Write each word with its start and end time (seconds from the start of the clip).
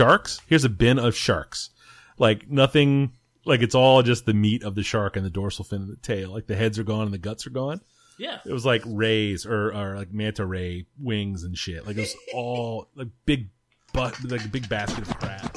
sharks. 0.00 0.40
Here's 0.46 0.64
a 0.64 0.70
bin 0.70 0.98
of 0.98 1.14
sharks. 1.14 1.68
Like 2.16 2.48
nothing. 2.48 3.12
Like 3.44 3.60
it's 3.60 3.74
all 3.74 4.02
just 4.02 4.24
the 4.24 4.32
meat 4.32 4.62
of 4.62 4.74
the 4.74 4.82
shark 4.82 5.14
and 5.14 5.26
the 5.26 5.30
dorsal 5.30 5.62
fin 5.62 5.82
and 5.82 5.90
the 5.90 5.96
tail. 5.96 6.30
Like 6.30 6.46
the 6.46 6.56
heads 6.56 6.78
are 6.78 6.84
gone 6.84 7.02
and 7.02 7.12
the 7.12 7.18
guts 7.18 7.46
are 7.46 7.50
gone. 7.50 7.82
Yeah. 8.16 8.38
It 8.46 8.52
was 8.52 8.64
like 8.64 8.80
rays 8.86 9.44
or, 9.44 9.74
or 9.74 9.96
like 9.96 10.10
manta 10.10 10.46
ray 10.46 10.86
wings 10.98 11.44
and 11.44 11.54
shit. 11.54 11.86
Like 11.86 11.98
it 11.98 12.00
was 12.00 12.16
all 12.34 12.88
like 12.94 13.08
big, 13.26 13.50
but 13.92 14.16
like 14.24 14.42
a 14.42 14.48
big 14.48 14.70
basket 14.70 15.06
of 15.06 15.18
crap. 15.18 15.54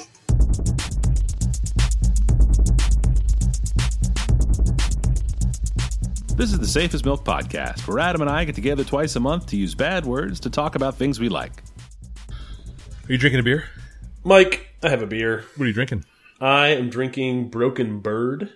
This 6.35 6.51
is 6.51 6.59
the 6.59 6.67
Safe 6.67 6.93
as 6.93 7.05
Milk 7.05 7.23
Podcast, 7.23 7.87
where 7.87 7.99
Adam 7.99 8.19
and 8.19 8.29
I 8.29 8.43
get 8.43 8.55
together 8.55 8.83
twice 8.83 9.15
a 9.15 9.21
month 9.21 9.45
to 9.47 9.55
use 9.55 9.73
bad 9.73 10.05
words 10.05 10.41
to 10.41 10.49
talk 10.49 10.75
about 10.75 10.95
things 10.95 11.17
we 11.17 11.29
like. 11.29 11.63
Are 12.29 13.11
you 13.11 13.17
drinking 13.17 13.39
a 13.39 13.43
beer? 13.43 13.69
Mike, 14.23 14.67
I 14.81 14.89
have 14.89 15.01
a 15.01 15.07
beer. 15.07 15.43
What 15.55 15.65
are 15.65 15.67
you 15.67 15.73
drinking? 15.73 16.05
I 16.39 16.67
am 16.69 16.89
drinking 16.89 17.49
Broken 17.49 17.99
Bird 17.99 18.51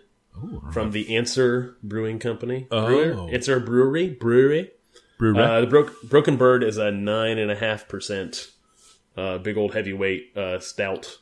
from 0.72 0.92
the 0.92 1.16
Answer 1.16 1.76
Brewing 1.84 2.20
Company. 2.20 2.68
Oh. 2.72 2.86
Brewer. 2.88 3.30
Answer 3.34 3.60
Brewery. 3.60 4.10
Brewery. 4.10 4.72
Brew 5.18 5.38
Uh, 5.38 5.62
the 5.62 5.68
Bro 5.68 5.90
Broken 6.04 6.38
Bird 6.38 6.64
is 6.64 6.78
a 6.78 6.92
nine 6.92 7.38
and 7.40 7.50
a 7.50 7.56
half 7.56 7.88
percent, 7.88 8.52
uh, 9.18 9.40
big 9.40 9.58
old 9.58 9.74
heavyweight 9.74 10.38
uh, 10.38 10.60
stout 10.60 11.18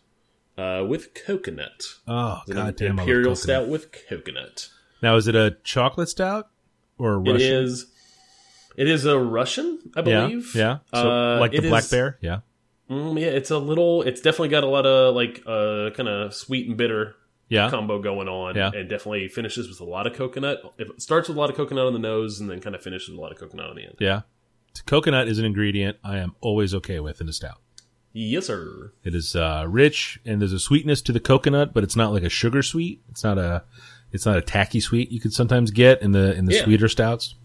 uh, 0.58 0.84
with 0.88 1.14
coconut. 1.14 1.84
oh, 2.08 2.42
It's 2.46 2.54
goddamn! 2.56 3.00
imperial 3.00 3.36
stout 3.38 3.70
with 3.70 3.88
coconut. 4.10 4.68
Now, 5.02 5.16
is 5.16 5.28
it 5.28 5.36
a 5.36 5.58
chocolate 5.64 6.10
stout 6.10 6.50
or 6.98 7.14
a 7.16 7.22
It 7.22 7.32
Russian? 7.34 7.64
is. 7.64 7.86
It 8.76 8.90
is 8.90 9.06
a 9.06 9.18
Russian, 9.18 9.80
I 9.96 10.02
believe. 10.02 10.54
yeah. 10.54 10.80
So, 10.94 11.10
Uh, 11.10 11.40
like 11.40 11.52
the 11.54 11.62
black 11.62 11.84
is- 11.86 11.90
bear. 11.92 12.18
Yeah. 12.22 12.40
Mm, 12.90 13.20
yeah, 13.20 13.28
it's 13.28 13.50
a 13.52 13.58
little. 13.58 14.02
It's 14.04 14.22
definitely 14.22 14.50
got 14.50 14.64
a 14.64 14.68
lot 14.68 14.86
of 14.86 15.16
like 15.16 15.42
uh, 15.48 15.90
kind 15.96 16.08
of 16.08 16.34
sweet 16.34 16.68
and 16.68 16.78
bitter 16.78 17.16
Yeah. 17.50 17.70
combo 17.70 18.00
going 18.00 18.28
on. 18.28 18.56
Yeah. 18.56 18.72
and 18.74 18.88
definitely 18.90 19.28
finishes 19.28 19.68
with 19.68 19.80
a 19.82 19.86
lot 19.86 20.06
of 20.08 20.14
coconut. 20.14 20.62
It 20.78 21.02
starts 21.02 21.28
with 21.28 21.38
a 21.38 21.40
lot 21.40 21.50
of 21.50 21.56
coconut 21.56 21.88
on 21.88 21.94
the 21.94 22.00
nose, 22.00 22.40
and 22.40 22.50
then 22.50 22.60
kind 22.62 22.76
of 22.76 22.82
finishes 22.84 23.10
with 23.10 23.18
a 23.18 23.22
lot 23.22 23.32
of 23.32 23.38
coconut 23.40 23.70
on 23.72 23.76
the 23.76 23.84
end. 23.86 23.96
Yeah. 24.00 24.22
Coconut 24.86 25.28
is 25.28 25.40
an 25.40 25.46
ingredient 25.46 25.98
I 26.04 26.18
am 26.18 26.36
always 26.42 26.74
okay 26.76 27.00
with 27.00 27.22
in 27.22 27.30
a 27.30 27.34
stout. 27.34 27.60
Yes, 28.14 28.48
sir. 28.48 28.92
It 29.04 29.16
is 29.16 29.36
uh, 29.36 29.66
rich 29.68 30.20
and 30.26 30.40
there's 30.42 30.54
a 30.54 30.60
sweetness 30.60 31.02
to 31.04 31.12
the 31.12 31.20
coconut, 31.20 31.74
but 31.74 31.84
it's 31.84 31.96
not 31.96 32.12
like 32.14 32.24
a 32.24 32.30
sugar 32.30 32.62
sweet. 32.62 33.02
It's 33.10 33.24
not 33.24 33.38
a 33.38 33.64
it's 34.12 34.26
not 34.26 34.38
a 34.38 34.42
tacky 34.42 34.80
sweet 34.80 35.12
you 35.12 35.20
could 35.20 35.34
sometimes 35.34 35.72
get 35.72 36.02
in 36.02 36.12
the 36.12 36.34
in 36.36 36.46
the 36.46 36.54
Yeah. 36.56 36.64
sweeter 36.64 36.88
stouts. 36.88 37.36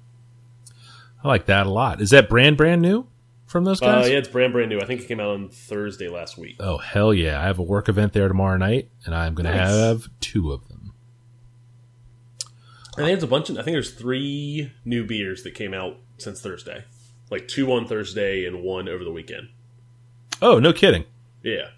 I 1.24 1.28
like 1.28 1.46
that 1.46 1.66
a 1.66 1.70
lot. 1.70 2.00
Is 2.00 2.10
that 2.10 2.28
brand 2.28 2.56
brand 2.56 2.82
new 2.82 3.06
from 3.50 3.64
those 3.64 3.82
Uh, 3.82 3.86
guys? 4.00 4.10
yeah, 4.10 4.18
it's 4.18 4.28
brand 4.28 4.52
brand 4.52 4.68
new. 4.70 4.80
I 4.80 4.86
think 4.86 5.00
it 5.02 5.08
came 5.08 5.20
out 5.20 5.30
on 5.30 5.48
Thursday 5.50 6.08
last 6.08 6.38
week. 6.38 6.56
Oh 6.60 6.78
hell 6.78 7.12
yeah! 7.12 7.40
I 7.40 7.44
have 7.44 7.58
a 7.58 7.62
work 7.62 7.88
event 7.88 8.12
there 8.12 8.28
tomorrow 8.28 8.56
night, 8.56 8.88
and 9.04 9.14
I'm 9.14 9.34
going 9.34 9.46
to 9.46 9.52
have 9.52 10.08
two 10.20 10.52
of 10.52 10.66
them. 10.68 10.92
I 12.92 13.02
think 13.02 13.08
there's 13.08 13.22
a 13.22 13.26
bunch. 13.26 13.50
Of, 13.50 13.58
I 13.58 13.62
think 13.62 13.74
there's 13.74 13.92
three 13.92 14.72
new 14.84 15.04
beers 15.04 15.42
that 15.44 15.54
came 15.54 15.74
out 15.74 15.96
since 16.18 16.40
Thursday, 16.40 16.84
like 17.30 17.48
two 17.48 17.72
on 17.72 17.86
Thursday 17.86 18.44
and 18.46 18.62
one 18.62 18.88
over 18.88 19.04
the 19.04 19.12
weekend. 19.12 19.48
Oh, 20.42 20.58
no 20.58 20.72
kidding. 20.72 21.04
Yeah, 21.42 21.68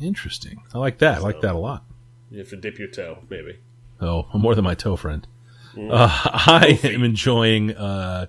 Interesting. 0.00 0.62
I 0.74 0.78
like 0.78 0.98
that. 0.98 1.18
I 1.18 1.20
like 1.20 1.40
that 1.42 1.54
a 1.54 1.58
lot. 1.58 1.84
you 2.30 2.38
have 2.38 2.48
to 2.50 2.56
dip 2.56 2.78
your 2.78 2.88
toe, 2.88 3.18
maybe. 3.30 3.58
Oh, 4.00 4.26
more 4.34 4.54
than 4.54 4.64
my 4.64 4.74
toe 4.74 4.96
friend. 4.96 5.26
Mm. 5.74 5.90
Uh, 5.92 6.08
I 6.24 6.80
am 6.82 7.04
enjoying, 7.04 7.72
uh, 7.76 8.26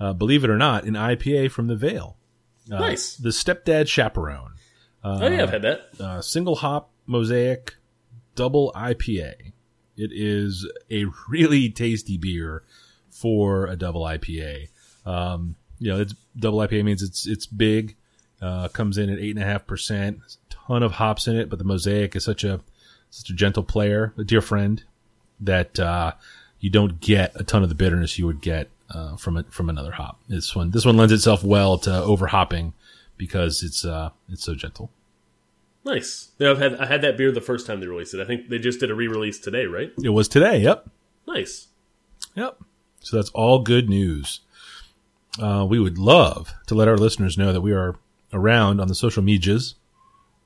uh, 0.00 0.12
believe 0.12 0.44
it 0.44 0.50
or 0.50 0.56
not, 0.58 0.84
an 0.84 0.94
IPA 0.94 1.50
from 1.50 1.66
the 1.68 1.76
Veil. 1.76 2.16
Uh, 2.70 2.78
Nice. 2.78 3.16
The 3.16 3.30
Stepdad 3.30 3.86
Chaperone. 3.88 4.52
oh 5.04 5.26
yeah, 5.28 5.42
I've 5.42 5.50
had 5.50 5.62
that. 5.62 5.88
Uh, 6.00 6.20
single 6.20 6.56
hop 6.56 6.90
mosaic 7.06 7.76
double 8.34 8.72
IPA. 8.74 9.52
It 9.96 10.10
is 10.12 10.68
a 10.90 11.06
really 11.28 11.70
tasty 11.70 12.18
beer 12.18 12.62
for 13.10 13.66
a 13.66 13.76
double 13.76 14.02
IPA. 14.02 14.68
Um, 15.06 15.54
you 15.78 15.92
know, 15.92 16.00
it's 16.00 16.14
double 16.38 16.58
IPA 16.58 16.84
means 16.84 17.02
it's 17.02 17.26
it's 17.26 17.46
big. 17.46 17.96
Uh, 18.42 18.68
comes 18.68 18.98
in 18.98 19.08
at 19.08 19.18
eight 19.18 19.34
and 19.34 19.42
a 19.42 19.46
half 19.46 19.66
percent. 19.66 20.18
Ton 20.50 20.82
of 20.82 20.92
hops 20.92 21.26
in 21.28 21.36
it, 21.36 21.48
but 21.48 21.58
the 21.58 21.64
mosaic 21.64 22.14
is 22.16 22.24
such 22.24 22.44
a 22.44 22.60
such 23.08 23.30
a 23.30 23.34
gentle 23.34 23.62
player, 23.62 24.12
a 24.18 24.24
dear 24.24 24.40
friend, 24.42 24.82
that 25.40 25.78
uh, 25.78 26.12
you 26.60 26.68
don't 26.68 27.00
get 27.00 27.32
a 27.36 27.44
ton 27.44 27.62
of 27.62 27.68
the 27.68 27.74
bitterness 27.74 28.18
you 28.18 28.26
would 28.26 28.42
get 28.42 28.68
uh, 28.90 29.16
from 29.16 29.36
it 29.36 29.52
from 29.52 29.68
another 29.68 29.92
hop. 29.92 30.20
This 30.28 30.54
one 30.54 30.70
this 30.70 30.84
one 30.84 30.96
lends 30.96 31.12
itself 31.12 31.42
well 31.44 31.78
to 31.78 31.92
over 32.02 32.28
hopping 32.28 32.74
because 33.16 33.62
it's 33.62 33.84
uh 33.84 34.10
it's 34.28 34.44
so 34.44 34.54
gentle. 34.54 34.90
Nice. 35.84 36.30
Yeah, 36.38 36.50
I've 36.50 36.58
had 36.58 36.76
I 36.76 36.86
had 36.86 37.02
that 37.02 37.16
beer 37.16 37.30
the 37.30 37.40
first 37.40 37.66
time 37.66 37.80
they 37.80 37.86
released 37.86 38.14
it. 38.14 38.20
I 38.20 38.24
think 38.24 38.48
they 38.48 38.58
just 38.58 38.80
did 38.80 38.90
a 38.90 38.94
re-release 38.94 39.38
today, 39.38 39.66
right? 39.66 39.92
It 40.02 40.10
was 40.10 40.28
today. 40.28 40.58
Yep. 40.58 40.88
Nice. 41.26 41.68
Yep. 42.34 42.58
So 43.00 43.16
that's 43.16 43.30
all 43.30 43.60
good 43.60 43.88
news. 43.88 44.40
Uh, 45.40 45.66
we 45.68 45.78
would 45.78 45.98
love 45.98 46.54
to 46.66 46.74
let 46.74 46.88
our 46.88 46.96
listeners 46.96 47.38
know 47.38 47.52
that 47.52 47.60
we 47.60 47.72
are 47.72 47.96
around 48.32 48.80
on 48.80 48.88
the 48.88 48.94
social 48.94 49.22
medias. 49.22 49.74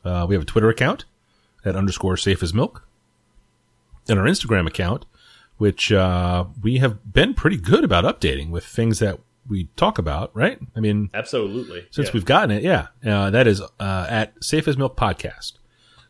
Uh, 0.04 0.26
we 0.28 0.34
have 0.34 0.42
a 0.42 0.46
Twitter 0.46 0.68
account 0.68 1.04
at 1.64 1.76
underscore 1.76 2.16
safe 2.16 2.42
as 2.42 2.52
milk 2.52 2.86
and 4.08 4.18
our 4.18 4.26
Instagram 4.26 4.66
account, 4.66 5.06
which, 5.60 5.92
uh, 5.92 6.46
we 6.62 6.78
have 6.78 7.12
been 7.12 7.34
pretty 7.34 7.58
good 7.58 7.84
about 7.84 8.04
updating 8.04 8.48
with 8.48 8.64
things 8.64 8.98
that 9.00 9.20
we 9.46 9.64
talk 9.76 9.98
about, 9.98 10.34
right? 10.34 10.58
I 10.74 10.80
mean, 10.80 11.10
Absolutely. 11.12 11.86
since 11.90 12.08
Yeah. 12.08 12.12
we've 12.14 12.24
gotten 12.24 12.50
it, 12.50 12.62
yeah, 12.62 12.86
uh, 13.04 13.28
that 13.28 13.46
is 13.46 13.60
uh, 13.60 14.06
at 14.08 14.42
Safe 14.42 14.66
as 14.68 14.78
Milk 14.78 14.96
Podcast 14.96 15.52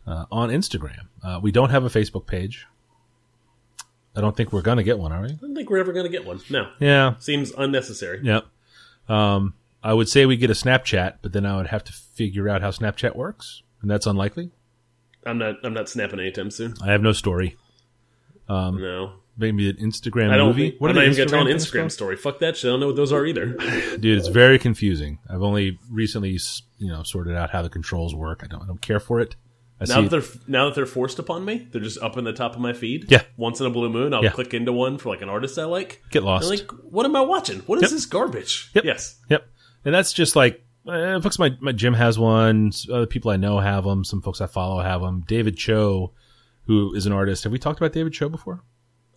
uh, 0.06 0.26
on 0.30 0.50
Instagram. 0.50 1.08
Uh, 1.24 1.40
we 1.42 1.50
don't 1.50 1.70
have 1.70 1.84
a 1.84 1.88
Facebook 1.88 2.26
page. 2.28 2.66
I 4.14 4.20
don't 4.20 4.36
think 4.36 4.52
we're 4.52 4.62
gonna 4.62 4.84
get 4.84 5.00
one, 5.00 5.10
are 5.10 5.22
we? 5.22 5.30
I 5.30 5.38
don't 5.40 5.54
think 5.56 5.68
we're 5.68 5.78
ever 5.78 5.92
going 5.92 6.04
to 6.06 6.10
get 6.12 6.24
one. 6.24 6.40
No. 6.48 6.70
Yeah, 6.78 7.14
Seems 7.18 7.50
unnecessary. 7.50 8.20
Yep. 8.22 8.44
Um, 9.08 9.54
I 9.82 9.94
would 9.94 10.08
say 10.08 10.26
we 10.26 10.36
get 10.36 10.50
a 10.50 10.54
Snapchat, 10.54 11.14
but 11.22 11.32
then 11.32 11.44
I 11.44 11.56
would 11.56 11.68
have 11.68 11.82
to 11.84 11.92
figure 11.92 12.48
out 12.48 12.60
how 12.60 12.70
Snapchat 12.70 13.16
works, 13.16 13.62
and 13.82 13.90
that's 13.90 14.06
unlikely. 14.06 14.50
I'm 15.26 15.38
not. 15.38 15.56
I'm 15.64 15.74
not 15.74 15.88
snapping 15.88 16.20
anytime 16.20 16.50
soon. 16.52 16.74
I 16.82 16.92
have 16.92 17.02
no 17.02 17.12
story. 17.12 17.56
no. 18.48 19.14
Maybe 19.40 19.70
an 19.70 19.76
Instagram 19.76 20.30
I 20.30 20.36
don't. 20.36 20.48
movie. 20.48 20.76
I'm 20.80 20.86
are 20.90 20.92
not 20.92 21.04
even 21.04 21.16
going 21.16 21.28
to 21.28 21.34
tell 21.34 21.46
an 21.46 21.52
Instagram 21.52 21.90
story. 21.90 22.16
Fuck 22.16 22.38
that 22.40 22.56
shit. 22.56 22.68
I 22.68 22.72
don't 22.72 22.80
know 22.80 22.86
what 22.88 22.96
those 22.96 23.12
are 23.12 23.24
either. 23.26 23.46
Dude, 23.98 24.18
it's 24.18 24.28
very 24.28 24.58
confusing. 24.58 25.18
I've 25.28 25.42
only 25.42 25.78
recently, 25.90 26.38
you 26.78 26.88
know, 26.88 27.02
sorted 27.02 27.34
out 27.36 27.50
how 27.50 27.62
the 27.62 27.70
controls 27.70 28.14
work. 28.14 28.42
I 28.44 28.46
don't. 28.46 28.62
I 28.62 28.66
don't 28.66 28.80
care 28.82 29.00
for 29.00 29.20
it. 29.20 29.34
I 29.80 29.86
now 29.86 30.02
that 30.02 30.10
they're 30.10 30.22
now 30.46 30.66
that 30.66 30.74
they're 30.74 30.84
forced 30.84 31.18
upon 31.18 31.44
me, 31.46 31.66
they're 31.72 31.80
just 31.80 31.98
up 32.02 32.18
in 32.18 32.24
the 32.24 32.34
top 32.34 32.54
of 32.54 32.60
my 32.60 32.74
feed. 32.74 33.10
Yeah. 33.10 33.22
Once 33.38 33.60
in 33.60 33.66
a 33.66 33.70
blue 33.70 33.88
moon, 33.88 34.12
I'll 34.12 34.22
Yeah. 34.22 34.30
click 34.30 34.52
into 34.52 34.72
one 34.74 34.98
for 34.98 35.08
like 35.08 35.22
an 35.22 35.30
artist 35.30 35.58
I 35.58 35.64
like. 35.64 36.02
Get 36.10 36.18
I'm 36.20 36.26
lost. 36.26 36.50
like, 36.50 36.70
what 36.70 37.06
am 37.06 37.16
I 37.16 37.22
watching? 37.22 37.60
What 37.60 37.76
is 37.76 37.82
Yep. 37.84 37.90
this 37.90 38.04
garbage? 38.06 38.70
Yep. 38.74 38.84
Yes. 38.84 39.18
Yep. 39.30 39.46
And 39.86 39.94
that's 39.94 40.12
just 40.12 40.36
like, 40.36 40.62
uh, 40.86 41.18
folks, 41.22 41.38
my, 41.38 41.56
my 41.60 41.72
gym 41.72 41.94
has 41.94 42.18
one. 42.18 42.72
Other 42.92 43.06
people 43.06 43.30
I 43.30 43.36
know 43.38 43.58
have 43.58 43.84
them. 43.84 44.04
Some 44.04 44.20
folks 44.20 44.42
I 44.42 44.46
follow 44.48 44.82
have 44.82 45.00
them. 45.00 45.24
David 45.26 45.56
Choe, 45.56 46.12
who 46.66 46.94
is 46.94 47.06
an 47.06 47.12
artist. 47.12 47.44
Have 47.44 47.52
we 47.52 47.58
talked 47.58 47.80
about 47.80 47.94
David 47.94 48.12
Choe 48.12 48.28
before? 48.28 48.62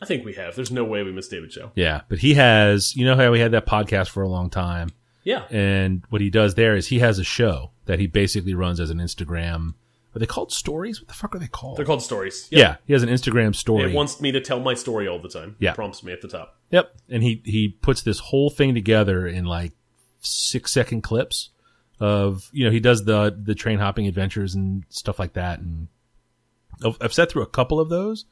I 0.03 0.05
think 0.05 0.25
we 0.25 0.33
have. 0.33 0.55
There's 0.55 0.71
no 0.71 0.83
way 0.83 1.01
we 1.03 1.11
missed 1.11 1.31
David 1.31 1.49
Choe. 1.51 1.71
Yeah. 1.75 2.01
But 2.09 2.19
he 2.19 2.33
has, 2.33 2.95
you 2.95 3.05
know 3.05 3.15
how 3.15 3.31
we 3.31 3.39
had 3.39 3.51
that 3.53 3.65
podcast 3.65 4.09
for 4.09 4.21
a 4.21 4.27
long 4.27 4.49
time. 4.49 4.89
Yeah. 5.23 5.45
And 5.49 6.03
what 6.09 6.21
he 6.21 6.29
does 6.29 6.55
there 6.55 6.75
is 6.75 6.87
he 6.87 6.99
has 6.99 7.19
a 7.19 7.23
show 7.23 7.71
that 7.85 7.99
he 7.99 8.07
basically 8.07 8.53
runs 8.53 8.79
as 8.79 8.89
an 8.89 8.97
Instagram. 8.97 9.75
Are 10.15 10.19
they 10.19 10.25
called 10.25 10.51
stories? 10.51 10.99
What 10.99 11.07
the 11.07 11.13
fuck 11.13 11.33
are 11.35 11.39
they 11.39 11.47
called? 11.47 11.77
They're 11.77 11.85
called 11.85 12.03
stories. 12.03 12.47
yeah. 12.51 12.75
He 12.85 12.93
has 12.93 13.01
an 13.03 13.09
Instagram 13.09 13.55
story. 13.55 13.91
It 13.91 13.95
wants 13.95 14.19
me 14.21 14.31
to 14.33 14.41
tell 14.41 14.59
my 14.59 14.73
story 14.73 15.07
all 15.07 15.19
the 15.19 15.29
time. 15.29 15.55
Yeah. 15.59 15.71
It 15.71 15.75
prompts 15.75 16.03
me 16.03 16.11
at 16.11 16.21
the 16.21 16.27
top. 16.27 16.57
Yep. 16.71 16.93
And 17.09 17.23
he, 17.23 17.41
he 17.45 17.69
puts 17.69 18.01
this 18.01 18.19
whole 18.19 18.49
thing 18.49 18.73
together 18.75 19.25
in 19.25 19.45
like 19.45 19.71
six 20.19 20.71
second 20.71 21.01
clips 21.01 21.49
of, 21.99 22.49
you 22.51 22.65
know, 22.65 22.71
he 22.71 22.79
does 22.79 23.05
the, 23.05 23.35
the 23.41 23.55
train 23.55 23.79
hopping 23.79 24.07
adventures 24.07 24.53
and 24.55 24.83
stuff 24.89 25.17
like 25.17 25.33
that. 25.33 25.59
And 25.59 25.87
I've, 26.85 26.97
I've 26.99 27.13
sat 27.13 27.31
through 27.31 27.43
a 27.43 27.47
couple 27.47 27.79
of 27.79 27.89
those. 27.89 28.25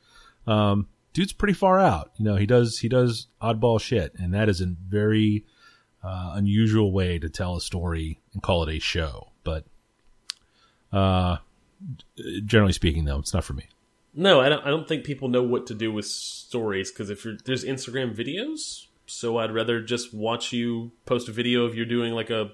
Um, 0.46 0.88
dude's 1.14 1.34
pretty 1.34 1.54
far 1.54 1.80
out. 1.80 2.12
You 2.18 2.26
know, 2.26 2.36
he 2.36 2.46
does, 2.46 2.80
he 2.80 2.90
does 2.90 3.28
oddball 3.42 3.80
shit. 3.80 4.14
And 4.16 4.34
that 4.34 4.50
is 4.50 4.62
a 4.62 4.66
very, 4.68 5.46
uh, 6.04 6.34
unusual 6.36 6.92
way 6.92 7.20
to 7.20 7.30
tell 7.30 7.56
a 7.56 7.62
story 7.62 8.20
and 8.34 8.42
call 8.42 8.64
it 8.64 8.76
a 8.76 8.80
show. 8.80 9.32
But, 9.44 9.66
uh, 10.92 11.38
generally 12.46 12.74
speaking 12.74 13.06
though, 13.06 13.20
it's 13.20 13.34
not 13.34 13.44
for 13.44 13.54
me. 13.54 13.66
No, 14.14 14.42
I 14.42 14.50
don't. 14.50 14.66
I 14.66 14.70
don't 14.70 14.88
think 14.90 15.06
people 15.06 15.30
know 15.30 15.42
what 15.42 15.68
to 15.68 15.74
do 15.74 15.90
with 15.92 16.06
stories 16.06 16.92
because 16.92 17.10
if 17.10 17.24
you're, 17.24 17.38
there's 17.46 17.64
Instagram 17.64 18.14
videos, 18.14 18.88
so 19.06 19.38
I'd 19.38 19.54
rather 19.54 19.82
just 19.82 20.14
watch 20.14 20.52
you 20.52 20.92
post 21.06 21.30
a 21.30 21.32
video 21.32 21.64
of 21.64 21.76
you're 21.76 21.86
doing 21.86 22.12
like 22.14 22.30
a, 22.30 22.52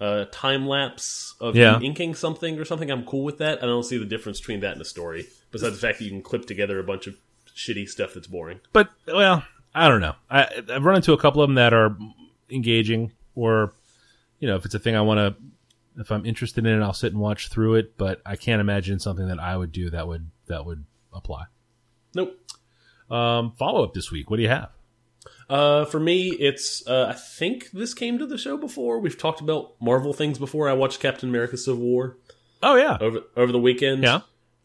a 0.00 0.26
time 0.26 0.66
lapse 0.66 1.34
of 1.40 1.56
Yeah. 1.56 1.78
you 1.80 1.86
inking 1.86 2.14
something 2.14 2.58
or 2.58 2.66
something. 2.66 2.90
I'm 2.90 3.06
cool 3.06 3.24
with 3.24 3.38
that. 3.38 3.62
I 3.62 3.66
don't 3.66 3.84
see 3.84 3.96
the 3.96 4.04
difference 4.04 4.38
between 4.38 4.60
that 4.60 4.72
and 4.72 4.82
a 4.82 4.84
story. 4.84 5.26
Besides 5.50 5.80
the 5.80 5.80
fact 5.80 5.98
that 5.98 6.04
you 6.04 6.10
can 6.10 6.20
clip 6.20 6.44
together 6.44 6.78
a 6.78 6.84
bunch 6.84 7.06
of 7.06 7.16
shitty 7.56 7.88
stuff 7.88 8.12
that's 8.14 8.26
boring. 8.28 8.60
but 8.72 8.90
well, 9.06 9.42
I 9.74 9.88
don't 9.88 10.00
know. 10.00 10.14
I, 10.30 10.46
I've 10.70 10.84
run 10.84 10.96
into 10.96 11.12
a 11.12 11.18
couple 11.18 11.42
of 11.42 11.48
them 11.48 11.54
that 11.56 11.72
are 11.74 11.96
engaging, 12.50 13.12
or 13.34 13.72
you 14.38 14.46
know, 14.46 14.56
if 14.56 14.64
it's 14.64 14.74
a 14.74 14.78
thing 14.78 14.94
I 14.94 15.00
want 15.00 15.18
to 15.18 16.00
If 16.00 16.10
I'm 16.12 16.26
interested 16.26 16.66
in 16.66 16.80
it, 16.80 16.84
I'll 16.84 16.92
sit 16.92 17.12
and 17.12 17.20
watch 17.20 17.48
through 17.48 17.76
it. 17.76 17.96
But 17.96 18.20
I 18.26 18.36
can't 18.36 18.60
imagine 18.60 18.98
something 19.00 19.26
that 19.28 19.40
I 19.40 19.56
would 19.56 19.72
do 19.72 19.90
that 19.90 20.06
would 20.06 20.30
that 20.46 20.64
would 20.66 20.84
apply. 21.12 21.44
Nope. 22.14 22.38
Um, 23.10 23.52
follow 23.58 23.82
up 23.84 23.94
this 23.94 24.10
week. 24.10 24.30
What 24.30 24.36
do 24.36 24.42
you 24.42 24.48
have? 24.48 24.70
Uh, 25.48 25.84
for 25.84 26.00
me, 26.00 26.28
it's 26.30 26.86
uh, 26.88 27.06
I 27.10 27.12
think 27.14 27.70
this 27.70 27.94
came 27.94 28.18
to 28.18 28.26
the 28.26 28.36
show 28.38 28.56
before. 28.56 28.98
We've 29.00 29.16
talked 29.18 29.40
about 29.40 29.74
Marvel 29.80 30.12
things 30.12 30.38
before. 30.38 30.68
I 30.68 30.72
watched 30.72 31.00
Captain 31.00 31.28
America: 31.28 31.56
Civil 31.56 31.82
War 31.82 32.16
Oh 32.62 32.76
yeah, 32.76 32.96
over 33.00 33.20
over 33.36 33.52
the 33.52 33.58
weekend. 33.58 34.02
yeah. 34.02 34.20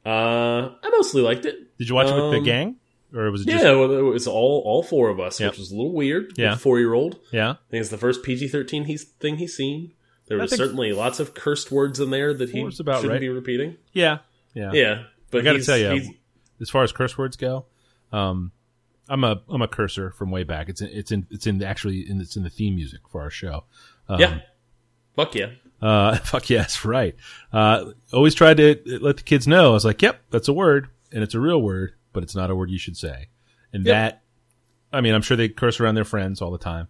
Uh, 0.05 0.71
I 0.83 0.89
mostly 0.89 1.21
liked 1.21 1.45
it. 1.45 1.77
Did 1.77 1.87
you 1.89 1.95
watch 1.95 2.07
it 2.07 2.15
with 2.15 2.31
the 2.31 2.37
Um, 2.37 2.43
gang, 2.43 2.75
or 3.13 3.31
was 3.31 3.41
it 3.41 3.47
just 3.47 3.63
Yeah, 3.63 3.71
well, 3.71 3.91
it 3.91 4.01
was 4.01 4.27
all 4.27 4.61
all 4.65 4.83
four 4.83 5.09
of 5.09 5.19
us, 5.19 5.39
Yep. 5.39 5.51
which 5.51 5.59
was 5.59 5.71
a 5.71 5.75
little 5.75 5.93
weird. 5.93 6.33
Yeah. 6.37 6.55
four 6.55 6.79
year 6.79 6.93
old. 6.93 7.19
yeah? 7.31 7.51
I 7.51 7.55
think 7.69 7.81
it's 7.81 7.89
the 7.89 7.97
first 7.97 8.23
PG 8.23 8.47
thirteen 8.49 8.85
he's 8.85 9.03
thing 9.03 9.37
he's 9.37 9.55
seen. 9.55 9.93
There 10.27 10.39
I 10.39 10.43
was 10.43 10.55
certainly 10.55 10.93
lots 10.93 11.19
of 11.19 11.33
cursed 11.33 11.71
words 11.71 11.99
in 11.99 12.09
there 12.09 12.33
that 12.33 12.51
he 12.51 12.61
about 12.61 13.01
shouldn't 13.01 13.11
right. 13.11 13.19
be 13.19 13.29
repeating. 13.29 13.75
Yeah, 13.91 14.19
yeah. 14.53 14.71
Yeah, 14.71 15.03
but 15.29 15.41
I 15.41 15.43
got 15.43 15.53
to 15.53 15.63
tell 15.63 15.77
you, 15.77 16.13
as 16.61 16.69
far 16.69 16.83
as 16.83 16.93
curse 16.93 17.17
words 17.17 17.35
go, 17.35 17.65
um, 18.13 18.51
I'm 19.09 19.25
a 19.25 19.41
I'm 19.49 19.61
a 19.61 19.67
cursor 19.67 20.11
from 20.11 20.31
way 20.31 20.43
back. 20.43 20.69
It's 20.69 20.79
in, 20.79 20.87
it's 20.89 21.11
in 21.11 21.27
it's 21.29 21.47
in 21.47 21.57
the, 21.57 21.67
actually 21.67 22.09
in, 22.09 22.21
it's 22.21 22.37
in 22.37 22.43
the 22.43 22.49
theme 22.49 22.75
music 22.75 23.01
for 23.11 23.21
our 23.21 23.29
show. 23.29 23.65
Um, 24.07 24.21
yeah, 24.21 24.39
fuck 25.17 25.35
yeah. 25.35 25.47
Uh, 25.81 26.15
fuck 26.23 26.49
yes, 26.49 26.85
right. 26.85 27.15
Uh, 27.51 27.91
always 28.13 28.33
tried 28.33 28.57
to 28.57 28.79
let 29.01 29.17
the 29.17 29.23
kids 29.23 29.47
know. 29.47 29.71
I 29.71 29.73
was 29.73 29.83
like, 29.83 30.01
yep, 30.01 30.21
that's 30.29 30.47
a 30.47 30.53
word, 30.53 30.87
and 31.11 31.23
it's 31.23 31.33
a 31.33 31.39
real 31.41 31.61
word, 31.61 31.93
but 32.13 32.23
it's 32.23 32.35
not 32.35 32.49
a 32.49 32.55
word 32.55 32.69
you 32.69 32.77
should 32.79 32.97
say. 32.97 33.27
And 33.73 33.85
Yep. 33.85 33.93
that, 33.93 34.21
I 34.91 35.01
mean, 35.01 35.13
I'm 35.13 35.21
sure 35.21 35.37
they 35.37 35.49
curse 35.49 35.79
around 35.79 35.95
their 35.95 36.03
friends 36.05 36.41
all 36.41 36.51
the 36.51 36.57
time. 36.57 36.87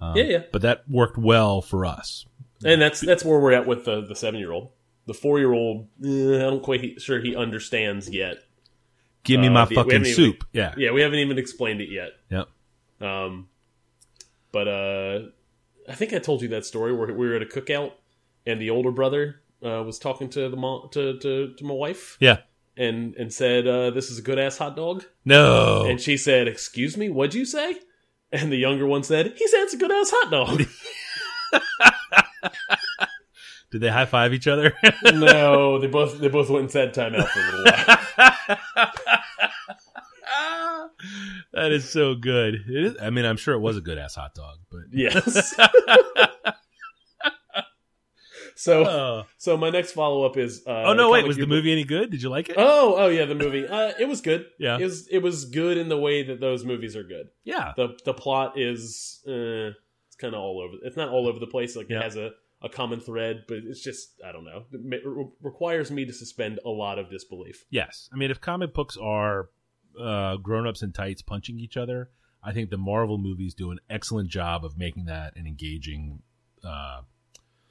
Um, 0.00 0.16
Yeah, 0.16 0.24
yeah. 0.24 0.42
But 0.52 0.62
that 0.62 0.84
worked 0.88 1.18
well 1.18 1.60
for 1.62 1.84
us. 1.84 2.26
And 2.64 2.80
that's 2.80 3.00
that's 3.00 3.24
where 3.24 3.38
we're 3.40 3.52
at 3.52 3.66
with 3.66 3.84
the 3.84 4.00
the 4.02 4.14
seven 4.16 4.38
year 4.40 4.52
old. 4.52 4.70
The 5.06 5.14
four 5.14 5.38
year 5.40 5.52
old, 5.52 5.88
eh, 6.04 6.36
I 6.36 6.40
don't 6.40 6.62
quite 6.62 7.00
sure 7.00 7.20
he 7.20 7.34
understands 7.34 8.08
yet. 8.08 8.36
Give 9.24 9.40
me 9.40 9.48
Uh, 9.48 9.50
my 9.50 9.64
the- 9.64 9.74
fucking 9.74 9.90
haven't 9.92 10.06
even- 10.08 10.14
soup. 10.16 10.44
yeah. 10.52 10.74
Yeah, 10.76 10.92
we 10.92 11.00
haven't 11.02 11.18
even 11.18 11.38
explained 11.38 11.80
it 11.80 11.88
yet. 11.90 12.10
Yep. 12.30 12.48
Um, 13.00 13.48
but 14.52 14.68
uh, 14.68 15.20
I 15.88 15.94
think 15.94 16.12
I 16.12 16.18
told 16.18 16.42
you 16.42 16.48
that 16.48 16.64
story 16.64 16.92
where 16.92 17.08
we 17.12 17.28
were 17.28 17.34
at 17.34 17.42
a 17.42 17.46
cookout 17.46 17.92
and 18.46 18.60
the 18.60 18.70
older 18.70 18.90
brother 18.92 19.40
uh, 19.64 19.82
was 19.84 19.98
talking 19.98 20.28
to 20.30 20.48
the 20.48 20.56
mom 20.56 20.88
to, 20.92 21.18
to 21.18 21.54
to 21.54 21.64
my 21.64 21.74
wife 21.74 22.16
Yeah. 22.20 22.38
And 22.76 23.14
and 23.16 23.32
said, 23.32 23.66
uh, 23.66 23.90
"This 23.90 24.10
is 24.10 24.18
a 24.18 24.22
good 24.22 24.38
ass 24.38 24.58
hot 24.58 24.76
dog." 24.76 25.04
No. 25.24 25.84
And 25.86 26.00
she 26.00 26.16
said, 26.16 26.48
"Excuse 26.48 26.96
me, 26.96 27.08
what'd 27.08 27.34
you 27.34 27.44
say?" 27.44 27.76
And 28.30 28.50
the 28.50 28.56
younger 28.56 28.86
one 28.86 29.02
said, 29.02 29.34
"He 29.36 29.46
said 29.48 29.60
it's 29.62 29.74
a 29.74 29.78
good 29.78 29.92
ass 29.92 30.10
hot 30.14 30.30
dog." 30.30 30.62
Did 33.70 33.80
they 33.80 33.88
high 33.88 34.04
five 34.04 34.34
each 34.34 34.46
other? 34.46 34.74
no, 35.02 35.78
they 35.78 35.86
both 35.86 36.18
they 36.18 36.28
both 36.28 36.50
went 36.50 36.62
and 36.64 36.70
sat 36.70 36.94
timeout 36.94 37.26
for 37.28 37.40
a 37.40 37.42
little 37.42 37.64
while. 37.64 38.92
that 41.54 41.72
is 41.72 41.88
so 41.88 42.14
good. 42.14 42.54
It 42.68 42.84
is, 42.84 42.96
I 43.00 43.08
mean, 43.08 43.24
I'm 43.24 43.38
sure 43.38 43.54
it 43.54 43.60
was 43.60 43.78
a 43.78 43.80
good 43.80 43.96
ass 43.96 44.14
hot 44.14 44.34
dog, 44.34 44.58
but 44.70 44.82
Yes. 44.92 45.54
So 48.62 48.84
Oh. 48.86 49.22
so 49.38 49.56
my 49.56 49.70
next 49.70 49.92
follow 49.92 50.24
up 50.24 50.36
is. 50.36 50.62
Uh, 50.66 50.84
oh 50.88 50.92
no, 50.94 51.10
wait, 51.10 51.26
was 51.26 51.36
the 51.36 51.46
movie 51.46 51.72
any 51.72 51.84
good? 51.84 52.10
Did 52.10 52.22
you 52.22 52.28
like 52.30 52.48
it? 52.48 52.56
Oh 52.58 52.94
oh 52.96 53.08
yeah, 53.08 53.24
the 53.24 53.34
movie. 53.34 53.66
Uh, 53.66 53.92
it 53.98 54.06
was 54.08 54.20
good. 54.20 54.46
Yeah. 54.58 54.78
it 54.78 54.84
was 54.84 55.08
it 55.08 55.18
was 55.18 55.44
good 55.46 55.76
in 55.78 55.88
the 55.88 55.98
way 55.98 56.22
that 56.22 56.40
those 56.40 56.64
movies 56.64 56.94
are 56.96 57.04
good. 57.04 57.26
yeah. 57.44 57.72
the 57.76 57.96
The 58.04 58.14
plot 58.14 58.58
is 58.58 59.20
uh, 59.26 59.70
it's 60.06 60.16
kind 60.18 60.34
of 60.34 60.40
all 60.40 60.60
over. 60.60 60.74
It's 60.84 60.96
not 60.96 61.08
all 61.08 61.26
over 61.28 61.38
the 61.38 61.46
place. 61.56 61.74
Like 61.76 61.88
Yeah. 61.90 61.98
it 62.00 62.02
has 62.04 62.16
a. 62.16 62.30
A 62.64 62.68
common 62.68 63.00
thread, 63.00 63.42
but 63.48 63.56
it's 63.66 63.80
just 63.80 64.20
I 64.24 64.30
don't 64.30 64.44
know. 64.44 64.66
It 64.70 65.02
re- 65.04 65.26
requires 65.42 65.90
me 65.90 66.04
to 66.04 66.12
suspend 66.12 66.60
a 66.64 66.68
lot 66.70 66.96
of 66.96 67.10
disbelief. 67.10 67.64
Yes. 67.70 68.08
I 68.12 68.16
mean, 68.16 68.30
if 68.30 68.40
comic 68.40 68.72
books 68.72 68.96
are 68.96 69.48
uh, 70.00 70.36
grown 70.36 70.68
ups 70.68 70.80
in 70.80 70.92
tights 70.92 71.22
punching 71.22 71.58
each 71.58 71.76
other, 71.76 72.10
I 72.40 72.52
think 72.52 72.70
the 72.70 72.76
Marvel 72.78 73.18
movies 73.18 73.52
do 73.54 73.72
an 73.72 73.80
excellent 73.90 74.28
job 74.30 74.64
of 74.64 74.78
making 74.78 75.06
that 75.06 75.34
an 75.34 75.44
engaging 75.44 76.22
uh, 76.62 77.00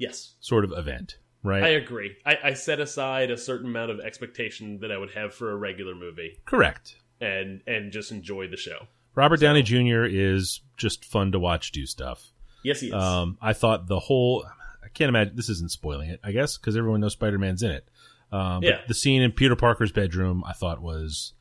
Yes, 0.01 0.33
sort 0.39 0.63
of 0.65 0.71
event, 0.75 1.17
right? 1.43 1.63
I 1.63 1.69
agree. 1.69 2.15
I, 2.25 2.37
I 2.43 2.53
set 2.53 2.79
aside 2.79 3.29
a 3.31 3.37
certain 3.37 3.67
amount 3.67 3.91
of 3.91 3.99
expectation 3.99 4.79
that 4.79 4.91
I 4.91 4.97
would 4.97 5.11
have 5.11 5.33
for 5.33 5.51
a 5.51 5.55
regular 5.55 5.93
movie, 5.95 6.39
Correct. 6.45 6.95
and 7.19 7.61
and 7.67 7.91
just 7.91 8.11
enjoy 8.11 8.47
the 8.47 8.57
show. 8.57 8.87
Robert 9.13 9.39
Downey 9.39 9.61
Jr. 9.61 10.03
is 10.05 10.61
just 10.77 11.05
fun 11.05 11.31
to 11.33 11.39
watch 11.39 11.71
do 11.71 11.85
stuff. 11.85 12.31
Yes, 12.63 12.79
he 12.79 12.87
is. 12.87 12.93
Um, 12.93 13.37
I 13.41 13.53
thought 13.53 13.87
the 13.87 13.99
whole. 13.99 14.45
I 14.83 14.87
can't 14.89 15.09
imagine 15.09 15.35
this 15.35 15.49
isn't 15.49 15.71
spoiling 15.71 16.09
it. 16.09 16.19
I 16.23 16.31
guess 16.31 16.57
because 16.57 16.75
everyone 16.75 16.99
knows 17.01 17.13
Spider 17.13 17.37
Man's 17.37 17.61
in 17.63 17.71
it. 17.71 17.87
Um, 18.31 18.61
but 18.61 18.67
Yeah. 18.67 18.81
the 18.87 18.93
scene 18.93 19.21
in 19.21 19.31
Peter 19.31 19.55
Parker's 19.55 19.91
bedroom, 19.91 20.43
I 20.45 20.53
thought 20.53 20.81
was 20.81 21.33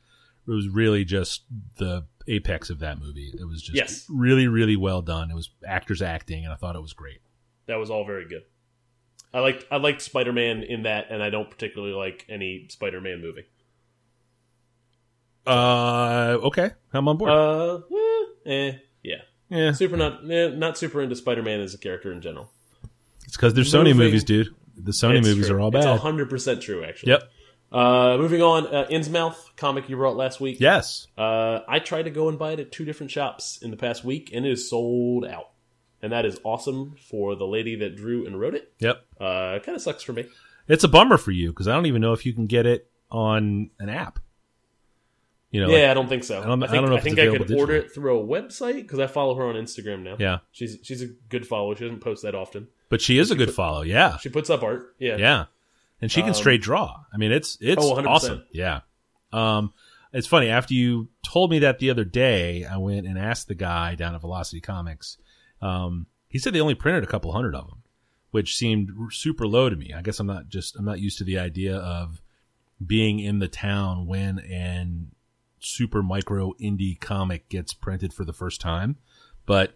it 0.47 0.51
was 0.51 0.67
really 0.69 1.03
just 1.05 1.43
the 1.77 2.05
apex 2.27 2.69
of 2.69 2.79
that 2.79 2.99
movie. 2.99 3.33
It 3.39 3.45
was 3.47 3.61
just 3.61 3.75
Yes. 3.75 4.05
really, 4.09 4.47
really 4.47 4.75
well 4.75 5.01
done. 5.01 5.31
It 5.31 5.35
was 5.35 5.49
actors 5.65 6.01
acting, 6.01 6.43
and 6.43 6.51
I 6.53 6.55
thought 6.57 6.75
it 6.75 6.81
was 6.81 6.93
great. 6.93 7.19
that 7.67 7.75
was 7.79 7.89
all 7.89 8.03
very 8.05 8.27
good. 8.27 8.43
I 9.33 9.39
liked 9.39 9.65
I 9.71 9.77
liked 9.77 10.01
Spider 10.01 10.33
Man 10.33 10.63
in 10.63 10.83
that, 10.83 11.07
and 11.09 11.23
I 11.23 11.29
don't 11.29 11.49
particularly 11.49 11.93
like 11.93 12.25
any 12.29 12.67
Spider 12.69 12.99
Man 13.01 13.21
movie. 13.21 13.45
Uh, 15.45 16.37
okay, 16.43 16.71
I'm 16.93 17.07
on 17.07 17.17
board. 17.17 17.31
Uh, 17.31 17.77
eh, 18.45 18.51
eh, 18.51 18.71
yeah, 19.03 19.15
yeah, 19.49 19.71
super 19.71 19.97
not 19.97 20.29
eh, 20.29 20.49
not 20.49 20.77
super 20.77 21.01
into 21.01 21.15
Spider 21.15 21.41
Man 21.43 21.59
as 21.61 21.73
a 21.73 21.77
character 21.77 22.11
in 22.11 22.21
general. 22.21 22.51
it's 23.25 23.35
because 23.35 23.53
they're 23.53 23.63
Sony 23.63 23.85
moving- 23.85 23.97
movies, 23.97 24.23
dude. 24.23 24.49
The 24.75 24.91
Sony 24.91 25.21
movies 25.23 25.47
true. 25.47 25.57
are 25.57 25.59
all 25.59 25.75
It's 25.75 25.85
bad. 25.85 25.99
hundred 25.99 26.29
percent 26.29 26.61
true, 26.61 26.83
actually. 26.83 27.11
Yep. 27.13 27.23
Uh, 27.71 28.17
moving 28.17 28.41
on, 28.41 28.67
uh, 28.67 28.85
Innsmouth 28.89 29.35
comic 29.55 29.87
you 29.89 29.95
brought 29.95 30.15
last 30.17 30.41
week. 30.41 30.57
Yes. 30.59 31.07
Uh, 31.17 31.59
I 31.67 31.79
tried 31.79 32.03
to 32.03 32.09
go 32.09 32.27
and 32.29 32.37
buy 32.37 32.51
it 32.51 32.59
at 32.59 32.71
two 32.71 32.83
different 32.83 33.11
shops 33.11 33.59
in 33.61 33.71
the 33.71 33.77
past 33.77 34.03
week, 34.03 34.31
and 34.33 34.45
it 34.45 34.51
is 34.51 34.69
sold 34.69 35.25
out. 35.25 35.49
And 36.01 36.11
that 36.11 36.25
is 36.25 36.39
awesome 36.43 36.95
for 37.09 37.35
the 37.35 37.45
lady 37.45 37.75
that 37.77 37.95
drew 37.95 38.25
and 38.25 38.39
wrote 38.39 38.55
it. 38.55 38.73
Yep. 38.79 39.05
Uh, 39.19 39.59
kind 39.59 39.75
of 39.75 39.81
sucks 39.81 40.01
for 40.03 40.13
me. 40.13 40.25
It's 40.67 40.83
a 40.83 40.87
bummer 40.87 41.17
for 41.17 41.31
you 41.31 41.49
because 41.49 41.67
I 41.67 41.73
don't 41.73 41.85
even 41.85 42.01
know 42.01 42.13
if 42.13 42.25
you 42.25 42.33
can 42.33 42.47
get 42.47 42.65
it 42.65 42.89
on 43.11 43.69
an 43.79 43.89
app. 43.89 44.19
You 45.51 45.59
know, 45.61 45.69
yeah, 45.69 45.79
like- 45.81 45.89
I 45.89 45.93
don't 45.93 46.07
think 46.07 46.23
so. 46.23 46.41
I 46.41 46.45
don't- 46.45 46.63
I 46.63 46.67
think, 46.67 46.81
don't 46.81 46.89
know 46.89 46.95
if 46.95 47.03
think 47.03 47.19
I 47.19 47.25
could 47.27 47.35
available 47.41 47.59
order 47.59 47.75
it 47.75 47.93
through 47.93 48.19
a 48.19 48.25
website 48.25 48.75
because 48.83 48.99
I 48.99 49.07
follow 49.07 49.35
her 49.35 49.43
on 49.43 49.55
Instagram 49.55 50.01
now. 50.03 50.15
yeah. 50.17 50.39
she's 50.51 50.77
she's 50.81 51.01
a 51.01 51.07
good 51.29 51.45
follower. 51.45 51.75
She 51.75 51.83
doesn't 51.83 51.99
post 51.99 52.23
that 52.23 52.35
often. 52.35 52.67
But 52.89 53.01
she 53.01 53.17
is 53.17 53.31
a 53.31 53.35
good 53.35 53.53
follow. 53.53 53.81
Yeah. 53.81 54.17
She 54.17 54.29
puts 54.29 54.49
up 54.49 54.63
art. 54.63 54.95
Yeah, 54.97 55.17
Yeah. 55.17 55.45
And 56.01 56.11
she 56.11 56.21
can 56.21 56.29
Um, 56.29 56.35
straight 56.35 56.61
draw. 56.61 57.01
I 57.13 57.17
mean, 57.17 57.31
it's 57.31 57.57
it's 57.61 57.83
Oh, 57.83 57.95
awesome. 58.05 58.43
Yeah. 58.51 58.81
Um, 59.33 59.73
it's 60.13 60.25
funny. 60.27 60.47
After 60.49 60.73
you 60.73 61.09
told 61.23 61.51
me 61.51 61.59
that 61.59 61.79
the 61.79 61.89
other 61.89 62.03
day, 62.05 62.65
I 62.65 62.77
went 62.77 63.05
and 63.05 63.19
asked 63.19 63.47
the 63.47 63.55
guy 63.55 63.95
down 63.95 64.15
at 64.15 64.21
Velocity 64.21 64.61
Comics. 64.61 65.17
Um, 65.61 66.07
he 66.27 66.39
said 66.39 66.53
they 66.53 66.61
only 66.61 66.75
printed 66.75 67.03
a 67.03 67.07
couple 67.07 67.31
hundred 67.31 67.55
of 67.55 67.67
them, 67.67 67.83
which 68.31 68.55
seemed 68.55 68.91
super 69.11 69.47
low 69.47 69.69
to 69.69 69.75
me. 69.75 69.93
I 69.95 70.01
guess 70.01 70.19
I'm 70.19 70.27
not 70.27 70.49
just 70.49 70.75
I'm 70.75 70.85
not 70.85 70.99
used 70.99 71.17
to 71.19 71.23
the 71.23 71.39
idea 71.39 71.75
of 71.75 72.21
being 72.85 73.19
in 73.19 73.39
the 73.39 73.47
town 73.47 74.07
when 74.07 74.39
an 74.39 75.11
super 75.59 76.01
micro 76.01 76.53
indie 76.59 76.99
comic 76.99 77.47
gets 77.49 77.73
printed 77.73 78.13
for 78.13 78.25
the 78.25 78.33
first 78.33 78.59
time, 78.59 78.95
but 79.45 79.73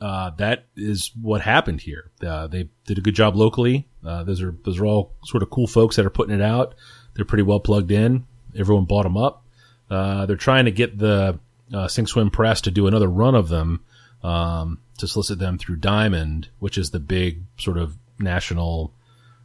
uh, 0.00 0.30
that 0.36 0.66
is 0.76 1.12
what 1.20 1.40
happened 1.40 1.80
here. 1.80 2.10
Uh, 2.22 2.46
they 2.46 2.68
did 2.86 2.98
a 2.98 3.00
good 3.00 3.14
job 3.14 3.34
locally. 3.34 3.88
Uh, 4.04 4.24
those 4.24 4.42
are 4.42 4.54
those 4.64 4.78
are 4.78 4.86
all 4.86 5.14
sort 5.24 5.42
of 5.42 5.50
cool 5.50 5.66
folks 5.66 5.96
that 5.96 6.04
are 6.04 6.10
putting 6.10 6.34
it 6.34 6.42
out. 6.42 6.74
They're 7.14 7.24
pretty 7.24 7.44
well 7.44 7.60
plugged 7.60 7.90
in. 7.90 8.26
Everyone 8.54 8.84
bought 8.84 9.04
them 9.04 9.16
up. 9.16 9.44
Uh, 9.88 10.26
they're 10.26 10.36
trying 10.36 10.66
to 10.66 10.70
get 10.70 10.98
the 10.98 11.38
uh, 11.72 11.88
Sink 11.88 12.08
Swim 12.08 12.30
Press 12.30 12.60
to 12.62 12.70
do 12.70 12.86
another 12.86 13.08
run 13.08 13.34
of 13.34 13.48
them 13.48 13.84
um, 14.26 14.78
to 14.98 15.06
solicit 15.06 15.38
them 15.38 15.58
through 15.58 15.76
Diamond, 15.76 16.48
which 16.58 16.76
is 16.78 16.90
the 16.90 17.00
big 17.00 17.42
sort 17.58 17.78
of 17.78 17.96
national 18.18 18.92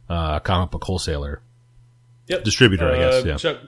uh, 0.08 0.38
comic 0.40 0.70
book 0.70 0.84
wholesaler 0.84 1.40
Yep. 2.28 2.44
distributor, 2.44 2.88
I 2.90 2.96
guess. 2.96 3.14
Uh, 3.24 3.26
Yeah, 3.28 3.36
Chuck, 3.36 3.58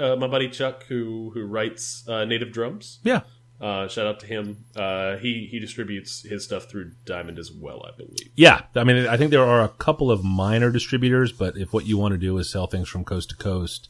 uh, 0.00 0.16
my 0.16 0.26
buddy 0.28 0.48
Chuck, 0.48 0.84
who 0.84 1.30
who 1.34 1.44
writes 1.46 2.06
uh, 2.08 2.24
Native 2.24 2.52
Drums. 2.52 2.98
yeah. 3.02 3.20
Uh, 3.60 3.86
shout 3.86 4.06
out 4.08 4.18
to 4.18 4.26
him. 4.26 4.64
Uh, 4.74 5.16
he 5.18 5.46
he 5.50 5.60
distributes 5.60 6.22
his 6.22 6.42
stuff 6.44 6.64
through 6.68 6.90
Diamond 7.04 7.38
as 7.38 7.52
well, 7.52 7.80
I 7.86 7.96
believe. 7.96 8.28
Yeah, 8.34 8.62
I 8.74 8.82
mean, 8.82 9.06
I 9.06 9.16
think 9.16 9.30
there 9.30 9.44
are 9.44 9.62
a 9.62 9.68
couple 9.68 10.10
of 10.10 10.24
minor 10.24 10.70
distributors, 10.72 11.30
but 11.32 11.56
if 11.56 11.72
what 11.72 11.86
you 11.86 11.96
want 11.96 12.10
to 12.12 12.18
do 12.18 12.36
is 12.38 12.50
sell 12.50 12.66
things 12.66 12.88
from 12.88 13.04
coast 13.04 13.30
to 13.30 13.36
coast, 13.36 13.88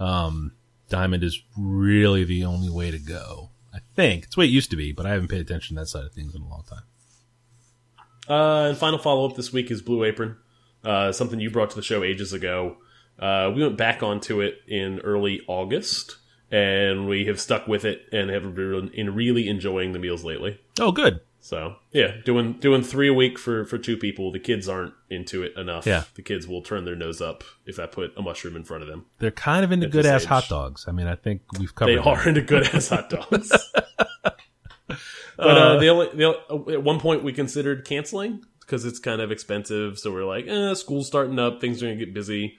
um, 0.00 0.52
Diamond 0.88 1.22
is 1.24 1.42
really 1.58 2.24
the 2.24 2.42
only 2.44 2.70
way 2.70 2.90
to 2.90 2.98
go. 2.98 3.50
I 3.74 3.78
think 3.94 4.24
it's 4.24 4.34
the 4.34 4.40
way 4.40 4.46
it 4.46 4.50
used 4.50 4.70
to 4.70 4.76
be, 4.76 4.92
but 4.92 5.06
I 5.06 5.10
haven't 5.10 5.28
paid 5.28 5.40
attention 5.40 5.76
to 5.76 5.82
that 5.82 5.86
side 5.86 6.04
of 6.04 6.12
things 6.12 6.34
in 6.34 6.42
a 6.42 6.48
long 6.48 6.64
time. 6.68 6.82
Uh, 8.28 8.68
and 8.68 8.78
final 8.78 8.98
follow 8.98 9.28
up 9.28 9.36
this 9.36 9.52
week 9.52 9.70
is 9.70 9.82
Blue 9.82 10.04
Apron, 10.04 10.36
uh, 10.84 11.12
something 11.12 11.40
you 11.40 11.50
brought 11.50 11.70
to 11.70 11.76
the 11.76 11.82
show 11.82 12.02
ages 12.02 12.32
ago. 12.32 12.76
Uh, 13.18 13.50
we 13.54 13.62
went 13.62 13.76
back 13.76 14.02
onto 14.02 14.40
it 14.40 14.58
in 14.66 15.00
early 15.00 15.42
August, 15.46 16.16
and 16.50 17.08
we 17.08 17.26
have 17.26 17.40
stuck 17.40 17.66
with 17.66 17.84
it 17.84 18.02
and 18.12 18.30
have 18.30 18.54
been 18.54 18.90
in 18.94 19.14
really 19.14 19.48
enjoying 19.48 19.92
the 19.92 19.98
meals 19.98 20.24
lately. 20.24 20.60
Oh, 20.78 20.92
good. 20.92 21.20
So 21.44 21.74
yeah, 21.90 22.12
doing 22.24 22.52
doing 22.54 22.84
three 22.84 23.08
a 23.08 23.12
week 23.12 23.36
for 23.36 23.64
for 23.64 23.76
two 23.76 23.96
people. 23.96 24.30
The 24.30 24.38
kids 24.38 24.68
aren't 24.68 24.94
into 25.10 25.42
it 25.42 25.56
enough. 25.56 25.84
Yeah. 25.84 26.04
the 26.14 26.22
kids 26.22 26.46
will 26.46 26.62
turn 26.62 26.84
their 26.84 26.94
nose 26.94 27.20
up 27.20 27.42
if 27.66 27.80
I 27.80 27.86
put 27.86 28.12
a 28.16 28.22
mushroom 28.22 28.54
in 28.54 28.62
front 28.62 28.84
of 28.84 28.88
them. 28.88 29.06
They're 29.18 29.32
kind 29.32 29.64
of 29.64 29.72
into 29.72 29.88
good 29.88 30.06
ass 30.06 30.22
age. 30.22 30.28
hot 30.28 30.48
dogs. 30.48 30.84
I 30.86 30.92
mean, 30.92 31.08
I 31.08 31.16
think 31.16 31.42
we've 31.58 31.74
covered. 31.74 31.90
They 31.90 31.96
that. 31.96 32.06
are 32.06 32.28
into 32.28 32.42
good 32.42 32.72
ass 32.72 32.90
hot 32.90 33.10
dogs. 33.10 33.50
but 34.16 34.38
uh, 35.36 35.78
the 35.80 35.88
only, 35.88 36.08
the 36.14 36.36
only, 36.48 36.74
at 36.74 36.84
one 36.84 37.00
point 37.00 37.24
we 37.24 37.32
considered 37.32 37.84
canceling 37.84 38.44
because 38.60 38.84
it's 38.84 39.00
kind 39.00 39.20
of 39.20 39.32
expensive. 39.32 39.98
So 39.98 40.12
we're 40.12 40.24
like, 40.24 40.46
eh, 40.46 40.74
school's 40.74 41.08
starting 41.08 41.40
up, 41.40 41.60
things 41.60 41.82
are 41.82 41.86
gonna 41.86 41.98
get 41.98 42.14
busy. 42.14 42.56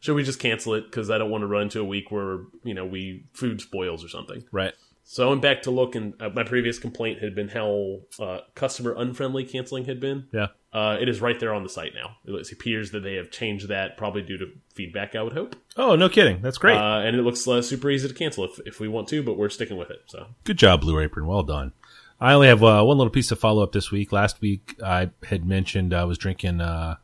Should 0.00 0.16
we 0.16 0.24
just 0.24 0.40
cancel 0.40 0.74
it? 0.74 0.86
Because 0.86 1.08
I 1.08 1.18
don't 1.18 1.30
want 1.30 1.42
to 1.42 1.46
run 1.46 1.62
into 1.62 1.80
a 1.80 1.84
week 1.84 2.10
where 2.10 2.40
you 2.64 2.74
know 2.74 2.84
we 2.84 3.26
food 3.32 3.60
spoils 3.60 4.04
or 4.04 4.08
something. 4.08 4.42
Right. 4.50 4.74
So 5.06 5.26
I 5.26 5.28
went 5.30 5.42
back 5.42 5.62
to 5.62 5.70
look, 5.70 5.94
and 5.94 6.14
uh, 6.20 6.30
my 6.30 6.44
previous 6.44 6.78
complaint 6.78 7.20
had 7.20 7.34
been 7.34 7.48
how 7.48 8.00
uh, 8.18 8.38
customer 8.54 8.94
unfriendly 8.96 9.44
canceling 9.44 9.84
had 9.84 10.00
been. 10.00 10.26
Yeah. 10.32 10.46
Uh, 10.72 10.96
it 11.00 11.08
is 11.08 11.20
right 11.20 11.38
there 11.38 11.52
on 11.54 11.62
the 11.62 11.68
site 11.68 11.92
now. 11.94 12.16
It 12.24 12.50
appears 12.50 12.90
that 12.92 13.00
they 13.00 13.14
have 13.14 13.30
changed 13.30 13.68
that, 13.68 13.96
probably 13.96 14.22
due 14.22 14.38
to 14.38 14.46
feedback. 14.74 15.14
I 15.14 15.22
would 15.22 15.34
hope, 15.34 15.54
Oh, 15.76 15.94
no 15.94 16.08
kidding. 16.08 16.40
That's 16.42 16.58
great. 16.58 16.76
uh, 16.78 17.00
and 17.04 17.14
it 17.16 17.22
looks 17.22 17.46
uh, 17.46 17.60
super 17.62 17.90
easy 17.90 18.08
to 18.08 18.14
cancel 18.14 18.44
if, 18.44 18.58
if 18.66 18.80
we 18.80 18.88
want 18.88 19.06
to, 19.08 19.22
but 19.22 19.36
we're 19.36 19.50
sticking 19.50 19.76
with 19.76 19.90
it. 19.90 20.02
So 20.06 20.26
Good 20.44 20.56
job, 20.58 20.80
Blue 20.80 20.98
Apron. 20.98 21.26
Well 21.26 21.42
done. 21.44 21.72
I 22.20 22.32
only 22.32 22.46
have 22.48 22.62
uh, 22.64 22.82
one 22.82 22.96
little 22.96 23.10
piece 23.12 23.30
of 23.30 23.38
follow 23.38 23.62
up 23.62 23.72
this 23.72 23.90
week. 23.90 24.10
Last 24.10 24.40
week, 24.40 24.74
I 24.82 25.10
had 25.28 25.44
mentioned 25.44 25.92
I 25.92 26.04
was 26.04 26.16
drinking, 26.16 26.60
uh, 26.62 26.96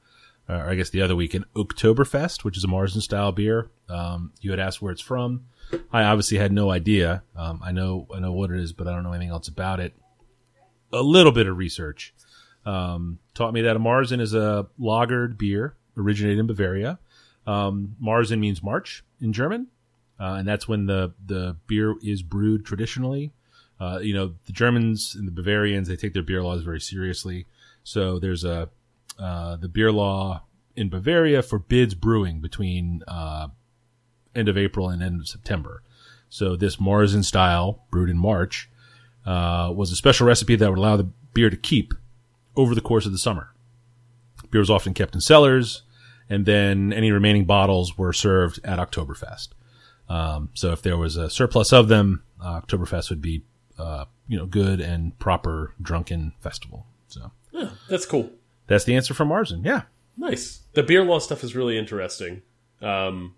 or 0.48 0.54
I 0.70 0.74
guess 0.74 0.90
the 0.90 1.02
other 1.02 1.14
week, 1.14 1.34
an 1.34 1.44
Oktoberfest, 1.54 2.44
which 2.44 2.56
is 2.56 2.64
a 2.64 2.68
Marzen 2.68 3.02
style 3.02 3.30
beer. 3.32 3.70
Um, 3.88 4.32
you 4.40 4.50
had 4.52 4.58
asked 4.60 4.80
where 4.80 4.92
it's 4.92 5.02
from. 5.02 5.44
I 5.92 6.04
obviously 6.04 6.38
had 6.38 6.52
no 6.52 6.70
idea. 6.70 7.22
Um, 7.36 7.60
I 7.62 7.72
know 7.72 8.06
I 8.14 8.20
know 8.20 8.32
what 8.32 8.50
it 8.50 8.60
is, 8.60 8.72
but 8.72 8.86
I 8.86 8.92
don't 8.92 9.02
know 9.02 9.12
anything 9.12 9.30
else 9.30 9.48
about 9.48 9.80
it. 9.80 9.94
A 10.92 11.02
little 11.02 11.32
bit 11.32 11.46
of 11.46 11.56
research 11.56 12.14
um, 12.66 13.18
taught 13.34 13.54
me 13.54 13.62
that 13.62 13.76
a 13.76 13.80
Marzen 13.80 14.20
is 14.20 14.34
a 14.34 14.66
lagered 14.78 15.38
beer 15.38 15.76
originated 15.96 16.38
in 16.38 16.46
Bavaria. 16.46 16.98
Um, 17.46 17.96
Marzen 18.02 18.38
means 18.38 18.62
March 18.62 19.04
in 19.20 19.32
German, 19.32 19.68
uh, 20.18 20.34
and 20.34 20.46
that's 20.46 20.68
when 20.68 20.86
the 20.86 21.14
the 21.24 21.56
beer 21.66 21.94
is 22.02 22.22
brewed 22.22 22.64
traditionally. 22.64 23.32
Uh, 23.78 23.98
you 24.02 24.12
know, 24.12 24.34
the 24.44 24.52
Germans 24.52 25.14
and 25.14 25.26
the 25.26 25.32
Bavarians 25.32 25.88
they 25.88 25.96
take 25.96 26.12
their 26.12 26.22
beer 26.22 26.42
laws 26.42 26.62
very 26.62 26.80
seriously. 26.80 27.46
So 27.82 28.18
there's 28.18 28.44
a 28.44 28.68
uh, 29.18 29.56
the 29.56 29.68
beer 29.68 29.92
law 29.92 30.42
in 30.76 30.88
Bavaria 30.88 31.42
forbids 31.42 31.94
brewing 31.94 32.40
between 32.40 33.02
uh, 33.08 33.48
end 34.34 34.48
of 34.48 34.56
April 34.56 34.88
and 34.88 35.02
end 35.02 35.20
of 35.20 35.28
September. 35.28 35.82
So 36.28 36.56
this 36.56 36.76
Marzen 36.76 37.24
style, 37.24 37.84
brewed 37.90 38.10
in 38.10 38.18
March, 38.18 38.68
uh, 39.26 39.72
was 39.74 39.90
a 39.92 39.96
special 39.96 40.26
recipe 40.26 40.56
that 40.56 40.68
would 40.68 40.78
allow 40.78 40.96
the 40.96 41.08
beer 41.34 41.50
to 41.50 41.56
keep 41.56 41.94
over 42.56 42.74
the 42.74 42.80
course 42.80 43.06
of 43.06 43.12
the 43.12 43.18
summer. 43.18 43.52
Beer 44.50 44.60
was 44.60 44.70
often 44.70 44.94
kept 44.94 45.14
in 45.14 45.20
cellars, 45.20 45.82
and 46.28 46.46
then 46.46 46.92
any 46.92 47.10
remaining 47.10 47.44
bottles 47.44 47.98
were 47.98 48.12
served 48.12 48.60
at 48.64 48.78
Oktoberfest. 48.78 49.48
Um, 50.08 50.50
so 50.54 50.72
if 50.72 50.82
there 50.82 50.96
was 50.96 51.16
a 51.16 51.30
surplus 51.30 51.72
of 51.72 51.88
them, 51.88 52.22
uh, 52.42 52.60
Oktoberfest 52.60 53.10
would 53.10 53.22
be, 53.22 53.44
uh, 53.78 54.06
you 54.26 54.36
know, 54.36 54.46
good 54.46 54.80
and 54.80 55.16
proper 55.18 55.74
drunken 55.80 56.32
festival. 56.40 56.86
So 57.08 57.30
yeah, 57.52 57.70
that's 57.88 58.06
cool. 58.06 58.30
that's 58.66 58.84
the 58.84 58.96
answer 58.96 59.14
from 59.14 59.28
Marzen. 59.28 59.64
Yeah. 59.64 59.82
Nice. 60.16 60.60
The 60.74 60.82
beer 60.82 61.04
law 61.04 61.18
stuff 61.18 61.42
is 61.44 61.54
really 61.54 61.78
interesting. 61.78 62.42
Um, 62.82 63.34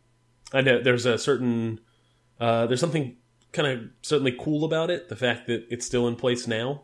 I 0.53 0.61
know 0.61 0.81
there's 0.81 1.07
a 1.07 1.19
certain 1.19 1.81
uh, 2.41 2.67
there's 2.67 2.81
something 2.81 3.17
kind 3.53 3.69
of 3.69 3.91
certainly 4.03 4.37
cool 4.39 4.65
about 4.65 4.91
it. 4.91 5.09
The 5.09 5.17
fact 5.17 5.47
that 5.47 5.67
it's 5.71 5.87
still 5.87 6.09
in 6.09 6.17
place 6.17 6.47
now. 6.47 6.83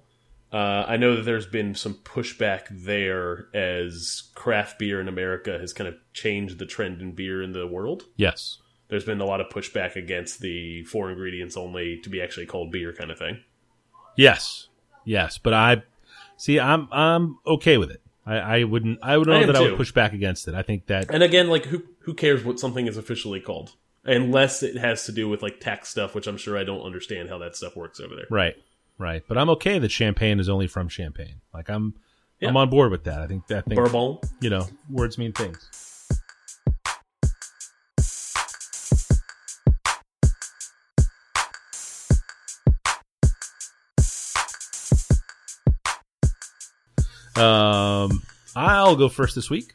Uh, 0.50 0.84
I 0.88 0.96
know 0.96 1.16
that 1.16 1.22
there's 1.22 1.46
been 1.46 1.74
some 1.74 1.94
pushback 2.04 2.68
there 2.70 3.48
as 3.52 4.30
craft 4.34 4.78
beer 4.78 4.98
in 4.98 5.06
America 5.06 5.58
has 5.58 5.74
kind 5.74 5.88
of 5.88 5.94
changed 6.14 6.58
the 6.58 6.64
trend 6.64 7.02
in 7.02 7.12
beer 7.12 7.42
in 7.42 7.52
the 7.52 7.66
world. 7.66 8.04
Yes. 8.16 8.58
There's 8.88 9.04
been 9.04 9.20
a 9.20 9.26
lot 9.26 9.42
of 9.42 9.48
pushback 9.48 9.94
against 9.94 10.40
the 10.40 10.84
four 10.84 11.10
ingredients 11.10 11.56
only 11.58 12.00
to 12.00 12.08
be 12.08 12.22
actually 12.22 12.46
called 12.46 12.72
beer 12.72 12.94
kind 12.94 13.10
of 13.10 13.18
thing. 13.18 13.40
Yes. 14.16 14.68
Yes. 15.04 15.36
But 15.36 15.52
I 15.52 15.82
see. 16.38 16.58
I'm 16.58 16.88
I'm 16.90 17.38
okay 17.46 17.76
with 17.76 17.90
it. 17.90 18.00
I, 18.24 18.36
I 18.36 18.64
wouldn't. 18.64 19.00
I 19.02 19.18
would 19.18 19.26
know 19.26 19.34
am 19.34 19.46
that 19.46 19.56
I 19.56 19.60
would 19.60 19.76
push 19.76 19.92
back 19.92 20.12
against 20.12 20.48
it. 20.48 20.54
I 20.54 20.62
think 20.62 20.86
that 20.86 21.10
And 21.10 21.22
again, 21.22 21.48
like 21.48 21.66
who 21.66 21.82
who 22.08 22.14
cares 22.14 22.42
what 22.42 22.58
something 22.58 22.86
is 22.86 22.96
officially 22.96 23.38
called? 23.38 23.74
Unless 24.02 24.62
it 24.62 24.78
has 24.78 25.04
to 25.04 25.12
do 25.12 25.28
with 25.28 25.42
like 25.42 25.60
tax 25.60 25.90
stuff, 25.90 26.14
which 26.14 26.26
I'm 26.26 26.38
sure 26.38 26.56
I 26.56 26.64
don't 26.64 26.80
understand 26.80 27.28
how 27.28 27.36
that 27.36 27.54
stuff 27.54 27.76
works 27.76 28.00
over 28.00 28.16
there. 28.16 28.24
right, 28.30 28.54
right. 28.96 29.22
But 29.28 29.36
I'm 29.36 29.50
okay 29.50 29.78
that 29.78 29.90
champagne 29.90 30.40
is 30.40 30.48
only 30.48 30.68
from 30.68 30.88
Champagne. 30.88 31.42
Like 31.52 31.68
I'm. 31.68 31.96
Yeah. 32.40 32.48
I'm 32.48 32.56
on 32.56 32.70
board 32.70 32.90
with 32.92 33.04
that. 33.04 33.20
I 33.20 33.26
think 33.26 33.46
that 33.48 33.66
thing, 33.66 33.76
Bourbon. 33.76 34.20
you 34.40 34.48
know, 34.48 34.66
words 34.88 35.18
mean 35.18 35.34
things. 35.34 35.68
Um, 47.36 48.22
I'll 48.56 48.96
go 48.96 49.10
first 49.10 49.34
this 49.34 49.50
week. 49.50 49.74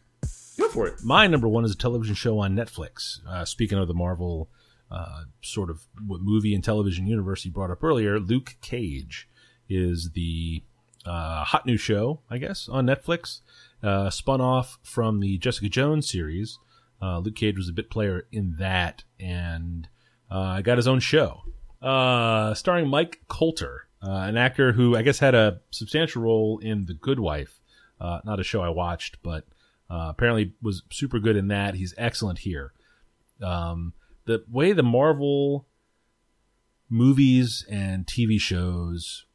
For 0.74 0.88
it. 0.88 1.04
My 1.04 1.28
number 1.28 1.48
one 1.48 1.66
is 1.66 1.72
a 1.72 1.78
television 1.78 2.16
show 2.16 2.40
on 2.40 2.56
Netflix. 2.56 3.20
Uh, 3.28 3.46
speaking 3.46 3.78
of 3.78 3.88
the 3.88 3.94
Marvel 3.94 4.50
uh, 4.90 5.26
sort 5.44 5.70
of 5.70 5.86
what 6.08 6.22
movie 6.22 6.56
and 6.56 6.64
television 6.64 7.06
universe 7.06 7.46
you 7.46 7.52
brought 7.52 7.70
up 7.70 7.84
earlier, 7.84 8.20
Luke 8.20 8.56
Cage 8.60 9.30
is 9.70 10.14
the 10.16 10.64
uh, 11.06 11.44
hot 11.44 11.68
new 11.68 11.78
show, 11.78 12.22
I 12.28 12.40
guess, 12.40 12.68
on 12.68 12.88
Netflix. 12.88 13.42
Uh, 13.84 14.10
spun 14.10 14.42
off 14.42 14.80
from 14.82 15.20
the 15.20 15.38
Jessica 15.38 15.70
Jones 15.70 16.10
series. 16.10 16.58
Uh, 17.00 17.20
Luke 17.20 17.36
Cage 17.36 17.58
was 17.58 17.70
a 17.70 17.74
bit 17.74 17.92
player 17.92 18.26
in 18.32 18.56
that, 18.58 19.04
and 19.20 19.88
uh, 20.32 20.62
got 20.62 20.80
his 20.80 20.88
own 20.88 21.00
show, 21.00 21.44
starring 22.56 22.88
Mike 22.88 23.22
Colter, 23.28 23.90
an 24.02 24.38
actor 24.38 24.72
who 24.72 24.98
I 24.98 25.04
guess 25.04 25.20
had 25.20 25.36
a 25.36 25.60
substantial 25.70 26.24
role 26.24 26.58
in 26.64 26.88
The 26.88 26.96
Good 26.96 27.20
Wife. 27.20 27.60
Not 28.00 28.40
a 28.40 28.44
show 28.44 28.64
I 28.64 28.70
watched, 28.70 29.22
but 29.22 29.46
uh, 29.90 30.08
apparently 30.10 30.54
was 30.62 30.84
super 30.92 31.20
good 31.20 31.36
in 31.36 31.48
that. 31.50 31.76
He's 31.76 31.94
excellent 31.98 32.40
here. 32.40 32.74
Um, 33.42 33.94
the 34.26 34.44
way 34.50 34.72
the 34.72 34.84
Marvel 34.84 35.66
movies 36.90 37.66
and 37.70 38.06
TV 38.06 38.40
shows 38.40 39.26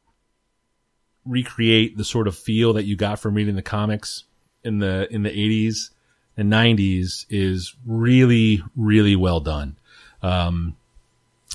recreate 1.25 1.97
the 1.97 2.05
sort 2.05 2.27
of 2.27 2.37
feel 2.37 2.73
that 2.73 2.85
you 2.85 2.97
got 2.97 3.19
from 3.19 3.35
reading 3.35 3.57
the 3.57 3.63
comics 3.63 4.25
in 4.65 4.79
the 4.79 5.13
in 5.13 5.23
the 5.23 5.31
80s 5.31 5.91
and 6.37 6.51
90s 6.51 7.27
is 7.29 7.75
really 7.85 8.63
really 8.77 9.17
well 9.17 9.41
done. 9.41 9.77
Um, 10.23 10.77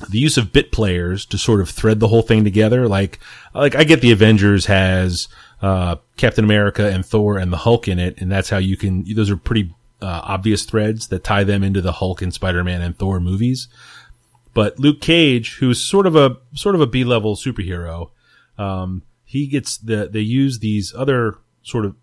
the 0.09 0.19
use 0.19 0.37
of 0.37 0.51
bit 0.51 0.71
players 0.71 1.25
to 1.27 1.37
sort 1.37 1.61
of 1.61 1.69
thread 1.69 1.99
the 1.99 2.07
whole 2.07 2.21
thing 2.21 2.43
together, 2.43 2.87
like 2.87 3.19
like 3.53 3.75
I 3.75 3.83
get 3.83 4.01
the 4.01 4.11
Avengers 4.11 4.65
has 4.65 5.27
uh, 5.63 5.95
Captain 6.17 6.43
America 6.43 6.89
and 6.89 7.05
Thor 7.05 7.37
and 7.37 7.51
the 7.51 7.57
Hulk 7.57 7.87
in 7.87 7.97
it, 7.97 8.19
and 8.19 8.29
that's 8.29 8.49
how 8.49 8.57
you 8.57 8.75
can. 8.75 9.05
Those 9.15 9.31
are 9.31 9.37
pretty 9.37 9.73
uh, 10.01 10.19
obvious 10.23 10.65
threads 10.65 11.07
that 11.07 11.23
tie 11.23 11.45
them 11.45 11.63
into 11.63 11.79
the 11.79 11.93
Hulk 11.93 12.21
and 12.21 12.33
Spider 12.33 12.65
Man 12.65 12.81
and 12.81 12.97
Thor 12.97 13.21
movies. 13.21 13.69
But 14.53 14.77
Luke 14.77 14.99
Cage, 14.99 15.55
who's 15.55 15.81
sort 15.81 16.05
of 16.05 16.17
a 16.17 16.37
sort 16.53 16.75
of 16.75 16.81
a 16.81 16.85
B 16.85 17.05
level 17.05 17.37
superhero, 17.37 18.09
um, 18.57 19.03
he 19.23 19.47
gets 19.47 19.77
the 19.77 20.09
they 20.11 20.19
use 20.19 20.59
these 20.59 20.93
other 20.93 21.37
sort 21.61 21.85
of 21.85 21.95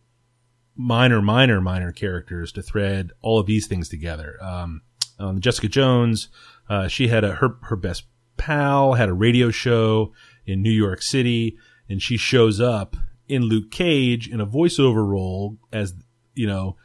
minor, 0.75 1.21
minor, 1.21 1.61
minor 1.61 1.93
characters 1.93 2.53
to 2.53 2.63
thread 2.63 3.11
all 3.21 3.39
of 3.39 3.47
these 3.47 3.67
things 3.67 3.91
together. 3.91 4.39
Um, 4.41 4.81
um, 5.19 5.39
Jessica 5.39 5.69
Jones, 5.69 6.29
uh, 6.71 6.89
she 6.89 7.09
had 7.09 7.25
a 7.25 7.35
her 7.35 7.59
her 7.65 7.77
best 7.77 8.05
pal 8.39 8.95
had 8.95 9.11
a 9.11 9.13
radio 9.13 9.51
show 9.51 10.15
in 10.47 10.63
New 10.63 10.71
York 10.71 11.03
City, 11.03 11.59
and 11.91 12.01
she 12.01 12.17
shows 12.17 12.59
up 12.59 12.97
in 13.31 13.45
Luke 13.45 13.71
Cage 13.71 14.29
in 14.29 14.41
a 14.41 14.47
voiceover 14.47 15.07
role 15.07 15.57
as 15.73 15.95
you 16.35 16.47
know. 16.47 16.77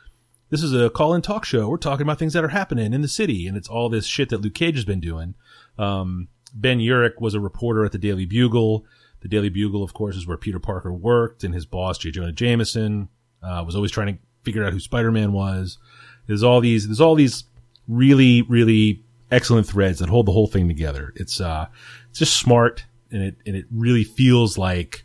This 0.52 0.62
is 0.62 0.74
a 0.74 0.92
call-in 0.92 1.24
talk 1.24 1.44
show. 1.44 1.68
We're 1.68 1.78
talking 1.78 2.04
about 2.04 2.20
things 2.20 2.34
that 2.34 2.44
are 2.44 2.50
happening 2.50 2.94
in 2.94 3.02
the 3.02 3.08
city, 3.08 3.48
and 3.48 3.58
it's 3.58 3.68
all 3.68 3.90
this 3.90 4.06
shit 4.06 4.30
that 4.30 4.42
Luke 4.42 4.54
Cage 4.54 4.75
has 4.75 4.86
been 4.86 5.00
doing. 5.00 5.34
Um, 5.80 6.28
ben 6.54 6.78
Urich 6.78 7.20
was 7.20 7.34
a 7.34 7.40
reporter 7.40 7.84
at 7.84 7.92
the 7.92 7.98
Daily 7.98 8.25
Bugle. 8.25 8.86
The 9.22 9.28
Daily 9.28 9.50
Bugle, 9.50 9.84
of 9.84 9.96
course, 9.96 10.16
is 10.16 10.28
where 10.28 10.38
Peter 10.38 10.60
Parker 10.60 10.94
worked, 10.94 11.44
and 11.44 11.54
his 11.54 11.66
boss, 11.66 11.98
J. 11.98 12.12
Jonah 12.12 12.32
Jameson, 12.32 13.10
uh, 13.42 13.64
was 13.66 13.75
always 13.75 13.92
trying 13.92 14.16
to 14.16 14.20
figure 14.44 14.64
out 14.64 14.72
who 14.72 14.80
Spider-Man 14.80 15.34
was. 15.34 15.80
There's 16.28 16.44
all 16.44 16.62
these, 16.62 16.88
there's 16.88 17.02
all 17.02 17.16
these 17.16 17.46
really, 17.88 18.44
really 18.44 19.04
excellent 19.32 19.66
threads 19.66 19.98
that 19.98 20.10
hold 20.10 20.28
the 20.28 20.32
whole 20.32 20.48
thing 20.48 20.68
together. 20.68 21.12
It's, 21.16 21.42
uh, 21.42 21.66
it's 22.12 22.20
just 22.20 22.38
smart, 22.38 22.86
and 23.12 23.24
it, 23.24 23.36
and 23.48 23.56
it 23.56 23.66
really 23.72 24.04
feels 24.04 24.60
like 24.60 25.04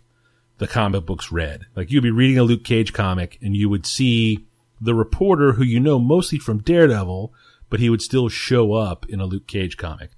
the 0.61 0.69
comic 0.69 1.07
books 1.07 1.33
read. 1.33 1.65
Like 1.75 1.91
you'd 1.91 2.03
be 2.03 2.11
reading 2.11 2.39
a 2.39 2.43
Luke 2.43 2.65
Cage 2.65 2.93
comic, 2.93 3.39
and 3.43 3.57
you 3.57 3.69
would 3.71 3.87
see 3.87 4.47
the 4.79 4.95
reporter 4.95 5.53
who 5.53 5.65
you 5.65 5.81
know 5.81 5.99
mostly 5.99 6.39
from 6.39 6.59
Daredevil, 6.59 7.33
but 7.71 7.81
he 7.81 7.89
would 7.89 8.03
still 8.03 8.29
show 8.29 8.75
up 8.75 9.07
in 9.09 9.21
a 9.21 9.27
Luke 9.27 9.47
Cage 9.47 9.79
comic. 9.79 10.11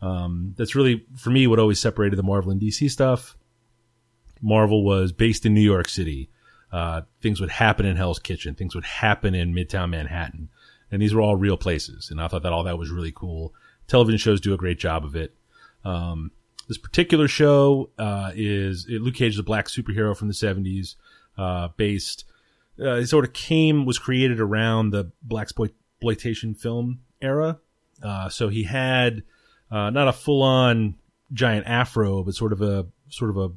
Um, 0.00 0.54
that's 0.56 0.76
really, 0.76 1.04
for 1.16 1.30
me, 1.30 1.48
what 1.48 1.58
always 1.58 1.80
separated 1.80 2.14
the 2.14 2.22
Marvel 2.22 2.52
and 2.52 2.60
DC 2.60 2.88
stuff. 2.88 3.36
Marvel 4.40 4.84
was 4.84 5.10
based 5.10 5.44
in 5.44 5.52
New 5.52 5.60
York 5.60 5.88
City. 5.88 6.30
Uh, 6.70 7.02
things 7.20 7.40
would 7.40 7.50
happen 7.50 7.84
in 7.84 7.96
Hell's 7.96 8.20
Kitchen. 8.20 8.54
Things 8.54 8.76
would 8.76 8.84
happen 8.84 9.34
in 9.34 9.52
Midtown 9.52 9.90
Manhattan, 9.90 10.48
and 10.92 11.02
these 11.02 11.12
were 11.12 11.22
all 11.22 11.34
real 11.34 11.56
places. 11.56 12.08
And 12.08 12.20
I 12.20 12.28
thought 12.28 12.44
that 12.44 12.52
all 12.52 12.62
that 12.64 12.78
was 12.78 12.90
really 12.90 13.12
cool. 13.12 13.52
Television 13.88 14.18
shows 14.18 14.40
do 14.40 14.54
a 14.54 14.58
great 14.58 14.78
job 14.78 15.04
of 15.04 15.16
it. 15.16 15.34
Um, 15.84 16.30
this 16.68 16.78
particular 16.78 17.26
show 17.26 17.90
uh, 17.98 18.30
is 18.34 18.86
Luke 18.88 19.14
Cage 19.14 19.34
is 19.34 19.38
a 19.38 19.42
black 19.42 19.66
superhero 19.66 20.16
from 20.16 20.28
the 20.28 20.34
'70s, 20.34 20.96
uh, 21.36 21.68
based. 21.76 22.24
Uh, 22.80 22.96
it 22.96 23.06
sort 23.06 23.24
of 23.24 23.32
came 23.32 23.86
was 23.86 23.98
created 23.98 24.38
around 24.38 24.90
the 24.90 25.10
black 25.22 25.48
exploitation 25.48 26.54
film 26.54 27.00
era. 27.20 27.58
Uh, 28.02 28.28
so 28.28 28.48
he 28.48 28.64
had 28.64 29.22
uh, 29.70 29.90
not 29.90 30.06
a 30.06 30.12
full 30.12 30.42
on 30.42 30.94
giant 31.32 31.66
afro, 31.66 32.22
but 32.22 32.34
sort 32.34 32.52
of 32.52 32.62
a 32.62 32.86
sort 33.08 33.30
of 33.30 33.36
a 33.36 33.50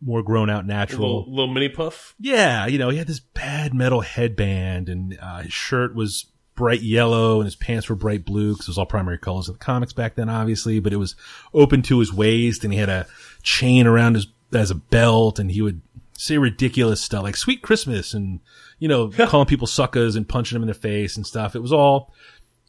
more 0.00 0.22
grown 0.22 0.50
out 0.50 0.66
natural 0.66 1.18
little, 1.18 1.30
little, 1.30 1.54
mini 1.54 1.68
puff. 1.68 2.14
Yeah, 2.18 2.66
you 2.66 2.78
know, 2.78 2.90
he 2.90 2.98
had 2.98 3.06
this 3.06 3.20
bad 3.20 3.72
metal 3.72 4.00
headband, 4.00 4.88
and 4.88 5.16
uh, 5.20 5.42
his 5.42 5.52
shirt 5.52 5.94
was 5.94 6.26
bright 6.54 6.82
yellow, 6.82 7.36
and 7.40 7.46
his 7.46 7.56
pants 7.56 7.88
were 7.88 7.96
bright 7.96 8.24
blue 8.24 8.52
because 8.52 8.66
it 8.66 8.70
was 8.70 8.78
all 8.78 8.86
primary 8.86 9.18
colors 9.18 9.48
of 9.48 9.58
the 9.58 9.64
comics 9.64 9.92
back 9.92 10.14
then, 10.14 10.28
obviously. 10.28 10.80
But 10.80 10.92
it 10.92 10.98
was 10.98 11.16
open 11.52 11.82
to 11.82 11.98
his 11.98 12.12
waist, 12.12 12.64
and 12.64 12.72
he 12.72 12.78
had 12.78 12.88
a 12.88 13.06
chain 13.42 13.86
around 13.86 14.14
his 14.14 14.26
as 14.52 14.70
a 14.70 14.76
belt, 14.76 15.38
and 15.38 15.50
he 15.50 15.62
would 15.62 15.80
say 16.16 16.38
ridiculous 16.38 17.00
stuff 17.00 17.22
like 17.22 17.36
"Sweet 17.36 17.62
Christmas" 17.62 18.14
and 18.14 18.40
you 18.78 18.88
know, 18.88 19.08
calling 19.26 19.46
people 19.46 19.66
suckers 19.66 20.16
and 20.16 20.28
punching 20.28 20.56
them 20.56 20.62
in 20.62 20.68
the 20.68 20.74
face 20.74 21.16
and 21.16 21.26
stuff. 21.26 21.56
It 21.56 21.62
was 21.62 21.72
all, 21.72 22.12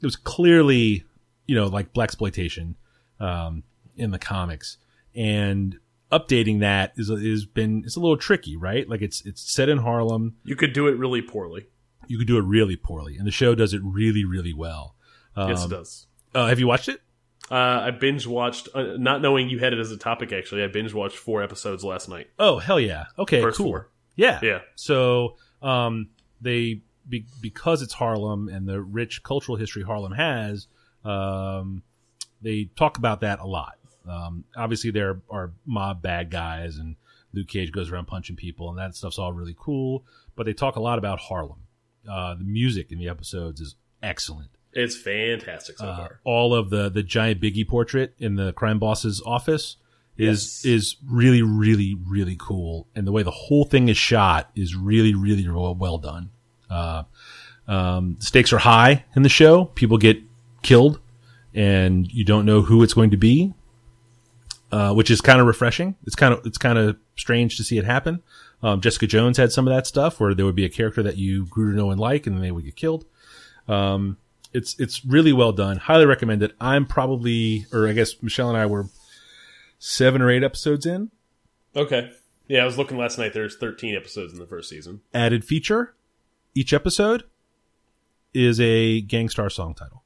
it 0.01 0.05
was 0.05 0.15
clearly, 0.15 1.03
you 1.45 1.55
know, 1.55 1.65
like 1.65 1.93
black 1.93 2.07
exploitation 2.07 2.75
um, 3.19 3.63
in 3.95 4.11
the 4.11 4.19
comics, 4.19 4.77
and 5.13 5.77
updating 6.11 6.59
that 6.59 6.93
is 6.95 7.09
is 7.09 7.45
been 7.45 7.83
it's 7.85 7.95
a 7.95 7.99
little 7.99 8.17
tricky, 8.17 8.55
right? 8.55 8.87
Like 8.89 9.01
it's 9.01 9.25
it's 9.25 9.41
set 9.41 9.69
in 9.69 9.79
Harlem. 9.79 10.37
You 10.43 10.55
could 10.55 10.73
do 10.73 10.87
it 10.87 10.97
really 10.97 11.21
poorly. 11.21 11.67
You 12.07 12.17
could 12.17 12.27
do 12.27 12.37
it 12.37 12.43
really 12.43 12.75
poorly, 12.75 13.17
and 13.17 13.25
the 13.25 13.31
show 13.31 13.55
does 13.55 13.73
it 13.73 13.81
really, 13.83 14.25
really 14.25 14.53
well. 14.53 14.95
Um, 15.35 15.49
yes, 15.49 15.65
it 15.65 15.69
does. 15.69 16.07
Uh, 16.33 16.47
have 16.47 16.59
you 16.59 16.67
watched 16.67 16.89
it? 16.89 17.01
Uh, 17.49 17.55
I 17.55 17.91
binge 17.91 18.25
watched, 18.25 18.69
uh, 18.73 18.95
not 18.97 19.21
knowing 19.21 19.49
you 19.49 19.59
had 19.59 19.71
it 19.73 19.79
as 19.79 19.91
a 19.91 19.97
topic. 19.97 20.33
Actually, 20.33 20.63
I 20.63 20.67
binge 20.67 20.93
watched 20.93 21.17
four 21.17 21.43
episodes 21.43 21.83
last 21.83 22.09
night. 22.09 22.27
Oh 22.39 22.57
hell 22.57 22.79
yeah! 22.79 23.05
Okay, 23.19 23.41
First 23.41 23.57
cool. 23.57 23.67
Four. 23.67 23.89
Yeah, 24.15 24.39
yeah. 24.41 24.59
So 24.75 25.35
um, 25.61 26.09
they 26.41 26.81
be, 27.07 27.25
because 27.41 27.81
it's 27.81 27.93
Harlem 27.93 28.49
and 28.49 28.67
the 28.67 28.81
rich 28.81 29.23
cultural 29.23 29.57
history 29.57 29.83
Harlem 29.83 30.13
has, 30.13 30.67
um, 31.03 31.83
they 32.41 32.69
talk 32.75 32.97
about 32.97 33.21
that 33.21 33.39
a 33.39 33.45
lot. 33.45 33.77
Um, 34.07 34.45
obviously, 34.55 34.91
there 34.91 35.21
are 35.29 35.51
mob 35.65 36.01
bad 36.01 36.31
guys, 36.31 36.77
and 36.77 36.95
Luke 37.33 37.47
Cage 37.47 37.71
goes 37.71 37.91
around 37.91 38.05
punching 38.05 38.35
people, 38.35 38.69
and 38.69 38.79
that 38.79 38.95
stuff's 38.95 39.19
all 39.19 39.33
really 39.33 39.55
cool. 39.59 40.03
But 40.35 40.45
they 40.45 40.53
talk 40.53 40.77
a 40.77 40.81
lot 40.81 40.97
about 40.97 41.19
Harlem. 41.19 41.59
Uh, 42.09 42.35
the 42.35 42.43
music 42.43 42.91
in 42.91 42.99
the 42.99 43.09
episodes 43.09 43.61
is 43.61 43.75
excellent. 44.01 44.49
It's 44.73 44.95
fantastic 44.95 45.77
so 45.77 45.87
uh, 45.87 45.97
far. 45.97 46.19
All 46.23 46.53
of 46.53 46.69
the 46.69 46.89
the 46.89 47.03
giant 47.03 47.41
Biggie 47.41 47.67
portrait 47.67 48.13
in 48.19 48.35
the 48.35 48.51
crime 48.53 48.77
boss's 48.77 49.21
office 49.25 49.77
is 50.17 50.63
yes. 50.63 50.65
is 50.65 50.95
really 51.07 51.41
really 51.41 51.95
really 52.07 52.35
cool, 52.37 52.87
and 52.95 53.07
the 53.07 53.11
way 53.11 53.23
the 53.23 53.31
whole 53.31 53.65
thing 53.65 53.87
is 53.87 53.97
shot 53.97 54.51
is 54.55 54.75
really 54.75 55.15
really 55.15 55.47
well, 55.47 55.75
well 55.75 55.97
done. 55.97 56.29
Uh, 56.69 57.03
um, 57.67 58.17
stakes 58.19 58.51
are 58.53 58.59
high 58.59 59.05
in 59.15 59.23
the 59.23 59.29
show. 59.29 59.65
People 59.65 59.97
get 59.97 60.21
killed, 60.61 60.99
and 61.53 62.11
you 62.11 62.25
don't 62.25 62.45
know 62.45 62.61
who 62.61 62.83
it's 62.83 62.93
going 62.93 63.11
to 63.11 63.17
be, 63.17 63.53
uh, 64.71 64.93
which 64.93 65.09
is 65.09 65.21
kind 65.21 65.39
of 65.39 65.47
refreshing. 65.47 65.95
It's 66.05 66.15
kind 66.15 66.33
of 66.33 66.45
it's 66.45 66.57
kind 66.57 66.77
of 66.77 66.97
strange 67.15 67.55
to 67.57 67.63
see 67.63 67.77
it 67.77 67.85
happen. 67.85 68.21
Um, 68.65 68.81
Jessica 68.81 69.05
Jones 69.05 69.37
had 69.37 69.51
some 69.51 69.67
of 69.67 69.75
that 69.75 69.85
stuff 69.85 70.19
where 70.19 70.33
there 70.33 70.43
would 70.43 70.55
be 70.55 70.65
a 70.65 70.69
character 70.69 71.03
that 71.03 71.17
you 71.17 71.45
grew 71.45 71.69
to 71.69 71.77
know 71.77 71.91
and 71.91 71.99
like, 71.99 72.25
and 72.25 72.35
then 72.35 72.41
they 72.41 72.49
would 72.49 72.65
get 72.65 72.75
killed. 72.75 73.05
Um, 73.67 74.17
it's 74.53 74.75
it's 74.79 75.05
really 75.05 75.31
well 75.31 75.51
done. 75.51 75.77
Highly 75.77 76.07
recommend 76.07 76.41
it. 76.41 76.55
I'm 76.59 76.87
probably, 76.87 77.67
or 77.71 77.87
I 77.87 77.93
guess 77.93 78.23
Michelle 78.23 78.49
and 78.49 78.57
I 78.57 78.65
were 78.65 78.87
seven 79.77 80.19
or 80.19 80.31
eight 80.31 80.43
episodes 80.43 80.87
in. 80.87 81.11
Okay. 81.75 82.09
Yeah, 82.47 82.63
I 82.63 82.65
was 82.65 82.75
looking 82.75 82.97
last 82.97 83.19
night. 83.19 83.33
There's 83.33 83.55
13 83.55 83.95
episodes 83.95 84.33
in 84.33 84.39
the 84.39 84.47
first 84.47 84.67
season. 84.67 85.01
Added 85.13 85.45
feature: 85.45 85.93
each 86.55 86.73
episode 86.73 87.25
is 88.33 88.59
a 88.59 89.01
Gang 89.01 89.29
Starr 89.29 89.51
song 89.51 89.75
title. 89.75 90.01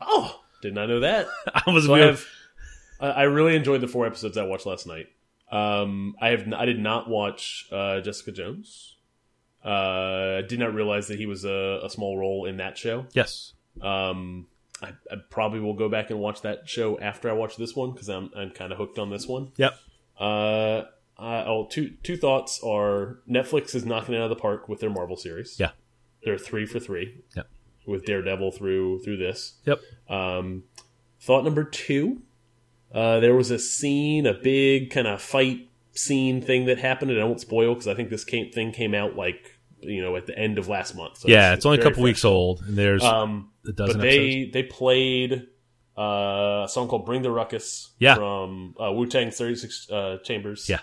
Oh, 0.00 0.40
did 0.62 0.74
not 0.74 0.88
know 0.88 1.00
that. 1.00 1.28
I 1.54 1.70
was. 1.70 1.84
So 1.84 1.94
I, 1.94 2.00
have, 2.00 2.24
I 2.98 3.24
really 3.24 3.56
enjoyed 3.56 3.82
the 3.82 3.88
four 3.88 4.06
episodes 4.06 4.38
I 4.38 4.44
watched 4.44 4.64
last 4.64 4.86
night. 4.86 5.08
Um, 5.50 6.14
I 6.20 6.28
have. 6.28 6.52
I 6.52 6.64
did 6.64 6.78
not 6.78 7.08
watch 7.08 7.66
uh, 7.72 8.00
Jessica 8.00 8.32
Jones. 8.32 8.96
Uh, 9.64 10.38
I 10.38 10.42
did 10.46 10.58
not 10.58 10.74
realize 10.74 11.08
that 11.08 11.18
he 11.18 11.26
was 11.26 11.44
a, 11.44 11.80
a 11.82 11.90
small 11.90 12.16
role 12.16 12.46
in 12.46 12.56
that 12.58 12.78
show. 12.78 13.06
Yes. 13.12 13.52
Um, 13.82 14.46
I, 14.82 14.92
I, 15.10 15.16
probably 15.28 15.60
will 15.60 15.74
go 15.74 15.88
back 15.88 16.10
and 16.10 16.18
watch 16.18 16.42
that 16.42 16.68
show 16.68 16.98
after 16.98 17.28
I 17.28 17.34
watch 17.34 17.56
this 17.56 17.76
one 17.76 17.92
because 17.92 18.08
I'm 18.08 18.30
I'm 18.34 18.50
kind 18.50 18.72
of 18.72 18.78
hooked 18.78 18.98
on 18.98 19.10
this 19.10 19.26
one. 19.26 19.52
Yep. 19.56 19.74
Uh, 20.18 20.82
I, 21.18 21.44
oh, 21.44 21.66
two 21.70 21.90
two 22.02 22.16
thoughts 22.16 22.60
are 22.64 23.18
Netflix 23.28 23.74
is 23.74 23.84
knocking 23.84 24.14
it 24.14 24.18
out 24.18 24.24
of 24.24 24.30
the 24.30 24.36
park 24.36 24.68
with 24.68 24.80
their 24.80 24.90
Marvel 24.90 25.16
series. 25.16 25.58
Yeah. 25.60 25.70
They're 26.24 26.38
three 26.38 26.66
for 26.66 26.80
three. 26.80 27.22
Yep. 27.36 27.48
With 27.86 28.04
Daredevil 28.04 28.52
through 28.52 29.00
through 29.00 29.18
this. 29.18 29.54
Yep. 29.66 29.80
Um, 30.08 30.64
thought 31.20 31.44
number 31.44 31.64
two, 31.64 32.22
uh, 32.94 33.20
there 33.20 33.34
was 33.34 33.50
a 33.50 33.58
scene, 33.58 34.26
a 34.26 34.34
big 34.34 34.90
kind 34.90 35.06
of 35.06 35.22
fight 35.22 35.68
scene 35.92 36.40
thing 36.40 36.66
that 36.66 36.78
happened, 36.78 37.10
and 37.10 37.20
I 37.20 37.24
won't 37.24 37.40
spoil 37.40 37.74
because 37.74 37.88
I 37.88 37.94
think 37.94 38.10
this 38.10 38.24
came, 38.24 38.50
thing 38.50 38.72
came 38.72 38.94
out 38.94 39.16
like 39.16 39.58
you 39.80 40.02
know 40.02 40.16
at 40.16 40.26
the 40.26 40.36
end 40.38 40.58
of 40.58 40.68
last 40.68 40.94
month. 40.94 41.18
So 41.18 41.28
yeah, 41.28 41.52
it's, 41.52 41.58
it's 41.58 41.66
only 41.66 41.78
a 41.78 41.82
couple 41.82 41.96
fresh. 41.96 42.04
weeks 42.04 42.24
old, 42.24 42.62
and 42.62 42.76
there's 42.76 43.02
um, 43.02 43.50
a 43.66 43.72
dozen. 43.72 43.96
But 43.96 44.02
they 44.02 44.18
episodes. 44.18 44.52
they 44.52 44.62
played 44.64 45.46
uh, 45.96 46.64
a 46.64 46.68
song 46.68 46.88
called 46.88 47.06
"Bring 47.06 47.22
the 47.22 47.30
Ruckus" 47.30 47.92
yeah. 47.98 48.14
from 48.14 48.74
uh, 48.80 48.92
Wu 48.92 49.06
Tang 49.06 49.30
Thirty 49.30 49.54
Six 49.54 49.88
uh, 49.90 50.18
Chambers. 50.24 50.68
Yeah, 50.68 50.80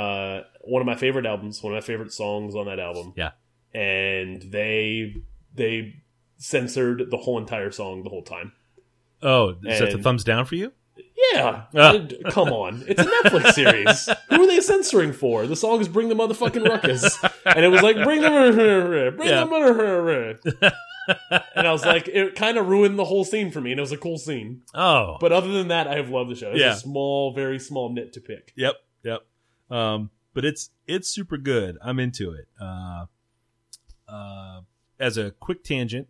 uh, 0.00 0.42
one 0.62 0.80
of 0.80 0.86
my 0.86 0.96
favorite 0.96 1.26
albums, 1.26 1.62
one 1.62 1.72
of 1.72 1.76
my 1.76 1.86
favorite 1.86 2.12
songs 2.12 2.54
on 2.54 2.66
that 2.66 2.78
album. 2.78 3.12
Yeah, 3.16 3.32
and 3.74 4.42
they 4.42 5.16
they 5.54 6.02
censored 6.38 7.10
the 7.10 7.16
whole 7.16 7.38
entire 7.38 7.70
song 7.70 8.02
the 8.02 8.10
whole 8.10 8.22
time. 8.22 8.52
Oh, 9.22 9.56
is 9.64 9.80
that 9.80 9.92
the 9.92 9.98
thumbs 9.98 10.24
down 10.24 10.44
for 10.44 10.54
you? 10.54 10.72
Yeah. 11.32 11.64
Uh. 11.74 12.06
Come 12.30 12.48
on. 12.48 12.84
It's 12.86 13.00
a 13.00 13.04
Netflix 13.04 13.52
series. 13.54 14.08
Who 14.30 14.42
are 14.42 14.46
they 14.46 14.60
censoring 14.60 15.12
for? 15.12 15.46
The 15.46 15.56
song 15.56 15.80
is 15.80 15.88
Bring 15.88 16.08
the 16.08 16.14
Motherfucking 16.14 16.66
Ruckus. 16.66 17.18
And 17.44 17.64
it 17.64 17.68
was 17.68 17.82
like, 17.82 17.96
Bring 17.96 18.20
the 18.20 19.12
Bring 19.16 19.28
yeah. 19.28 19.44
the 19.44 20.72
And 21.54 21.66
I 21.66 21.72
was 21.72 21.84
like, 21.84 22.08
it 22.08 22.34
kind 22.34 22.58
of 22.58 22.66
ruined 22.68 22.98
the 22.98 23.04
whole 23.04 23.24
scene 23.24 23.50
for 23.50 23.60
me, 23.60 23.70
and 23.70 23.78
it 23.78 23.80
was 23.80 23.92
a 23.92 23.96
cool 23.96 24.18
scene. 24.18 24.62
Oh. 24.74 25.16
But 25.20 25.32
other 25.32 25.52
than 25.52 25.68
that, 25.68 25.86
I 25.86 25.96
have 25.96 26.08
loved 26.08 26.30
the 26.30 26.34
show. 26.34 26.50
It's 26.50 26.60
yeah. 26.60 26.72
a 26.72 26.76
small, 26.76 27.32
very 27.32 27.58
small 27.58 27.92
nit 27.92 28.12
to 28.14 28.20
pick. 28.20 28.52
Yep. 28.56 28.74
Yep. 29.04 29.20
Um, 29.70 30.10
but 30.34 30.44
it's 30.44 30.70
it's 30.86 31.08
super 31.08 31.36
good. 31.36 31.78
I'm 31.82 31.98
into 31.98 32.32
it. 32.32 32.48
Uh, 32.60 33.06
uh, 34.08 34.60
as 34.98 35.16
a 35.16 35.30
quick 35.30 35.64
tangent, 35.64 36.08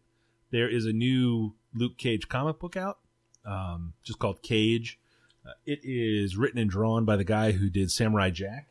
there 0.51 0.69
is 0.69 0.85
a 0.87 0.93
new 0.93 1.55
Luke 1.75 1.97
Cage 1.97 2.29
comic 2.29 2.59
book 2.59 2.77
out 2.77 2.99
um, 3.47 3.95
just 4.03 4.19
called 4.19 4.43
Cage. 4.43 4.99
Uh, 5.47 5.53
it 5.65 5.81
is 5.83 6.37
written 6.37 6.59
and 6.59 6.71
drawn 6.71 7.05
by 7.05 7.17
the 7.17 7.25
guy 7.25 7.53
who 7.53 7.71
did 7.71 7.91
Samurai 7.91 8.31
Jack. 8.31 8.69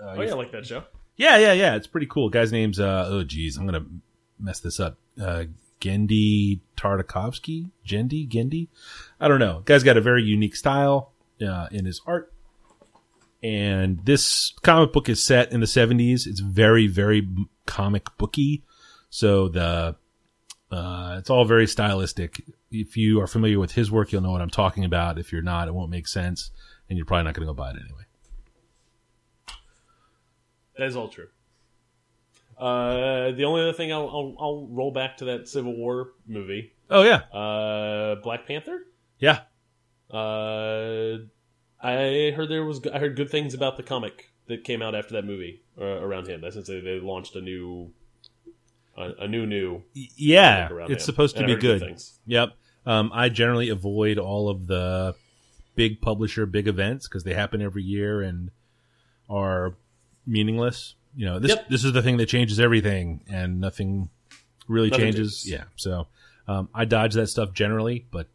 Uh, 0.00 0.14
oh 0.18 0.22
yeah, 0.22 0.30
I 0.30 0.34
like 0.34 0.52
that 0.52 0.66
show. 0.66 0.84
Yeah, 1.16 1.38
yeah, 1.38 1.52
yeah. 1.52 1.76
It's 1.76 1.86
pretty 1.86 2.06
cool. 2.06 2.28
Guy's 2.28 2.52
name's 2.52 2.78
uh, 2.78 3.06
oh 3.08 3.24
geez, 3.24 3.56
I'm 3.56 3.66
gonna 3.66 3.86
mess 4.38 4.60
this 4.60 4.78
up. 4.80 4.98
Uh, 5.20 5.44
Genndy 5.80 6.60
Tartakovsky, 6.76 7.70
Gendy, 7.86 8.28
Genndy. 8.28 8.68
I 9.20 9.28
don't 9.28 9.40
know. 9.40 9.62
Guy's 9.64 9.82
got 9.82 9.96
a 9.96 10.00
very 10.00 10.22
unique 10.22 10.54
style 10.54 11.12
uh, 11.44 11.66
in 11.72 11.84
his 11.84 12.00
art. 12.06 12.32
And 13.42 14.04
this 14.04 14.52
comic 14.62 14.92
book 14.92 15.08
is 15.08 15.20
set 15.20 15.50
in 15.50 15.58
the 15.58 15.66
70s. 15.66 16.28
It's 16.28 16.38
very, 16.38 16.86
very 16.86 17.28
comic 17.66 18.06
booky. 18.16 18.62
So 19.10 19.48
the 19.48 19.96
uh, 20.72 21.16
it's 21.18 21.30
all 21.30 21.44
very 21.44 21.66
stylistic. 21.66 22.42
If 22.70 22.96
you 22.96 23.20
are 23.20 23.26
familiar 23.26 23.58
with 23.58 23.72
his 23.72 23.90
work, 23.90 24.10
you'll 24.10 24.22
know 24.22 24.30
what 24.30 24.40
I'm 24.40 24.50
talking 24.50 24.84
about. 24.84 25.18
If 25.18 25.32
you're 25.32 25.42
not, 25.42 25.68
it 25.68 25.74
won't 25.74 25.90
make 25.90 26.08
sense, 26.08 26.50
and 26.88 26.96
you're 26.96 27.04
probably 27.04 27.24
not 27.24 27.34
going 27.34 27.46
to 27.46 27.52
go 27.52 27.54
buy 27.54 27.70
it 27.70 27.76
anyway. 27.76 28.04
That 30.78 30.86
is 30.86 30.96
all 30.96 31.08
true. 31.08 31.28
Uh, 32.58 33.32
the 33.32 33.44
only 33.44 33.62
other 33.62 33.72
thing 33.72 33.92
I'll, 33.92 34.08
I'll, 34.08 34.36
I'll 34.38 34.68
roll 34.70 34.92
back 34.92 35.18
to 35.18 35.26
that 35.26 35.48
Civil 35.48 35.76
War 35.76 36.12
movie. 36.26 36.72
Oh 36.88 37.02
yeah, 37.02 37.22
uh, 37.36 38.16
Black 38.22 38.46
Panther. 38.46 38.86
Yeah. 39.18 39.40
Uh, 40.10 41.18
I 41.82 42.32
heard 42.36 42.48
there 42.48 42.64
was 42.64 42.80
I 42.86 42.98
heard 42.98 43.16
good 43.16 43.30
things 43.30 43.54
about 43.54 43.76
the 43.76 43.82
comic 43.82 44.30
that 44.46 44.64
came 44.64 44.82
out 44.82 44.94
after 44.94 45.14
that 45.14 45.24
movie 45.24 45.62
uh, 45.80 45.84
around 45.84 46.28
him. 46.28 46.44
Since 46.50 46.68
they, 46.68 46.80
they 46.80 47.00
launched 47.00 47.34
a 47.34 47.40
new 47.40 47.92
a, 48.96 49.24
a 49.24 49.28
new 49.28 49.46
new. 49.46 49.82
Yeah, 49.94 50.68
it's 50.88 51.04
supposed 51.04 51.36
to 51.36 51.44
be 51.46 51.56
good. 51.56 51.80
good 51.80 52.02
yep. 52.26 52.50
Um, 52.84 53.10
I 53.14 53.28
generally 53.28 53.68
avoid 53.68 54.18
all 54.18 54.48
of 54.48 54.66
the 54.66 55.14
big 55.74 56.00
publisher, 56.00 56.46
big 56.46 56.66
events 56.68 57.08
because 57.08 57.24
they 57.24 57.34
happen 57.34 57.62
every 57.62 57.82
year, 57.82 58.22
and 58.22 58.50
are 59.30 59.74
meaningless. 60.26 60.94
You 61.14 61.26
know, 61.26 61.38
this 61.38 61.50
Yep. 61.50 61.68
this 61.68 61.84
is 61.84 61.92
the 61.92 62.02
thing 62.02 62.16
that 62.18 62.26
changes 62.26 62.58
everything, 62.58 63.22
and 63.28 63.60
nothing 63.60 64.08
really 64.68 64.90
Nothing 64.90 65.06
changes. 65.06 65.42
changes. 65.42 65.50
Yeah, 65.50 65.64
so 65.76 66.06
um, 66.48 66.68
I 66.74 66.84
dodge 66.84 67.14
that 67.14 67.28
stuff 67.28 67.52
generally, 67.52 68.06
but 68.10 68.28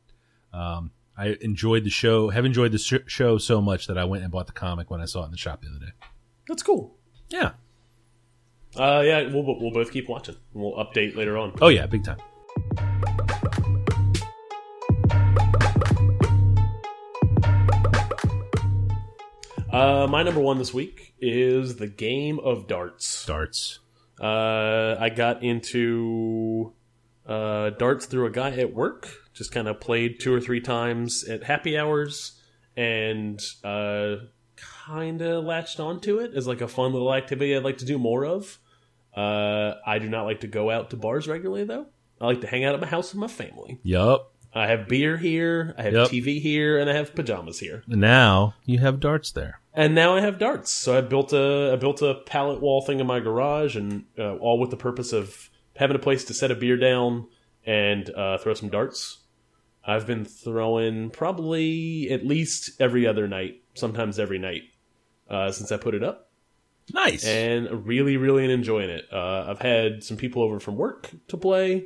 um, 0.53 0.91
I 1.17 1.37
enjoyed 1.41 1.83
the 1.83 1.89
show. 1.89 2.29
Have 2.29 2.45
enjoyed 2.45 2.71
the 2.71 2.77
sh- 2.77 3.05
show 3.07 3.37
so 3.37 3.61
much 3.61 3.87
that 3.87 3.97
I 3.97 4.05
went 4.05 4.23
and 4.23 4.31
bought 4.31 4.47
the 4.47 4.53
comic 4.53 4.89
when 4.91 5.01
I 5.01 5.05
saw 5.05 5.23
it 5.23 5.25
in 5.25 5.31
the 5.31 5.37
shop 5.37 5.61
the 5.61 5.69
other 5.69 5.79
day. 5.85 5.91
That's 6.47 6.63
cool. 6.63 6.95
Yeah. 7.29 7.51
Uh, 8.77 9.01
yeah, 9.03 9.23
we'll 9.33 9.43
we'll 9.43 9.71
both 9.71 9.91
keep 9.91 10.07
watching. 10.07 10.35
We'll 10.53 10.73
update 10.73 11.15
later 11.15 11.37
on. 11.37 11.53
Oh 11.61 11.69
yeah, 11.69 11.87
big 11.87 12.03
time. 12.03 12.17
Uh, 19.71 20.07
my 20.07 20.23
number 20.23 20.39
one 20.39 20.57
this 20.59 20.73
week 20.73 21.13
is 21.19 21.77
the 21.77 21.87
game 21.87 22.39
of 22.39 22.67
darts. 22.67 23.25
Darts. 23.25 23.79
Uh, 24.21 24.95
I 24.99 25.09
got 25.09 25.43
into 25.43 26.73
uh, 27.27 27.71
darts 27.71 28.05
through 28.05 28.27
a 28.27 28.31
guy 28.31 28.51
at 28.51 28.73
work. 28.73 29.09
Just 29.33 29.51
kind 29.51 29.67
of 29.67 29.79
played 29.79 30.19
two 30.19 30.33
or 30.33 30.39
three 30.39 30.61
times 30.61 31.23
at 31.23 31.43
happy 31.43 31.77
hours, 31.77 32.39
and 32.75 33.39
uh, 33.63 34.15
kind 34.55 35.21
of 35.21 35.43
latched 35.43 35.79
onto 35.79 36.19
it 36.19 36.33
as 36.35 36.47
like 36.47 36.61
a 36.61 36.67
fun 36.67 36.93
little 36.93 37.13
activity 37.13 37.55
I'd 37.55 37.63
like 37.63 37.77
to 37.79 37.85
do 37.85 37.97
more 37.97 38.25
of. 38.25 38.59
Uh, 39.17 39.79
I 39.85 39.97
do 39.97 40.07
not 40.09 40.25
like 40.25 40.41
to 40.41 40.47
go 40.47 40.69
out 40.69 40.91
to 40.91 40.95
bars 40.97 41.27
regularly, 41.27 41.63
though. 41.63 41.87
I 42.21 42.25
like 42.27 42.41
to 42.41 42.47
hang 42.47 42.63
out 42.65 42.75
at 42.75 42.81
my 42.81 42.87
house 42.87 43.13
with 43.13 43.19
my 43.19 43.27
family. 43.27 43.79
Yup. 43.83 44.31
I 44.53 44.67
have 44.67 44.87
beer 44.87 45.17
here, 45.17 45.75
I 45.77 45.83
have 45.83 45.93
Yep. 45.93 46.07
TV 46.09 46.39
here, 46.41 46.77
and 46.79 46.89
I 46.89 46.93
have 46.93 47.13
pajamas 47.15 47.59
here. 47.59 47.83
Now 47.87 48.55
you 48.65 48.79
have 48.79 48.99
darts 48.99 49.31
there. 49.31 49.59
And 49.73 49.93
now 49.93 50.15
I 50.15 50.21
have 50.21 50.39
darts. 50.39 50.71
So 50.71 50.97
I 50.97 51.01
built 51.01 51.33
a 51.33 51.71
I 51.73 51.75
built 51.75 52.01
a 52.01 52.15
pallet 52.25 52.61
wall 52.61 52.81
thing 52.81 52.99
in 52.99 53.07
my 53.07 53.19
garage, 53.19 53.75
and 53.75 54.05
uh, 54.17 54.35
all 54.37 54.59
with 54.59 54.69
the 54.71 54.77
purpose 54.77 55.13
of 55.13 55.49
having 55.75 55.95
a 55.95 55.99
place 55.99 56.23
to 56.25 56.33
set 56.33 56.49
a 56.49 56.55
beer 56.55 56.77
down 56.77 57.27
and 57.65 58.09
uh, 58.11 58.37
throw 58.39 58.53
some 58.53 58.69
darts. 58.69 59.19
I've 59.85 60.07
been 60.07 60.25
throwing 60.25 61.09
probably 61.11 62.09
at 62.09 62.25
least 62.25 62.81
every 62.81 63.05
other 63.07 63.27
night, 63.27 63.61
sometimes 63.73 64.17
every 64.19 64.39
night, 64.39 64.63
uh, 65.29 65.51
since 65.51 65.71
I 65.71 65.77
put 65.77 65.93
it 65.95 66.03
up, 66.03 66.26
Nice. 66.93 67.25
and 67.25 67.85
really, 67.85 68.17
really 68.17 68.51
enjoying 68.51 68.89
it. 68.89 69.05
Uh, 69.11 69.45
I've 69.49 69.59
had 69.59 70.03
some 70.03 70.17
people 70.17 70.41
over 70.43 70.59
from 70.59 70.75
work 70.77 71.09
to 71.27 71.37
play. 71.37 71.85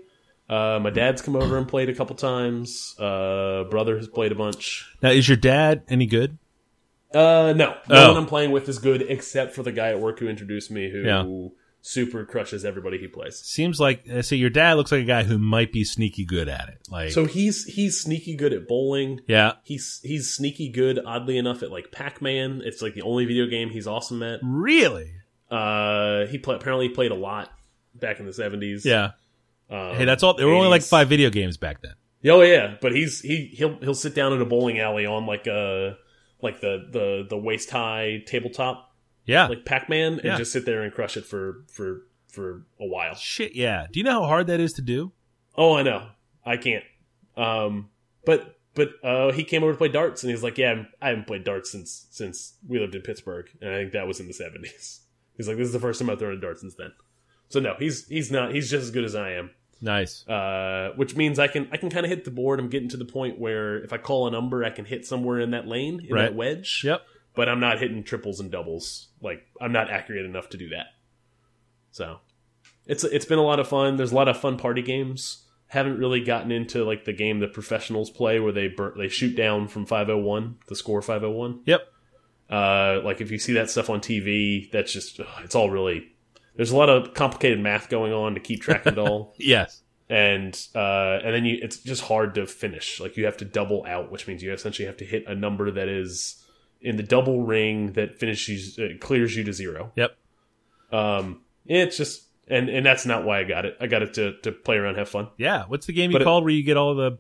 Uh, 0.49 0.79
my 0.81 0.89
dad's 0.89 1.21
come 1.21 1.35
over 1.35 1.57
and 1.57 1.67
played 1.67 1.89
a 1.89 1.95
couple 1.95 2.15
times. 2.15 2.93
Uh, 2.99 3.63
brother 3.69 3.97
has 3.97 4.07
played 4.07 4.31
a 4.31 4.35
bunch. 4.35 4.85
now, 5.01 5.09
is 5.09 5.27
your 5.27 5.37
dad 5.37 5.83
any 5.87 6.05
good? 6.05 6.37
Uh, 7.13 7.53
no, 7.55 7.75
no 7.89 7.95
Oh. 7.95 8.07
one 8.09 8.17
I'm 8.17 8.25
playing 8.25 8.51
with 8.51 8.69
is 8.69 8.79
good 8.79 9.01
except 9.01 9.53
for 9.53 9.63
the 9.63 9.71
guy 9.71 9.89
at 9.89 9.99
work 9.99 10.19
who 10.19 10.27
introduced 10.27 10.71
me, 10.71 10.89
who 10.89 11.01
Yeah. 11.03 11.23
Super 11.81 12.23
crushes 12.25 12.63
everybody 12.63 12.97
he 12.99 13.07
plays. 13.07 13.37
Seems 13.39 13.79
like 13.79 14.07
I 14.09 14.21
see 14.21 14.37
your 14.37 14.49
dad 14.49 14.73
looks 14.73 14.91
like 14.91 15.01
a 15.01 15.05
guy 15.05 15.23
who 15.23 15.37
might 15.39 15.71
be 15.73 15.83
sneaky 15.83 16.25
good 16.25 16.47
at 16.47 16.69
it. 16.69 16.79
Like, 16.89 17.11
So 17.11 17.25
he's 17.25 17.65
he's 17.65 17.99
sneaky 17.99 18.35
good 18.35 18.53
at 18.53 18.67
bowling. 18.67 19.21
yeah, 19.27 19.53
He's 19.63 19.99
he's 20.03 20.29
sneaky 20.33 20.69
good, 20.69 20.99
oddly 21.05 21.37
enough, 21.37 21.63
at 21.63 21.71
like 21.71 21.91
Pac 21.91 22.21
Man. 22.21 22.61
It's 22.63 22.81
like 22.81 22.93
the 22.93 23.01
only 23.01 23.25
video 23.25 23.47
game 23.47 23.69
he's 23.69 23.87
awesome 23.87 24.21
at. 24.23 24.39
really, 24.43 25.11
Uh, 25.49 26.25
he 26.27 26.37
play, 26.37 26.55
apparently 26.55 26.89
played 26.89 27.11
a 27.11 27.15
lot 27.15 27.49
back 27.95 28.19
in 28.19 28.25
the 28.25 28.33
seventies. 28.33 28.85
yeah. 28.85 29.11
Um, 29.69 29.95
Hey, 29.95 30.05
that's 30.05 30.21
all. 30.23 30.33
There 30.35 30.47
were 30.47 30.53
only 30.53 30.67
like 30.69 30.81
five 30.83 31.07
video 31.09 31.29
games 31.29 31.57
back 31.57 31.81
then. 31.81 31.93
Oh 32.25 32.41
yeah, 32.41 32.75
but 32.81 32.91
he's 32.93 33.21
he 33.21 33.45
he'll 33.53 33.77
he'll 33.79 33.95
sit 33.95 34.13
down 34.13 34.33
in 34.33 34.41
a 34.41 34.45
bowling 34.45 34.79
alley 34.79 35.05
on 35.07 35.25
like 35.25 35.47
a 35.47 35.97
like 36.41 36.61
the 36.61 36.85
the 36.91 37.25
the 37.29 37.37
waist 37.37 37.71
high 37.71 38.21
tabletop 38.27 38.90
Yeah, 39.25 39.47
like 39.47 39.65
Pac 39.65 39.88
Man 39.89 40.13
and 40.13 40.23
Yeah. 40.23 40.38
just 40.38 40.51
sit 40.51 40.65
there 40.65 40.81
and 40.81 40.93
crush 40.93 41.15
it 41.17 41.25
for 41.25 41.63
for 41.71 42.01
for 42.27 42.63
a 42.79 42.86
while. 42.86 43.15
shit. 43.15 43.55
Yeah. 43.55 43.88
Do 43.91 43.99
you 43.99 44.03
know 44.03 44.21
how 44.21 44.27
hard 44.27 44.47
that 44.47 44.60
is 44.60 44.71
to 44.73 44.81
do? 44.81 45.12
Oh, 45.55 45.75
I 45.75 45.84
know. 45.84 46.07
I 46.45 46.57
can't. 46.57 46.84
Um, 47.38 47.89
but 48.25 48.57
but 48.73 48.91
uh, 49.03 49.31
he 49.34 49.43
came 49.43 49.63
over 49.63 49.73
to 49.73 49.77
play 49.77 49.89
darts, 49.89 50.23
and 50.23 50.31
he's 50.31 50.43
like, 50.43 50.57
"Yeah, 50.57 50.69
I'm- 50.69 50.88
I 51.01 51.10
haven't 51.10 51.27
played 51.27 51.43
darts 51.43 51.71
since 51.71 52.07
since 52.10 52.53
we 52.67 52.79
lived 52.79 52.95
in 52.95 53.01
Pittsburgh, 53.01 53.47
and 53.62 53.69
I 53.73 53.77
think 53.79 53.91
that 53.93 54.07
was 54.07 54.19
in 54.19 54.27
the 54.27 54.34
'70s." 54.34 54.99
He's 55.38 55.47
like, 55.47 55.57
"This 55.57 55.67
is 55.67 55.73
the 55.73 55.79
first 55.79 55.99
time 55.99 56.10
I've 56.10 56.19
thrown 56.19 56.38
a 56.38 56.39
dart 56.39 56.60
since 56.60 56.75
then." 56.75 56.91
So 57.49 57.60
no, 57.60 57.75
he's 57.79 58.07
he's 58.07 58.31
not. 58.31 58.53
He's 58.53 58.69
just 58.69 58.84
as 58.84 58.91
good 58.91 59.03
as 59.05 59.15
I 59.15 59.31
am. 59.31 59.49
Nice. 59.81 60.25
Uh, 60.27 60.91
which 60.95 61.15
means 61.15 61.39
I 61.39 61.47
can 61.47 61.67
I 61.71 61.77
can 61.77 61.89
kind 61.89 62.05
of 62.05 62.10
hit 62.10 62.23
the 62.25 62.31
board. 62.31 62.60
I'm 62.60 62.69
getting 62.69 62.89
to 62.89 62.97
the 62.97 63.05
point 63.05 63.39
where 63.39 63.84
if 63.84 63.91
I 63.91 63.97
call 63.97 64.27
a 64.27 64.31
number, 64.31 64.63
I 64.63 64.69
can 64.69 64.86
hit 64.86 65.05
somewhere 65.05 65.39
in 65.39 65.51
that 65.51 65.67
lane 65.67 65.99
in 66.07 66.13
Right. 66.13 66.23
that 66.23 66.36
wedge. 66.36 66.81
Yep. 66.86 67.01
But 67.33 67.47
I'm 67.47 67.59
not 67.59 67.79
hitting 67.79 68.03
triples 68.03 68.39
and 68.39 68.51
doubles. 68.51 69.07
Like 69.21 69.45
I'm 69.59 69.71
not 69.71 69.89
accurate 69.89 70.25
enough 70.25 70.49
to 70.49 70.57
do 70.57 70.69
that. 70.69 70.87
So 71.91 72.19
it's 72.85 73.03
it's 73.03 73.25
been 73.25 73.39
a 73.39 73.43
lot 73.43 73.59
of 73.59 73.67
fun. 73.67 73.97
There's 73.97 74.11
a 74.11 74.15
lot 74.15 74.27
of 74.27 74.39
fun 74.39 74.57
party 74.57 74.81
games. 74.81 75.45
Haven't 75.67 75.97
really 75.97 76.21
gotten 76.21 76.51
into 76.51 76.83
like 76.83 77.05
the 77.05 77.13
game 77.13 77.39
that 77.39 77.53
professionals 77.53 78.09
play 78.09 78.39
where 78.41 78.51
they 78.51 78.67
burn, 78.67 78.93
they 78.97 79.07
shoot 79.07 79.35
down 79.37 79.69
from 79.69 79.85
501 79.85 80.57
the 80.67 80.75
score 80.75 81.01
501. 81.01 81.61
Yep. 81.65 81.81
Uh, 82.49 82.99
like 83.05 83.21
if 83.21 83.31
you 83.31 83.39
see 83.39 83.53
that 83.53 83.69
stuff 83.69 83.89
on 83.89 84.01
TV, 84.01 84.69
that's 84.71 84.91
just 84.91 85.19
ugh, 85.21 85.27
it's 85.43 85.55
all 85.55 85.69
really. 85.69 86.07
There's 86.57 86.71
a 86.71 86.75
lot 86.77 86.89
of 86.89 87.13
complicated 87.13 87.59
math 87.61 87.87
going 87.87 88.11
on 88.11 88.33
to 88.33 88.41
keep 88.41 88.61
track 88.61 88.85
of 88.85 88.97
it 88.97 88.99
all 88.99 89.33
Yes. 89.39 89.81
and 90.09 90.53
uh, 90.75 91.19
and 91.23 91.33
then 91.33 91.45
you 91.45 91.59
it's 91.61 91.77
just 91.77 92.03
hard 92.03 92.35
to 92.35 92.45
finish. 92.45 92.99
Like 92.99 93.15
you 93.15 93.23
have 93.23 93.37
to 93.37 93.45
double 93.45 93.85
out, 93.87 94.11
which 94.11 94.27
means 94.27 94.43
you 94.43 94.51
essentially 94.51 94.85
have 94.85 94.97
to 94.97 95.05
hit 95.05 95.23
a 95.27 95.33
number 95.35 95.71
that 95.71 95.87
is 95.87 96.40
in 96.81 96.97
the 96.97 97.03
double 97.03 97.43
ring 97.43 97.93
that 97.93 98.17
finishes 98.19 98.77
uh, 98.79 98.89
clears 98.99 99.35
you 99.35 99.43
to 99.43 99.53
zero. 99.53 99.91
Yep. 99.95 100.17
Um, 100.91 101.41
it's 101.65 101.97
just 101.97 102.23
and 102.47 102.69
and 102.69 102.85
that's 102.85 103.05
not 103.05 103.23
why 103.23 103.39
I 103.39 103.43
got 103.43 103.65
it. 103.65 103.77
I 103.79 103.87
got 103.87 104.01
it 104.01 104.13
to 104.15 104.33
to 104.41 104.51
play 104.51 104.77
around, 104.77 104.95
have 104.95 105.09
fun. 105.09 105.29
Yeah. 105.37 105.65
What's 105.67 105.85
the 105.85 105.93
game 105.93 106.11
you 106.11 106.15
But 106.15 106.23
it- 106.23 106.25
called 106.25 106.43
where 106.43 106.53
you 106.53 106.63
get 106.63 106.77
all 106.77 106.95
the 106.95 107.17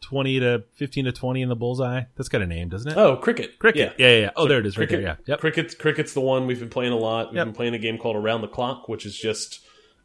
twenty 0.00 0.40
to 0.40 0.64
fifteen 0.74 1.04
to 1.04 1.12
twenty 1.12 1.42
in 1.42 1.48
the 1.48 1.56
bullseye? 1.56 2.02
That's 2.16 2.28
got 2.28 2.42
a 2.42 2.46
name, 2.46 2.68
doesn't 2.68 2.90
it? 2.92 2.96
Oh, 2.96 3.16
cricket, 3.16 3.58
Cricket. 3.58 3.94
Yeah. 3.98 4.06
Yeah. 4.06 4.12
Yeah. 4.14 4.20
yeah. 4.22 4.30
Oh, 4.36 4.48
there 4.48 4.58
it 4.60 4.66
is, 4.66 4.76
right 4.78 4.88
Cricket, 4.88 5.04
there. 5.04 5.18
Yeah. 5.20 5.32
Yep. 5.34 5.40
Cricket, 5.40 5.78
cricket's 5.78 6.14
the 6.14 6.20
one 6.20 6.46
we've 6.46 6.60
been 6.60 6.70
playing 6.70 6.92
a 6.92 6.96
lot. 6.96 7.28
We've 7.28 7.36
Yep. 7.36 7.46
been 7.48 7.54
playing 7.54 7.74
a 7.74 7.78
game 7.78 7.98
called 7.98 8.16
Around 8.16 8.40
the 8.42 8.48
Clock, 8.48 8.88
which 8.88 9.04
is 9.06 9.16
just 9.16 9.60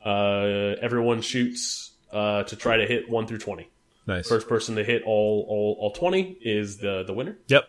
uh, 0.06 0.76
everyone 0.82 1.22
shoots 1.22 1.92
uh, 2.12 2.44
to 2.44 2.56
try 2.56 2.78
to 2.78 2.86
hit 2.86 3.10
one 3.10 3.26
through 3.28 3.38
twenty. 3.40 3.70
Nice. 4.06 4.28
First 4.28 4.50
person 4.50 4.76
to 4.76 4.84
hit 4.84 5.02
all 5.06 5.46
all, 5.48 5.78
all 5.80 5.92
twenty 5.92 6.38
is 6.42 6.78
the 6.78 7.04
the 7.04 7.14
winner. 7.14 7.38
Yep. 7.48 7.64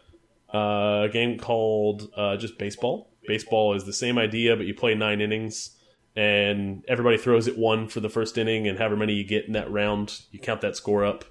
Uh, 0.54 1.02
a 1.04 1.08
game 1.12 1.38
called 1.38 2.08
uh, 2.16 2.36
just 2.36 2.56
baseball. 2.58 3.10
Baseball 3.26 3.74
is 3.74 3.84
the 3.84 3.92
same 3.92 4.18
idea, 4.18 4.54
but 4.56 4.66
you 4.66 4.74
play 4.74 4.94
nine 4.94 5.20
innings, 5.20 5.70
and 6.14 6.84
everybody 6.86 7.16
throws 7.18 7.46
it 7.48 7.58
one 7.58 7.88
for 7.88 8.00
the 8.00 8.10
first 8.10 8.38
inning, 8.38 8.68
and 8.68 8.78
however 8.78 8.96
many 8.96 9.14
you 9.14 9.24
get 9.24 9.46
in 9.46 9.52
that 9.54 9.70
round, 9.70 10.20
you 10.30 10.38
count 10.38 10.60
that 10.60 10.76
score 10.76 11.04
up, 11.04 11.24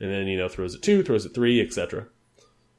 and 0.00 0.10
then 0.12 0.26
you 0.26 0.36
know 0.36 0.48
throws 0.48 0.74
it 0.74 0.82
two, 0.82 1.02
throws 1.02 1.24
it 1.24 1.34
three, 1.34 1.60
etc. 1.60 2.06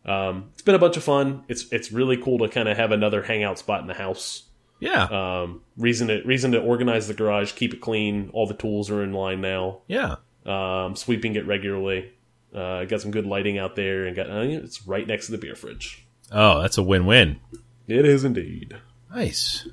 Um, 0.06 0.52
it's 0.54 0.62
been 0.62 0.76
a 0.76 0.80
bunch 0.80 0.98
of 0.98 1.04
fun. 1.04 1.44
It's 1.48 1.66
it's 1.72 1.92
really 1.92 2.18
cool 2.18 2.38
to 2.40 2.48
kind 2.48 2.70
of 2.70 2.78
have 2.78 2.92
another 2.92 3.24
hangout 3.24 3.58
spot 3.60 3.82
in 3.82 3.88
the 3.88 3.94
house. 3.94 4.44
Yeah. 4.80 5.04
Um, 5.06 5.62
reason 5.76 6.10
to 6.10 6.22
reason 6.24 6.52
to 6.52 6.60
organize 6.60 7.08
the 7.08 7.14
garage, 7.14 7.54
keep 7.54 7.74
it 7.74 7.82
clean. 7.82 8.30
All 8.34 8.46
the 8.46 8.54
tools 8.54 8.92
are 8.92 9.04
in 9.04 9.14
line 9.14 9.42
now. 9.42 9.82
yeah. 9.88 10.18
Um, 10.46 10.96
sweeping 10.96 11.36
it 11.36 11.46
regularly. 11.46 12.14
Uh, 12.58 12.86
got 12.86 13.02
some 13.02 13.12
good 13.12 13.28
lighting 13.28 13.60
out 13.60 13.76
there, 13.76 14.08
and 14.08 14.16
got 14.16 14.32
uh, 14.32 14.40
it's 14.40 14.88
right 14.88 15.06
next 15.06 15.28
to 15.28 15.32
the 15.32 15.38
beer 15.38 15.54
fridge. 15.54 16.08
Oh, 16.32 16.60
that's 16.60 16.80
a 16.80 16.84
win-win. 16.84 17.40
It 17.88 18.04
is 18.04 18.24
indeed. 18.24 18.76
Nice. 19.14 19.68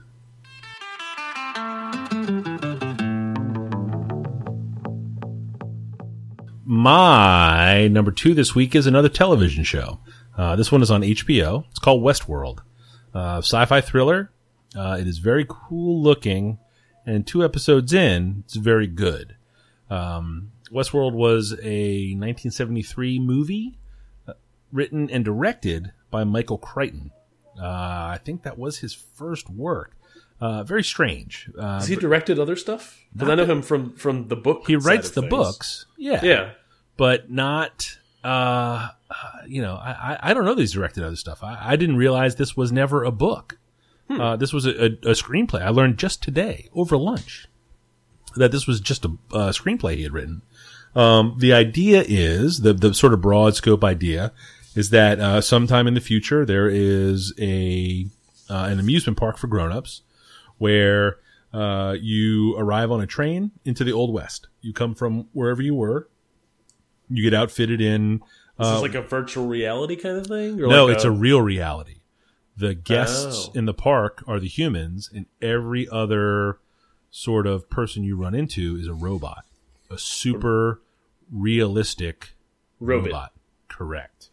My 6.67 7.89
number 7.89 8.11
two 8.11 8.35
this 8.35 8.55
week 8.55 8.75
is 8.75 8.87
another 8.87 9.09
television 9.09 9.65
show. 9.65 10.01
Uh, 10.37 10.55
this 10.57 10.71
one 10.71 10.83
is 10.83 10.91
on 10.91 11.01
HBO. 11.01 11.65
It's 11.71 11.79
called 11.79 12.03
Westworld. 12.03 12.59
Uh, 13.15 13.39
sci-fi 13.39 13.81
thriller. 13.81 14.31
Uh, 14.77 14.99
it 15.01 15.07
is 15.07 15.19
very 15.19 15.47
cool 15.49 16.03
looking, 16.03 16.59
and 17.07 17.27
two 17.27 17.43
episodes 17.43 17.95
in, 17.95 18.43
it's 18.45 18.57
very 18.57 18.89
good. 18.89 19.37
Um, 19.89 20.51
Westworld 20.75 21.13
was 21.13 21.53
a 21.63 22.15
1973 22.17 23.19
movie 23.21 23.79
uh, 24.27 24.33
written 24.73 25.09
and 25.11 25.25
directed 25.25 25.93
by 26.11 26.25
Michael 26.25 26.59
Crichton. 26.59 27.13
Uh, 27.59 27.65
I 27.65 28.21
think 28.25 28.43
that 28.43 28.59
was 28.59 28.79
his 28.79 28.93
first 28.93 29.49
work. 29.49 29.97
Uh, 30.41 30.65
very 30.65 30.83
strange. 30.83 31.49
Uh, 31.57 31.75
Has 31.79 31.87
he 31.87 31.95
directed 31.97 32.39
other 32.41 32.57
stuff? 32.57 32.99
Because 33.13 33.29
I 33.31 33.35
know 33.37 33.45
him 33.47 33.63
from 33.63 33.95
from 33.95 34.27
the 34.29 34.37
book. 34.37 34.65
he 34.67 34.75
writes 34.77 35.11
the 35.11 35.23
things. 35.23 35.31
books, 35.31 35.87
yeah, 35.97 36.21
Yeah, 36.25 36.51
but 36.97 37.31
not. 37.31 37.97
Uh, 38.25 38.89
you 39.47 39.63
know, 39.63 39.75
I, 39.77 39.91
I- 40.15 40.31
I 40.31 40.35
don't 40.35 40.45
know 40.45 40.55
that 40.55 40.61
he's 40.61 40.73
directed 40.73 41.05
other 41.05 41.15
stuff. 41.17 41.45
I, 41.45 41.59
I 41.61 41.77
didn't 41.77 41.97
realize 41.97 42.35
this 42.37 42.57
was 42.57 42.73
never 42.73 43.05
a 43.05 43.13
book. 43.13 43.59
Hmm. 44.09 44.21
Uh, 44.21 44.37
this 44.37 44.53
was 44.53 44.67
a, 44.67 44.71
a, 44.71 44.87
a 44.87 45.15
screenplay. 45.15 45.63
I 45.63 45.69
learned 45.69 45.99
just 45.99 46.23
today 46.23 46.69
over 46.75 46.97
lunch 46.97 47.47
that 48.37 48.51
this 48.51 48.67
was 48.67 48.81
just 48.81 49.05
a, 49.05 49.11
a 49.33 49.39
screenplay 49.51 49.95
he 49.97 50.03
had 50.03 50.13
written. 50.13 50.43
Um, 50.97 51.37
the 51.39 51.53
idea 51.53 52.05
is 52.07 52.61
the 52.61 52.73
the 52.73 52.95
sort 52.95 53.13
of 53.13 53.21
broad 53.21 53.55
scope 53.57 53.83
idea 53.83 54.33
is 54.77 54.91
that 54.91 55.21
uh, 55.21 55.41
sometime 55.41 55.87
in 55.87 55.95
the 55.95 56.01
future 56.01 56.45
there 56.45 56.69
is 56.69 57.33
a 57.39 58.07
uh, 58.51 58.69
an 58.71 58.79
amusement 58.79 59.19
park 59.19 59.37
for 59.39 59.47
grown-ups 59.47 60.03
where 60.59 61.17
uh, 61.53 61.97
you 62.01 62.57
arrive 62.59 62.91
on 62.91 63.01
a 63.01 63.07
train 63.07 63.51
into 63.65 63.85
the 63.85 63.93
old 63.93 64.13
west. 64.13 64.49
You 64.61 64.73
come 64.73 64.95
from 64.95 65.29
wherever 65.33 65.63
you 65.63 65.75
were. 65.75 66.09
You 67.09 67.23
get 67.23 67.35
outfitted 67.35 67.81
in. 67.81 68.17
Is 68.17 68.21
Uh, 68.67 68.73
this 68.75 68.83
like 68.83 68.95
a 68.95 69.03
virtual 69.03 69.47
reality 69.47 69.97
kind 69.97 70.17
of 70.19 70.27
thing? 70.27 70.61
Or 70.61 70.69
no, 70.69 70.87
like 70.87 70.95
it's 70.97 71.05
a 71.05 71.11
real 71.11 71.41
reality. 71.43 71.97
The 72.57 72.75
guests 72.75 73.49
Oh. 73.49 73.53
in 73.59 73.65
the 73.65 73.75
park 73.75 74.23
are 74.29 74.39
the 74.39 74.47
humans, 74.49 75.11
and 75.13 75.27
every 75.43 75.89
other 75.89 76.59
sort 77.11 77.47
of 77.49 77.69
person 77.69 78.05
you 78.05 78.17
run 78.17 78.35
into 78.35 78.77
is 78.77 78.87
a 78.87 78.95
robot, 78.95 79.45
a 79.91 79.99
super 79.99 80.81
realistic 81.33 82.35
robot. 82.81 83.07
robot. 83.07 83.33
Correct. 83.69 84.31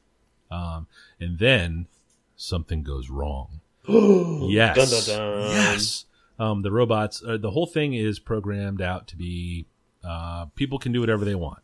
Um, 0.50 0.88
and 1.20 1.40
then 1.40 1.88
something 2.36 2.84
goes 2.84 3.10
wrong. 3.10 3.62
yes. 3.88 4.76
Dun, 4.76 4.90
dun, 4.90 5.42
dun. 5.42 5.52
Yes. 5.52 6.06
Um, 6.38 6.62
the 6.62 6.72
robots, 6.72 7.24
uh, 7.26 7.38
the 7.38 7.52
whole 7.52 7.68
thing 7.68 7.94
is 7.94 8.20
programmed 8.20 8.82
out 8.82 9.08
to 9.10 9.16
be 9.16 9.68
uh, 10.04 10.46
people 10.56 10.80
can 10.80 10.92
do 10.92 11.00
whatever 11.00 11.26
they 11.26 11.36
want. 11.36 11.60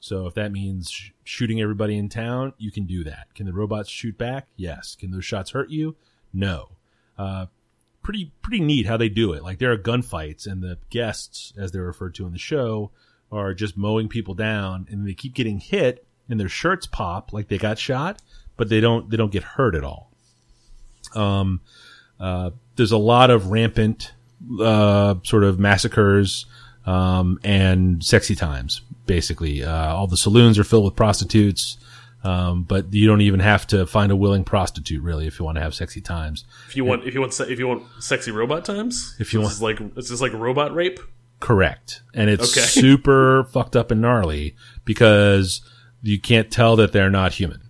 So 0.00 0.26
if 0.26 0.34
that 0.34 0.50
means 0.50 0.90
sh- 0.90 1.10
shooting 1.22 1.60
everybody 1.60 1.96
in 1.96 2.08
town, 2.08 2.54
you 2.58 2.72
can 2.72 2.86
do 2.86 3.04
that. 3.04 3.34
Can 3.34 3.46
the 3.46 3.52
robots 3.52 3.88
shoot 3.88 4.18
back? 4.18 4.48
Yes. 4.56 4.96
Can 4.98 5.10
those 5.10 5.24
shots 5.24 5.50
hurt 5.50 5.70
you? 5.70 5.96
No. 6.32 6.70
Uh, 7.16 7.46
pretty 8.02 8.32
pretty 8.42 8.60
neat 8.60 8.86
how 8.86 8.96
they 8.96 9.08
do 9.08 9.32
it. 9.32 9.42
Like 9.42 9.58
there 9.58 9.72
are 9.72 9.78
gunfights, 9.78 10.46
and 10.46 10.62
the 10.62 10.78
guests, 10.90 11.52
as 11.56 11.72
they're 11.72 11.82
referred 11.82 12.14
to 12.16 12.26
in 12.26 12.32
the 12.32 12.38
show, 12.38 12.90
are 13.32 13.54
just 13.54 13.76
mowing 13.76 14.08
people 14.08 14.34
down, 14.34 14.86
and 14.90 15.06
they 15.08 15.14
keep 15.14 15.34
getting 15.34 15.58
hit, 15.58 16.06
and 16.28 16.38
their 16.38 16.48
shirts 16.48 16.86
pop 16.86 17.32
like 17.32 17.48
they 17.48 17.58
got 17.58 17.78
shot, 17.78 18.20
but 18.56 18.68
they 18.68 18.80
don't 18.80 19.10
they 19.10 19.16
don't 19.16 19.32
get 19.32 19.42
hurt 19.42 19.74
at 19.74 19.82
all. 19.82 20.10
Um, 21.14 21.60
uh, 22.20 22.50
there's 22.76 22.92
a 22.92 22.98
lot 22.98 23.30
of 23.30 23.46
rampant 23.48 24.12
uh, 24.60 25.14
sort 25.24 25.44
of 25.44 25.58
massacres 25.58 26.46
um, 26.86 27.38
and 27.42 28.04
sexy 28.04 28.34
times. 28.34 28.80
Basically, 29.06 29.64
uh, 29.64 29.94
all 29.94 30.06
the 30.06 30.16
saloons 30.16 30.58
are 30.58 30.64
filled 30.64 30.84
with 30.84 30.94
prostitutes. 30.96 31.78
Um, 32.24 32.62
but 32.62 32.94
you 32.94 33.08
don't 33.08 33.20
even 33.22 33.40
have 33.40 33.66
to 33.68 33.84
find 33.84 34.12
a 34.12 34.16
willing 34.16 34.44
prostitute 34.44 35.02
really 35.02 35.26
if 35.26 35.40
you 35.40 35.44
want 35.44 35.56
to 35.56 35.60
have 35.60 35.74
sexy 35.74 36.00
times. 36.00 36.44
If 36.68 36.76
you 36.76 36.84
want, 36.84 37.04
if 37.04 37.14
you 37.14 37.20
want, 37.20 37.40
if 37.40 37.58
you 37.58 37.66
want 37.66 37.82
sexy 37.98 38.30
robot 38.30 38.64
times, 38.64 39.16
If 39.18 39.32
you 39.34 39.40
this 39.40 39.60
want- 39.60 39.76
is 39.76 39.80
like 39.82 39.94
this 39.96 40.10
is 40.12 40.22
like 40.22 40.32
robot 40.32 40.72
rape. 40.72 41.00
Correct. 41.42 42.02
And 42.14 42.30
it's 42.30 42.56
Okay. 42.56 42.66
super 42.66 43.44
fucked 43.52 43.74
up 43.76 43.90
and 43.90 44.00
gnarly 44.00 44.54
because 44.84 45.60
you 46.02 46.20
can't 46.20 46.50
tell 46.50 46.76
that 46.76 46.92
they're 46.92 47.10
not 47.10 47.32
human. 47.34 47.60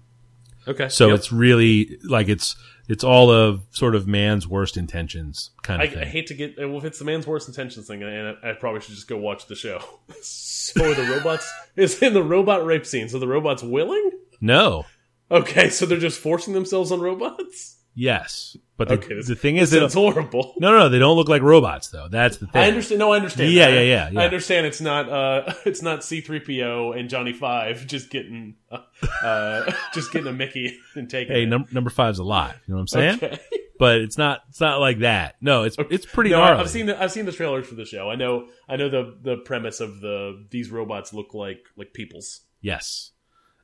Okay, 0.68 0.88
So 0.90 1.08
Yep. 1.08 1.16
it's 1.16 1.32
really 1.32 1.98
like 2.04 2.28
it's 2.28 2.54
it's 2.88 3.02
all 3.02 3.30
of 3.30 3.62
sort 3.70 3.94
of 3.94 4.06
man's 4.06 4.46
worst 4.46 4.76
intentions 4.76 5.50
kind 5.62 5.80
I, 5.80 5.87
of 5.87 5.90
I 5.92 5.94
thing. 5.94 6.08
hate 6.08 6.26
to 6.26 6.35
get 6.35 6.58
well 6.58 6.76
if 6.78 6.85
it's 6.85 6.98
the 6.98 7.04
man's 7.04 7.26
worst 7.26 7.48
intentions 7.48 7.87
thing, 7.87 8.02
and 8.02 8.37
I, 8.42 8.50
I 8.50 8.52
probably 8.52 8.80
should 8.80 8.94
just 8.94 9.08
go 9.08 9.16
watch 9.16 9.46
the 9.46 9.54
show. 9.54 9.82
so 10.20 10.92
the 10.94 11.04
robots 11.11 11.50
is 11.74 12.02
in 12.02 12.12
the 12.12 12.22
robot 12.22 12.64
rape 12.66 12.85
scene. 12.87 13.08
So 13.08 13.18
the 13.18 13.26
robots 13.26 13.62
willing? 13.62 14.11
no. 14.40 14.85
Okay, 15.30 15.70
so 15.70 15.87
they're 15.87 15.98
just 15.98 16.20
forcing 16.20 16.52
themselves 16.52 16.92
on 16.92 17.00
robots. 17.00 17.78
Yes. 17.94 18.57
But 18.78 18.88
the, 18.88 18.94
Okay, 18.94 19.20
the 19.20 19.35
thing 19.37 19.59
is 19.59 19.72
It's 19.72 19.94
horrible. 19.94 20.55
no, 20.59 20.70
no, 20.72 20.78
no, 20.78 20.88
they 20.88 20.98
don't 20.98 21.16
look 21.16 21.28
like 21.28 21.42
robots 21.42 21.88
though. 21.88 22.09
That's 22.09 22.38
the 22.38 22.46
thing. 22.46 22.62
I 22.62 22.68
understand. 22.68 22.98
No, 22.98 23.12
I 23.12 23.16
understand. 23.16 23.52
Yeah, 23.52 23.68
yeah, 23.68 23.81
yeah, 23.81 24.11
yeah. 24.11 24.20
I 24.20 24.24
understand. 24.24 24.66
It's 24.66 24.81
not. 24.81 25.09
Uh, 25.09 25.55
it's 25.66 25.83
not 25.83 26.02
C 26.02 26.20
three 26.20 26.40
PO 26.40 26.92
and 26.92 27.09
Johnny 27.11 27.33
Five 27.33 27.87
just 27.87 28.11
getting, 28.11 28.57
uh, 28.70 28.78
uh, 29.22 29.72
just 29.94 30.11
getting 30.12 30.28
a 30.28 30.33
Mickey 30.33 30.78
and 30.94 31.09
taking. 31.09 31.35
Hey, 31.35 31.42
it. 31.42 31.46
num- 31.48 31.66
number 31.70 31.90
five's 31.90 32.18
alive. 32.18 32.59
You 32.66 32.72
know 32.72 32.76
what 32.76 32.81
I'm 32.83 32.88
saying? 32.88 33.14
Okay. 33.16 33.38
But 33.78 33.96
it's 34.02 34.16
not. 34.16 34.42
It's 34.48 34.61
not 34.61 34.78
like 34.78 35.00
that. 35.00 35.35
No, 35.40 35.64
it's 35.64 35.76
it's 35.90 36.07
pretty 36.07 36.31
No, 36.31 36.38
gnarly. 36.38 36.61
I've 36.61 36.70
seen 36.70 36.87
the 36.87 37.02
I've 37.02 37.11
seen 37.11 37.24
the 37.24 37.33
trailers 37.33 37.66
for 37.66 37.74
the 37.74 37.85
show. 37.85 38.09
I 38.09 38.14
know 38.14 38.46
I 38.68 38.76
know 38.76 38.88
the 38.88 39.16
the 39.20 39.37
premise 39.38 39.81
of 39.81 40.00
the 40.00 40.46
these 40.50 40.70
robots 40.70 41.12
look 41.12 41.35
like 41.35 41.64
like 41.76 41.92
people's. 41.92 42.42
Yes. 42.61 43.11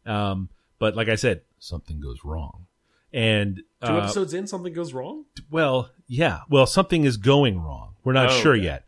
Um, 0.06 0.48
but 0.80 0.96
like 0.96 1.08
I 1.08 1.14
said, 1.14 1.42
something 1.60 2.00
goes 2.00 2.24
wrong. 2.24 2.66
And 3.12 3.62
Two 3.84 3.92
uh, 3.92 3.98
episodes 3.98 4.34
in, 4.34 4.46
something 4.46 4.72
goes 4.72 4.92
wrong. 4.92 5.24
well, 5.50 5.90
yeah. 6.06 6.40
Well, 6.50 6.66
something 6.66 7.04
is 7.04 7.16
going 7.16 7.60
wrong. 7.60 7.94
We're 8.04 8.12
not 8.12 8.30
Oh, 8.30 8.40
sure 8.40 8.54
okay. 8.54 8.64
yet. 8.64 8.84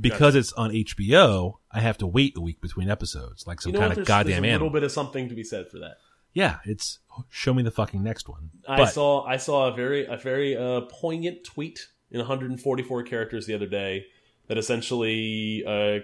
Because 0.00 0.34
it's 0.34 0.52
on 0.52 0.70
HBO, 0.70 1.54
I 1.72 1.80
have 1.80 1.98
to 1.98 2.06
wait 2.06 2.36
a 2.36 2.40
week 2.40 2.60
between 2.60 2.88
episodes, 2.90 3.46
like 3.46 3.60
some 3.60 3.70
You 3.70 3.74
know 3.74 3.78
kind 3.80 3.90
what? 3.90 3.98
of 3.98 4.06
There's, 4.06 4.06
there's 4.08 4.24
goddamn 4.36 4.44
a 4.44 4.52
little 4.52 4.70
bit 4.70 4.82
of 4.84 4.92
something 4.92 5.28
to 5.28 5.34
be 5.34 5.42
said 5.42 5.68
for 5.68 5.78
that. 5.78 5.96
Yeah, 6.32 6.58
it's 6.64 7.00
show 7.28 7.52
me 7.54 7.62
the 7.64 7.70
fucking 7.72 8.02
next 8.02 8.28
one. 8.28 8.50
I 8.68 8.76
But- 8.76 8.92
saw 8.92 9.24
I 9.24 9.36
saw 9.36 9.68
a 9.68 9.72
very 9.72 10.04
a 10.06 10.16
very 10.16 10.56
uh, 10.56 10.82
poignant 10.82 11.42
tweet 11.44 11.88
in 12.10 12.18
144 12.18 13.02
characters 13.04 13.46
the 13.46 13.54
other 13.54 13.66
day 13.66 14.06
that 14.46 14.58
essentially 14.58 15.64
uh, 15.66 16.00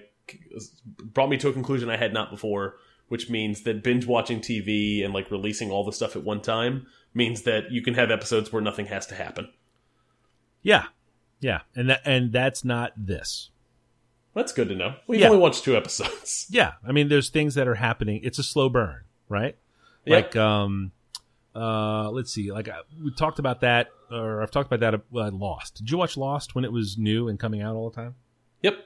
brought 1.05 1.29
me 1.29 1.37
to 1.39 1.49
a 1.49 1.53
conclusion 1.53 1.89
I 1.91 1.97
had 1.97 2.13
not 2.13 2.31
before, 2.31 2.77
which 3.09 3.31
means 3.31 3.63
that 3.63 3.85
binge 3.85 4.07
watching 4.07 4.41
TV 4.41 5.05
and 5.05 5.13
like 5.15 5.31
releasing 5.31 5.71
all 5.71 5.85
the 5.85 5.93
stuff 5.93 6.17
at 6.17 6.25
one 6.25 6.41
time 6.41 6.87
means 7.17 7.43
that 7.43 7.73
you 7.73 7.83
can 7.83 7.95
have 7.95 8.11
episodes 8.11 8.53
where 8.53 8.63
nothing 8.63 8.87
has 8.87 9.07
to 9.07 9.15
happen. 9.15 9.49
Yeah, 10.63 10.85
yeah, 11.41 11.61
and 11.75 11.91
that 11.91 12.03
and 12.05 12.33
that's 12.33 12.65
not 12.65 12.93
this. 12.97 13.51
That's 14.35 14.53
good 14.53 14.69
to 14.69 14.75
know. 14.75 14.95
We've 15.07 15.21
Yeah. 15.21 15.29
only 15.29 15.39
watched 15.39 15.65
two 15.65 15.77
episodes. 15.77 16.47
Yeah, 16.51 16.75
I 16.87 16.93
mean, 16.93 17.09
there's 17.09 17.31
things 17.31 17.55
that 17.55 17.67
are 17.67 17.75
happening. 17.77 18.21
It's 18.23 18.39
a 18.39 18.43
slow 18.43 18.69
burn, 18.69 19.01
right? 19.31 19.57
Yeah. 20.05 20.17
Like, 20.17 20.37
um, 20.37 20.93
uh, 21.55 22.11
let's 22.11 22.33
see. 22.33 22.53
Like 22.53 22.69
uh, 22.69 22.83
we 23.03 23.11
talked 23.13 23.39
about 23.39 23.63
that, 23.63 23.89
or 24.11 24.43
I've 24.43 24.51
talked 24.51 24.71
about 24.73 24.81
that. 24.81 25.01
Uh, 25.19 25.31
Lost. 25.31 25.77
Did 25.77 25.91
you 25.91 25.97
watch 25.99 26.17
Lost 26.19 26.55
when 26.55 26.65
it 26.65 26.73
was 26.73 26.99
new 26.99 27.29
and 27.29 27.39
coming 27.41 27.63
out 27.63 27.75
all 27.77 27.89
the 27.91 27.97
time? 27.97 28.15
Yep. 28.63 28.77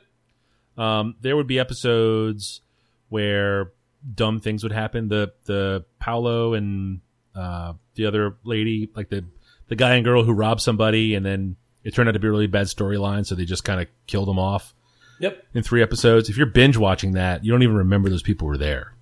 Um, 0.79 1.17
there 1.21 1.37
would 1.37 1.49
be 1.49 1.59
episodes 1.59 2.61
where 3.09 3.73
dumb 4.15 4.39
things 4.41 4.63
would 4.63 4.73
happen. 4.73 5.09
The 5.09 5.33
the 5.47 5.85
Paulo 5.99 6.55
and 6.55 7.01
uh, 7.35 7.75
the 7.95 8.07
other 8.07 8.37
lady, 8.45 8.91
like 8.95 9.09
the 9.09 9.25
the 9.69 9.77
guy 9.77 9.95
and 9.95 10.05
girl 10.05 10.25
who 10.25 10.33
robbed 10.33 10.61
somebody, 10.61 11.15
and 11.15 11.25
then 11.25 11.57
it 11.85 11.95
turned 11.95 12.09
out 12.09 12.13
to 12.13 12.19
be 12.19 12.27
a 12.27 12.31
really 12.31 12.47
bad 12.47 12.67
storyline, 12.67 13.25
so 13.25 13.35
they 13.35 13.45
just 13.45 13.65
kind 13.65 13.81
of 13.81 13.87
killed 14.07 14.27
them 14.29 14.39
off 14.39 14.75
Yep. 15.21 15.45
in 15.55 15.63
three 15.63 15.83
episodes. 15.83 16.29
If 16.29 16.37
you're 16.37 16.47
binge 16.47 16.77
watching 16.77 17.13
that, 17.13 17.45
you 17.45 17.53
don't 17.53 17.63
even 17.63 17.77
remember 17.77 18.09
those 18.11 18.23
people 18.23 18.49
were 18.49 18.59
there. 18.59 18.95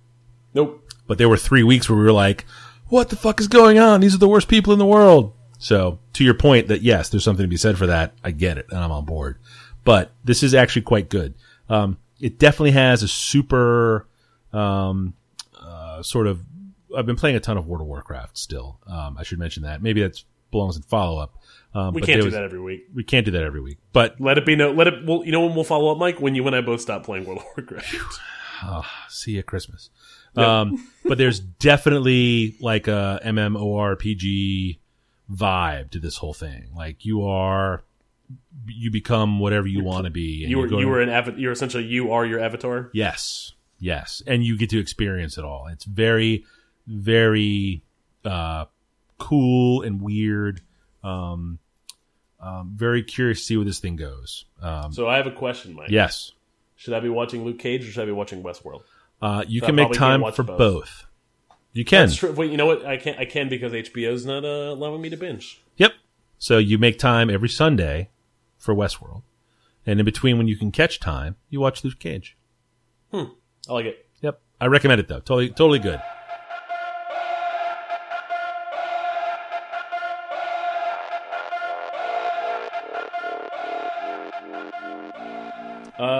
Nope. 0.53 0.83
But 1.07 1.17
there 1.17 1.29
were 1.29 1.37
three 1.37 1.63
weeks 1.63 1.89
where 1.89 1.97
we 1.97 2.03
were 2.05 2.11
like, 2.11 2.45
"What 2.87 3.09
the 3.09 3.15
fuck 3.15 3.39
is 3.39 3.47
going 3.47 3.79
on? 3.79 4.01
These 4.01 4.13
are 4.15 4.19
the 4.19 4.27
worst 4.29 4.47
people 4.47 4.73
in 4.73 4.79
the 4.79 4.85
world." 4.85 5.33
So, 5.57 5.99
to 6.13 6.23
your 6.23 6.35
point, 6.35 6.67
that 6.67 6.81
yes, 6.83 7.09
there's 7.09 7.23
something 7.23 7.43
to 7.43 7.47
be 7.49 7.57
said 7.57 7.77
for 7.77 7.87
that. 7.87 8.13
I 8.23 8.31
get 8.31 8.57
it, 8.57 8.67
and 8.69 8.79
I'm 8.79 8.91
on 8.91 9.05
board. 9.05 9.37
But 9.83 10.11
this 10.23 10.43
is 10.43 10.53
actually 10.53 10.83
quite 10.83 11.09
good. 11.09 11.33
Um, 11.67 11.97
it 12.19 12.37
definitely 12.37 12.71
has 12.71 13.01
a 13.01 13.07
super 13.07 14.07
um, 14.53 15.13
uh, 15.59 16.03
sort 16.03 16.27
of. 16.27 16.43
I've 16.97 17.05
been 17.05 17.15
playing 17.15 17.35
a 17.35 17.39
ton 17.39 17.57
of 17.57 17.67
World 17.67 17.81
of 17.81 17.87
Warcraft 17.87 18.37
still. 18.37 18.79
Um, 18.87 19.17
I 19.17 19.23
should 19.23 19.39
mention 19.39 19.63
that. 19.63 19.81
Maybe 19.81 20.01
that 20.01 20.21
belongs 20.51 20.75
in 20.75 20.81
follow 20.83 21.19
up. 21.19 21.35
Um, 21.75 21.93
We 21.93 22.01
can't 22.01 22.19
do 22.19 22.25
was- 22.25 22.33
that 22.33 22.43
every 22.43 22.59
week. 22.59 22.85
We 22.93 23.03
can't 23.03 23.25
do 23.25 23.31
that 23.33 23.43
every 23.43 23.61
week. 23.61 23.77
But 23.93 24.19
Let 24.19 24.37
it 24.39 24.45
be 24.45 24.55
no. 24.55 24.71
Let 24.71 24.87
it. 24.87 25.05
Well, 25.05 25.23
you 25.23 25.31
know 25.31 25.45
when 25.45 25.53
we'll 25.55 25.63
follow 25.63 25.91
up, 25.91 25.97
Mike? 25.99 26.19
When 26.19 26.33
you 26.35 26.45
and 26.47 26.55
I 26.55 26.61
both 26.61 26.81
stop 26.81 27.03
playing 27.03 27.25
World 27.25 27.39
of 27.39 27.45
Warcraft. 27.57 27.95
see 29.09 29.33
you 29.33 29.39
at 29.39 29.45
Christmas. 29.45 29.89
Um, 30.35 30.87
but 31.05 31.17
there's 31.17 31.39
definitely 31.39 32.55
like 32.59 32.87
a 32.87 33.19
MMORPG 33.23 34.79
vibe 35.31 35.91
to 35.91 35.99
this 35.99 36.17
whole 36.17 36.33
thing. 36.33 36.69
Like 36.75 37.05
you 37.05 37.23
are, 37.25 37.83
you 38.67 38.91
become 38.91 39.39
whatever 39.39 39.67
you 39.67 39.83
want 39.83 40.05
to 40.05 40.11
be. 40.11 40.43
and 40.43 40.51
you 40.51 40.57
were 40.57 40.63
you're 40.63 40.69
going- 40.69 40.81
you 40.81 40.87
were 40.87 41.01
an 41.01 41.39
You're 41.39 41.51
essentially 41.51 41.85
you 41.85 42.11
are 42.11 42.25
your 42.25 42.39
avatar. 42.39 42.89
yes, 42.93 43.53
yes, 43.79 44.21
and 44.27 44.43
you 44.43 44.57
get 44.57 44.69
to 44.71 44.79
experience 44.79 45.37
it 45.37 45.43
all. 45.43 45.67
It's 45.67 45.85
very, 45.85 46.45
very 46.89 47.83
uh, 48.25 48.65
cool 49.17 49.83
and 49.83 50.01
weird. 50.01 50.61
Um, 51.03 51.59
um, 52.41 52.73
very 52.75 53.03
curious 53.03 53.39
to 53.39 53.45
see 53.45 53.57
where 53.57 53.65
this 53.65 53.79
thing 53.79 53.95
goes. 53.95 54.45
Um, 54.61 54.91
So 54.93 55.07
I 55.07 55.17
have 55.17 55.27
a 55.27 55.31
question, 55.31 55.73
Mike. 55.73 55.89
yes, 55.91 56.31
Should 56.75 56.93
I 56.93 56.99
be 56.99 57.09
watching 57.09 57.43
Luke 57.45 57.59
Cage 57.59 57.87
or 57.87 57.91
should 57.91 58.01
I 58.03 58.05
be 58.05 58.11
watching 58.11 58.41
Westworld? 58.43 58.81
uh, 59.21 59.43
you 59.47 59.59
So 59.59 59.65
I 59.65 59.67
can 59.67 59.75
make 59.75 59.91
time 59.91 60.23
for 60.33 60.43
both. 60.43 60.57
both. 60.57 61.05
You 61.73 61.85
can. 61.85 62.09
Wait, 62.35 62.49
you 62.49 62.57
know 62.57 62.65
what? 62.65 62.85
I 62.85 62.97
can't. 62.97 63.19
I 63.19 63.25
can 63.25 63.47
because 63.47 63.71
HBO's 63.73 64.25
not 64.25 64.43
uh, 64.43 64.71
allowing 64.73 65.01
me 65.01 65.09
to 65.11 65.17
binge. 65.17 65.61
Yep. 65.77 65.93
So 66.39 66.57
you 66.57 66.77
make 66.79 66.97
time 66.97 67.29
every 67.29 67.49
Sunday 67.49 68.09
for 68.57 68.73
Westworld, 68.73 69.21
and 69.85 69.99
in 69.99 70.05
between 70.05 70.37
when 70.39 70.47
you 70.47 70.55
can 70.57 70.71
catch 70.71 70.99
time, 70.99 71.35
you 71.49 71.59
watch 71.59 71.83
Luke 71.83 71.99
Cage. 71.99 72.35
Hmm. 73.13 73.25
I 73.69 73.73
like 73.73 73.85
it. 73.85 74.07
Yep. 74.21 74.41
I 74.59 74.65
recommend 74.67 74.99
it 74.99 75.07
though. 75.07 75.19
Totally, 75.19 75.49
totally 75.49 75.79
good. 75.79 76.01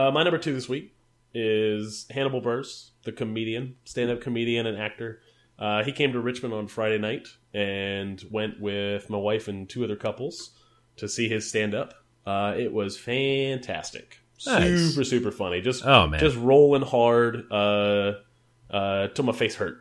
Uh, 0.09 0.11
my 0.11 0.23
number 0.23 0.39
two 0.39 0.53
this 0.55 0.67
week 0.67 0.95
is 1.35 2.07
Hannibal 2.09 2.41
Buress, 2.41 2.89
the 3.03 3.11
comedian, 3.11 3.75
stand-up 3.85 4.21
comedian 4.21 4.65
and 4.65 4.75
actor. 4.75 5.21
Uh, 5.59 5.83
he 5.83 5.91
came 5.91 6.13
to 6.13 6.19
Richmond 6.19 6.51
on 6.51 6.67
Friday 6.67 6.97
night 6.97 7.27
and 7.53 8.23
went 8.31 8.59
with 8.59 9.07
my 9.11 9.19
wife 9.19 9.47
and 9.47 9.69
two 9.69 9.83
other 9.83 9.95
couples 9.95 10.49
to 10.95 11.07
see 11.07 11.29
his 11.29 11.47
stand 11.47 11.75
up. 11.75 11.93
Uh, 12.25 12.55
it 12.57 12.73
was 12.73 12.97
fantastic, 12.97 14.17
Nice. 14.47 14.79
super 14.93 15.03
super 15.03 15.31
funny. 15.31 15.61
Just 15.61 15.85
Oh, 15.85 16.07
man. 16.07 16.19
just 16.19 16.37
rolling 16.37 16.81
hard 16.81 17.43
uh, 17.51 18.13
uh, 18.71 19.09
till 19.09 19.25
my 19.25 19.31
face 19.33 19.55
hurt. 19.57 19.77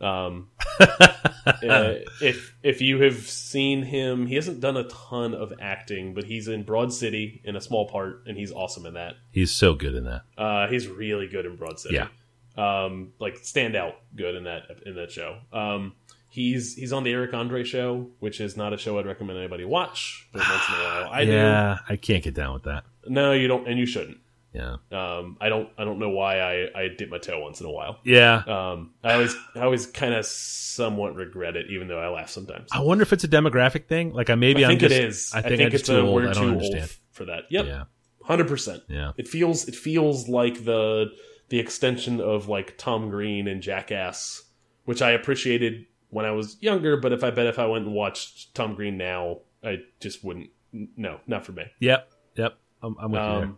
Um, 0.00 0.48
uh, 0.80 1.94
if 2.20 2.54
if 2.62 2.80
you 2.80 3.02
have 3.02 3.18
seen 3.18 3.82
him, 3.82 4.26
he 4.26 4.34
hasn't 4.34 4.60
done 4.60 4.76
a 4.76 4.84
ton 4.84 5.34
of 5.34 5.52
acting, 5.60 6.14
but 6.14 6.24
he's 6.24 6.48
in 6.48 6.62
Broad 6.62 6.92
City 6.92 7.40
in 7.44 7.56
a 7.56 7.60
small 7.60 7.88
part, 7.88 8.24
and 8.26 8.36
he's 8.36 8.52
awesome 8.52 8.86
in 8.86 8.94
that. 8.94 9.14
He's 9.30 9.52
so 9.52 9.74
good 9.74 9.94
in 9.94 10.04
that. 10.04 10.22
Uh, 10.36 10.68
he's 10.68 10.86
really 10.86 11.26
good 11.26 11.46
in 11.46 11.56
Broad 11.56 11.78
City. 11.80 11.96
Yeah. 11.96 12.08
Um, 12.56 13.12
like 13.18 13.38
stand 13.38 13.76
out 13.76 13.94
good 14.16 14.34
in 14.34 14.44
that 14.44 14.64
in 14.84 14.96
that 14.96 15.10
show. 15.10 15.38
Um, 15.52 15.94
he's 16.28 16.74
he's 16.74 16.92
on 16.92 17.04
the 17.04 17.12
Eric 17.12 17.34
Andre 17.34 17.64
show, 17.64 18.08
which 18.18 18.40
is 18.40 18.56
not 18.56 18.72
a 18.72 18.78
show 18.78 18.98
I'd 18.98 19.06
recommend 19.06 19.38
anybody 19.38 19.64
watch, 19.64 20.28
but 20.32 20.40
once 20.48 20.68
in 20.68 20.74
a 20.74 20.78
while 20.78 21.10
I 21.10 21.20
yeah, 21.22 21.78
I 21.88 21.96
can't 21.96 22.22
get 22.22 22.34
down 22.34 22.54
with 22.54 22.64
that. 22.64 22.84
No, 23.06 23.32
you 23.32 23.48
don't, 23.48 23.66
and 23.66 23.78
you 23.78 23.86
shouldn't. 23.86 24.18
Yeah. 24.52 24.76
Um, 24.90 25.36
I 25.40 25.48
don't 25.50 25.68
I 25.76 25.84
don't 25.84 25.98
know 25.98 26.08
why 26.08 26.40
I 26.40 26.68
I 26.74 26.88
dip 26.96 27.10
my 27.10 27.18
toe 27.18 27.38
once 27.40 27.60
in 27.60 27.66
a 27.66 27.70
while. 27.70 27.98
Yeah. 28.04 28.36
Um, 28.46 28.92
I 29.04 29.12
always 29.14 29.36
I 29.54 29.60
always 29.60 29.86
kind 29.86 30.14
of 30.14 30.24
somewhat 30.24 31.14
regret 31.14 31.56
it, 31.56 31.66
even 31.70 31.86
though 31.88 31.98
I 32.00 32.08
laugh 32.08 32.30
sometimes. 32.30 32.68
I 32.72 32.80
wonder 32.80 33.02
if 33.02 33.12
it's 33.12 33.24
a 33.24 33.28
demographic 33.28 33.86
thing. 33.86 34.12
Like 34.12 34.30
I 34.30 34.34
maybe 34.36 34.64
I 34.64 34.68
think 34.68 34.82
I'm 34.82 34.88
just, 34.88 35.00
it 35.00 35.04
is. 35.04 35.32
I 35.34 35.42
think, 35.42 35.60
I 35.60 35.64
am 35.64 35.72
it's 35.72 35.86
too 35.86 35.96
a 35.96 36.00
old. 36.02 36.22
I 36.24 36.28
too 36.28 36.40
don't 36.40 36.54
old 36.54 36.62
understand. 36.64 36.90
for 37.12 37.24
that. 37.26 37.44
Yep, 37.50 37.66
Yeah. 37.66 37.84
hundred 38.22 38.48
percent. 38.48 38.82
Yeah. 38.88 39.12
It 39.18 39.28
feels 39.28 39.68
it 39.68 39.74
feels 39.74 40.28
like 40.28 40.64
the 40.64 41.06
the 41.50 41.58
extension 41.58 42.20
of 42.20 42.48
like 42.48 42.76
Tom 42.78 43.10
Green 43.10 43.48
and 43.48 43.62
Jackass, 43.62 44.42
which 44.84 45.02
I 45.02 45.10
appreciated 45.10 45.86
when 46.10 46.24
I 46.24 46.30
was 46.30 46.56
younger. 46.60 46.96
But 46.96 47.12
if 47.12 47.22
I 47.22 47.30
bet 47.30 47.46
if 47.46 47.58
I 47.58 47.66
went 47.66 47.84
and 47.84 47.94
watched 47.94 48.54
Tom 48.54 48.74
Green 48.74 48.96
now, 48.96 49.40
I 49.62 49.80
just 50.00 50.24
wouldn't. 50.24 50.50
No, 50.72 51.20
not 51.26 51.44
for 51.44 51.52
me. 51.52 51.64
Yep. 51.80 52.10
Yep. 52.36 52.58
I'm, 52.82 52.96
I'm 53.00 53.10
with 53.10 53.20
you 53.20 53.26
there. 53.40 53.54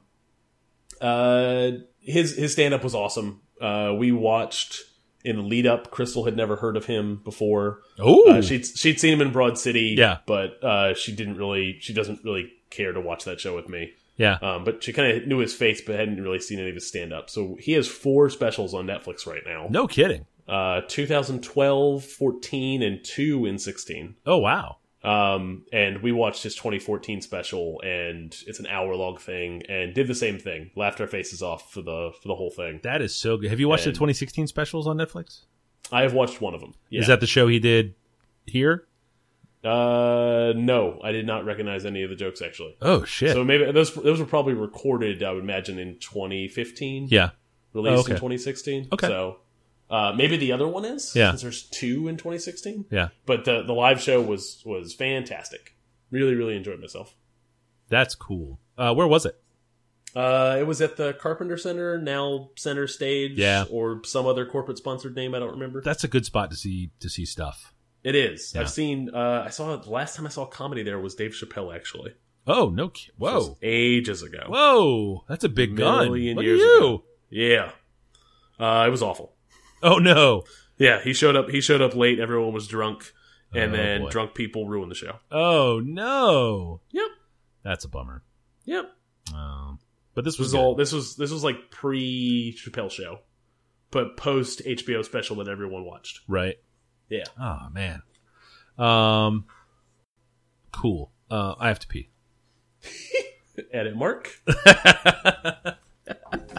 Uh, 1.00 1.70
his 2.00 2.36
his 2.36 2.52
stand 2.52 2.74
up 2.74 2.84
was 2.84 2.94
awesome. 2.94 3.40
Uh, 3.60 3.94
we 3.96 4.12
watched 4.12 4.82
in 5.24 5.36
the 5.36 5.42
lead 5.42 5.66
up. 5.66 5.90
Crystal 5.90 6.24
had 6.24 6.36
never 6.36 6.56
heard 6.56 6.76
of 6.76 6.86
him 6.86 7.20
before. 7.24 7.80
Oh, 7.98 8.30
Uh, 8.30 8.42
she'd 8.42 8.64
she'd 8.66 8.98
seen 9.00 9.12
him 9.12 9.20
in 9.20 9.32
Broad 9.32 9.58
City, 9.58 9.94
Yeah. 9.98 10.18
but 10.26 10.62
uh, 10.64 10.94
she 10.94 11.12
didn't 11.14 11.36
really 11.36 11.76
she 11.80 11.92
doesn't 11.92 12.24
really 12.24 12.50
care 12.70 12.92
to 12.92 13.00
watch 13.00 13.24
that 13.24 13.40
show 13.40 13.54
with 13.54 13.68
me. 13.68 13.92
yeah. 14.16 14.38
Um, 14.42 14.64
but 14.64 14.82
she 14.82 14.92
kind 14.92 15.10
of 15.16 15.26
knew 15.26 15.38
his 15.38 15.54
face, 15.54 15.80
but 15.80 15.96
hadn't 15.98 16.22
really 16.22 16.38
seen 16.40 16.58
any 16.58 16.68
of 16.70 16.74
his 16.74 16.86
stand 16.88 17.12
up. 17.12 17.28
So 17.28 17.56
he 17.60 17.72
has 17.72 17.86
four 17.88 18.30
specials 18.30 18.72
on 18.74 18.86
Netflix 18.86 19.26
right 19.26 19.42
now. 19.44 19.66
No 19.70 19.86
kidding. 19.86 20.24
Uh, 20.48 20.80
2012, 20.88 22.04
14, 22.04 22.82
and 22.82 23.04
two 23.04 23.46
in 23.46 23.58
16. 23.58 24.16
Oh 24.26 24.38
wow. 24.38 24.76
Um, 25.02 25.64
and 25.72 26.02
we 26.02 26.12
watched 26.12 26.42
his 26.42 26.54
2014 26.54 27.22
special, 27.22 27.80
and 27.82 28.36
it's 28.46 28.58
an 28.60 28.66
hour 28.66 28.94
long 28.94 29.16
thing, 29.16 29.62
and 29.68 29.94
did 29.94 30.06
the 30.08 30.14
same 30.14 30.38
thing. 30.38 30.70
Laughed 30.76 31.00
our 31.00 31.06
faces 31.06 31.42
off 31.42 31.72
for 31.72 31.80
the 31.80 32.10
for 32.20 32.28
the 32.28 32.34
whole 32.34 32.50
thing. 32.50 32.80
That 32.82 33.00
is 33.00 33.16
so 33.16 33.36
good. 33.38 33.48
Have 33.50 33.60
you 33.60 33.68
watched 33.68 33.86
And- 33.86 33.94
the 33.94 33.98
2016 33.98 34.46
specials 34.46 34.86
on 34.86 34.98
Netflix? 34.98 35.44
I 35.90 36.02
have 36.02 36.12
watched 36.12 36.40
one 36.40 36.54
of 36.54 36.60
them. 36.60 36.74
Yeah. 36.90 37.00
Is 37.00 37.06
that 37.06 37.20
the 37.20 37.26
show 37.26 37.48
he 37.48 37.58
did 37.58 37.94
here? 38.46 38.86
Uh, 39.64 40.52
no, 40.56 40.98
I 41.04 41.12
did 41.12 41.26
not 41.26 41.44
recognize 41.44 41.84
any 41.84 42.02
of 42.02 42.10
the 42.10 42.16
jokes 42.16 42.40
actually. 42.40 42.76
Oh 42.80 43.04
shit. 43.04 43.32
So 43.32 43.44
maybe 43.44 43.70
those 43.72 43.92
those 43.94 44.18
were 44.20 44.26
probably 44.26 44.54
recorded. 44.54 45.22
I 45.22 45.32
would 45.32 45.42
imagine 45.42 45.78
in 45.78 45.98
2015. 45.98 47.08
yeah. 47.10 47.30
released 47.74 47.96
Oh, 47.96 48.00
okay. 48.00 48.12
in 48.12 48.16
2016. 48.16 48.88
Okay. 48.92 49.06
So 49.06 49.38
uh, 49.90 50.12
maybe 50.16 50.36
the 50.36 50.52
other 50.52 50.68
one 50.68 50.84
is. 50.84 51.14
Yeah. 51.14 51.30
Since 51.30 51.42
there's 51.42 51.62
two 51.64 52.08
in 52.08 52.16
2016. 52.16 52.86
Yeah. 52.90 53.08
But 53.26 53.44
the 53.44 53.62
the 53.62 53.72
live 53.74 54.00
show 54.00 54.20
was 54.22 54.62
was 54.64 54.94
fantastic. 54.94 55.76
Really, 56.10 56.34
really 56.34 56.56
enjoyed 56.56 56.80
myself. 56.80 57.14
That's 57.88 58.14
cool. 58.14 58.60
Uh, 58.78 58.94
where 58.94 59.06
was 59.06 59.26
it? 59.26 59.40
Uh, 60.14 60.56
it 60.58 60.66
was 60.66 60.80
at 60.80 60.96
the 60.96 61.12
Carpenter 61.14 61.56
Center, 61.56 61.96
now 61.96 62.50
Center 62.56 62.88
Stage, 62.88 63.32
Yeah. 63.38 63.64
or 63.70 64.02
some 64.04 64.26
other 64.26 64.44
corporate 64.44 64.76
sponsored 64.78 65.14
name. 65.14 65.34
I 65.36 65.38
don't 65.38 65.52
remember. 65.52 65.80
That's 65.82 66.02
a 66.02 66.08
good 66.08 66.24
spot 66.26 66.50
to 66.50 66.56
see 66.56 66.90
to 67.00 67.08
see 67.08 67.24
stuff. 67.24 67.72
It 68.02 68.14
is. 68.16 68.52
Yeah. 68.54 68.62
I've 68.62 68.70
seen. 68.70 69.10
Uh, 69.14 69.44
I 69.46 69.50
saw 69.50 69.76
the 69.76 69.90
last 69.90 70.16
time 70.16 70.26
I 70.26 70.30
saw 70.30 70.46
comedy 70.46 70.82
there 70.82 70.98
was 70.98 71.14
Dave 71.14 71.32
Chappelle 71.32 71.74
actually. 71.74 72.14
Oh 72.46 72.70
no! 72.70 72.90
Whoa! 73.18 73.56
ages 73.62 74.22
ago. 74.22 74.44
Whoa! 74.48 75.24
That's 75.28 75.44
a 75.44 75.48
big 75.48 75.76
gun. 75.76 76.06
Million 76.06 76.36
Look 76.36 76.44
years 76.44 76.60
at 76.60 76.64
you. 76.64 76.76
ago. 76.78 77.04
Yeah. 77.28 77.70
Uh, 78.58 78.84
it 78.86 78.90
was 78.90 79.02
awful. 79.02 79.34
Oh 79.82 79.98
no! 79.98 80.44
Yeah, 80.78 81.00
he 81.02 81.12
showed 81.12 81.36
up. 81.36 81.50
He 81.50 81.60
showed 81.60 81.82
up 81.82 81.94
late. 81.94 82.18
Everyone 82.20 82.52
was 82.52 82.66
drunk, 82.66 83.12
and 83.54 83.72
Oh, 83.72 83.76
then 83.76 84.00
boy. 84.02 84.10
drunk 84.10 84.34
people 84.34 84.66
ruined 84.68 84.90
the 84.90 84.94
show. 84.94 85.16
Oh 85.30 85.80
no! 85.84 86.80
Yep. 86.90 87.08
That's 87.62 87.84
a 87.84 87.88
bummer. 87.88 88.22
Yep. 88.64 88.90
Um, 89.34 89.78
but 90.14 90.24
this 90.24 90.38
was, 90.38 90.48
was 90.48 90.54
all. 90.54 90.74
This 90.74 90.92
was 90.92 91.16
this 91.16 91.30
was 91.30 91.44
like 91.44 91.70
pre 91.70 92.56
Chappelle 92.58 92.90
show, 92.90 93.20
but 93.90 94.16
post 94.16 94.62
HBO 94.64 95.04
special 95.04 95.36
that 95.36 95.48
everyone 95.48 95.84
watched. 95.84 96.20
right. 96.28 96.56
Yeah. 97.08 97.24
Oh 97.40 97.68
man. 97.72 98.02
Um. 98.78 99.46
Cool. 100.72 101.10
Uh, 101.30 101.54
I 101.58 101.68
have 101.68 101.78
to 101.80 101.86
pee. 101.86 102.10
Edit 103.72 103.96
Mark. 103.96 104.40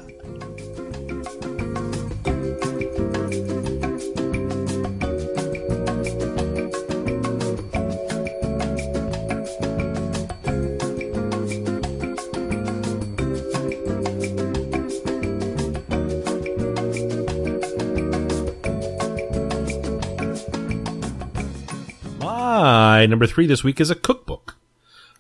My 22.22 23.06
number 23.08 23.26
three 23.26 23.48
this 23.48 23.64
week 23.64 23.80
is 23.82 23.90
a 23.90 23.96
cookbook. 23.96 24.56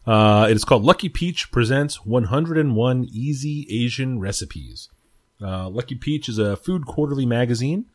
Uh, 0.05 0.47
it 0.49 0.55
is 0.55 0.63
called 0.63 0.83
Lucky 0.83 1.09
Peach 1.09 1.51
Presents 1.51 2.05
101 2.05 3.07
Easy 3.11 3.67
Asian 3.69 4.19
Recipes. 4.19 4.89
Uh, 5.41 5.67
Lucky 5.69 5.95
Peach 5.95 6.29
is 6.29 6.37
a 6.37 6.55
food 6.55 6.85
quarterly 6.85 7.25
magazine 7.25 7.85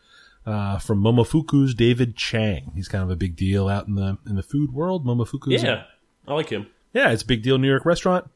uh, 0.45 0.79
from 0.79 1.01
Momofuku's 1.03 1.75
David 1.75 2.17
Chang. 2.17 2.73
He's 2.75 2.89
kind 2.89 3.05
of 3.05 3.11
a 3.11 3.17
big 3.17 3.37
deal 3.37 3.69
out 3.69 3.87
in 3.87 3.95
the 3.95 4.19
in 4.27 4.35
the 4.35 4.43
food 4.43 4.73
world. 4.73 5.05
Momofuku's 5.07 5.63
Yeah, 5.63 5.85
I 6.27 6.35
like 6.35 6.49
him. 6.49 6.67
yeah, 6.93 7.11
it's 7.13 7.23
a 7.23 7.27
big 7.27 7.43
deal. 7.43 7.59
New 7.59 7.69
York 7.69 7.85
restaurant. 7.85 8.29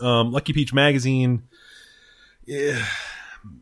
Um, 0.00 0.32
Lucky 0.32 0.52
Peach 0.52 0.72
magazine. 0.72 1.42
Yeah, 2.46 2.84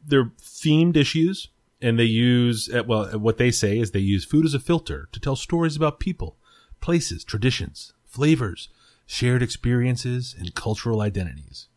they're 0.07 0.31
themed 0.41 0.97
issues, 0.97 1.49
and 1.81 1.99
they 1.99 2.05
use 2.05 2.69
uh, 2.73 2.83
well. 2.87 3.07
What 3.19 3.39
they 3.39 3.51
say 3.51 3.79
is 3.79 3.91
they 3.91 3.99
use 4.01 4.25
food 4.25 4.45
as 4.45 4.55
a 4.55 4.61
filter 4.61 5.09
to 5.13 5.21
tell 5.21 5.37
stories 5.37 5.77
about 5.77 6.01
people, 6.01 6.37
places, 6.81 7.25
traditions, 7.25 7.93
flavors, 8.05 8.69
shared 9.07 9.43
experiences, 9.43 10.35
and 10.39 10.55
cultural 10.55 11.01
identities. 11.01 11.69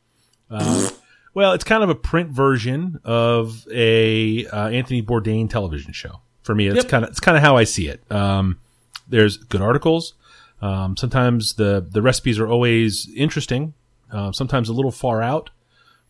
Uh, 0.49 0.89
well, 1.33 1.53
it's 1.53 1.63
kind 1.63 1.83
of 1.83 1.89
a 1.89 1.95
print 1.95 2.29
version 2.29 2.99
of 3.03 3.67
a 3.71 4.45
uh, 4.47 4.67
Anthony 4.69 5.01
Bourdain 5.01 5.49
television 5.49 5.93
show. 5.93 6.21
For 6.43 6.55
me, 6.55 6.67
it's 6.67 6.77
Yep. 6.77 6.88
kind 6.89 7.03
of 7.03 7.12
it's 7.12 7.19
kind 7.19 7.38
of 7.38 7.43
how 7.43 7.57
I 7.57 7.63
see 7.65 7.88
it. 7.88 8.01
Um, 8.12 8.59
there's 9.07 9.38
good 9.38 9.62
articles. 9.62 10.13
Um, 10.62 10.97
sometimes 10.97 11.53
the 11.53 11.85
the 11.88 12.01
recipes 12.01 12.39
are 12.39 12.47
always 12.47 13.09
interesting. 13.15 13.73
Uh, 14.12 14.31
sometimes 14.31 14.69
a 14.69 14.73
little 14.73 14.91
far 14.91 15.21
out 15.21 15.51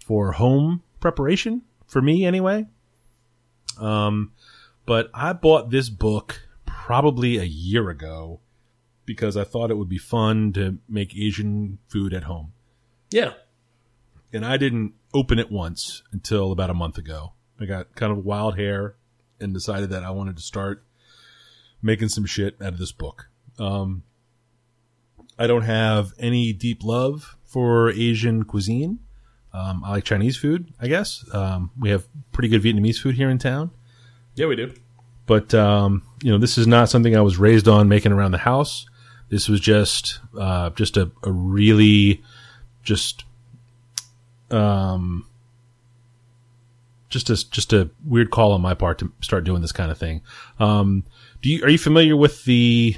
for 0.05 0.31
home 0.33 0.81
preparation 1.01 1.63
for 1.85 2.01
me 2.01 2.25
anyway. 2.25 2.65
Um, 3.79 4.33
but 4.85 5.09
I 5.13 5.33
bought 5.33 5.69
this 5.69 5.89
book 5.89 6.47
probably 6.65 7.37
a 7.37 7.43
year 7.43 7.89
ago 7.89 8.39
because 9.05 9.37
I 9.37 9.43
thought 9.43 9.71
it 9.71 9.77
would 9.77 9.89
be 9.89 9.97
fun 9.97 10.53
to 10.53 10.77
make 10.87 11.15
Asian 11.15 11.79
food 11.87 12.13
at 12.13 12.23
home. 12.23 12.53
Yeah, 13.11 13.33
And 14.31 14.45
I 14.45 14.57
didn't 14.57 14.93
open 15.13 15.39
it 15.39 15.51
once 15.51 16.03
until 16.11 16.51
about 16.51 16.69
a 16.69 16.75
month 16.75 16.97
ago. 16.99 17.33
I 17.59 17.65
got 17.65 17.95
kind 17.95 18.11
of 18.11 18.23
wild 18.23 18.57
hair 18.57 18.95
and 19.39 19.53
decided 19.53 19.89
that 19.89 20.03
I 20.03 20.11
wanted 20.11 20.37
to 20.37 20.43
start 20.43 20.83
making 21.81 22.09
some 22.09 22.25
shit 22.25 22.55
out 22.61 22.73
of 22.73 22.77
this 22.77 22.91
book. 22.91 23.29
Um, 23.57 24.03
I 25.37 25.47
don't 25.47 25.63
have 25.63 26.13
any 26.19 26.53
deep 26.53 26.83
love 26.83 27.37
for 27.45 27.89
Asian 27.89 28.43
cuisine. 28.43 28.99
Um, 29.53 29.83
I 29.83 29.91
like 29.91 30.03
Chinese 30.03 30.37
food, 30.37 30.71
I 30.79 30.87
guess. 30.87 31.25
Um, 31.33 31.71
we 31.79 31.89
have 31.89 32.07
pretty 32.31 32.49
good 32.49 32.61
Vietnamese 32.61 32.97
food 32.97 33.15
here 33.15 33.29
in 33.29 33.37
town. 33.37 33.71
yeah, 34.35 34.45
we 34.45 34.55
do. 34.55 34.73
But, 35.25 35.53
um, 35.53 36.03
you 36.23 36.31
know, 36.31 36.37
this 36.37 36.57
is 36.57 36.65
not 36.65 36.89
something 36.89 37.15
I 37.15 37.21
was 37.21 37.37
raised 37.37 37.67
on 37.67 37.87
making 37.87 38.11
around 38.11 38.31
the 38.31 38.39
house. 38.39 38.87
This 39.29 39.47
was 39.47 39.59
just, 39.59 40.19
uh, 40.37 40.71
just 40.71 40.97
a, 40.97 41.11
a 41.23 41.31
really, 41.31 42.23
just, 42.83 43.25
um, 44.49 45.27
just 47.09 47.29
a, 47.29 47.49
just 47.51 47.73
a 47.73 47.89
weird 48.05 48.31
call 48.31 48.53
on 48.53 48.61
my 48.61 48.73
part 48.73 48.97
to 48.99 49.11
start 49.21 49.43
doing 49.43 49.61
this 49.61 49.71
kind 49.71 49.91
of 49.91 49.97
thing. 49.99 50.21
Um, 50.59 51.03
do 51.41 51.49
you, 51.49 51.63
are 51.63 51.69
you 51.69 51.77
familiar 51.77 52.15
with 52.15 52.45
the, 52.45 52.97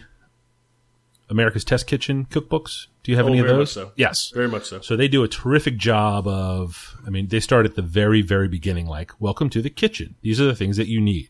America's 1.30 1.64
Test 1.64 1.88
Kitchen 1.88 2.26
cookbooks? 2.26 2.88
Do 3.04 3.12
you 3.12 3.18
have 3.18 3.26
Oh, 3.26 3.30
any 3.30 3.40
of 3.40 3.46
very 3.48 3.58
those? 3.58 3.76
much 3.76 3.86
so. 3.86 3.92
Yes. 3.96 4.32
Very 4.34 4.48
much 4.48 4.66
so. 4.66 4.82
So 4.82 4.96
they 4.96 5.08
do 5.08 5.24
a 5.24 5.28
terrific 5.28 5.78
job 5.78 6.28
of, 6.28 6.96
I 7.06 7.10
mean, 7.10 7.28
they 7.28 7.40
start 7.40 7.66
at 7.66 7.76
the 7.76 7.82
very, 7.82 8.22
very 8.22 8.48
beginning, 8.48 8.86
like, 8.86 9.12
welcome 9.20 9.50
to 9.52 9.62
the 9.62 9.70
kitchen. 9.72 10.16
These 10.22 10.40
are 10.40 10.46
the 10.46 10.56
things 10.56 10.78
that 10.78 10.88
you 10.88 11.02
need. 11.02 11.30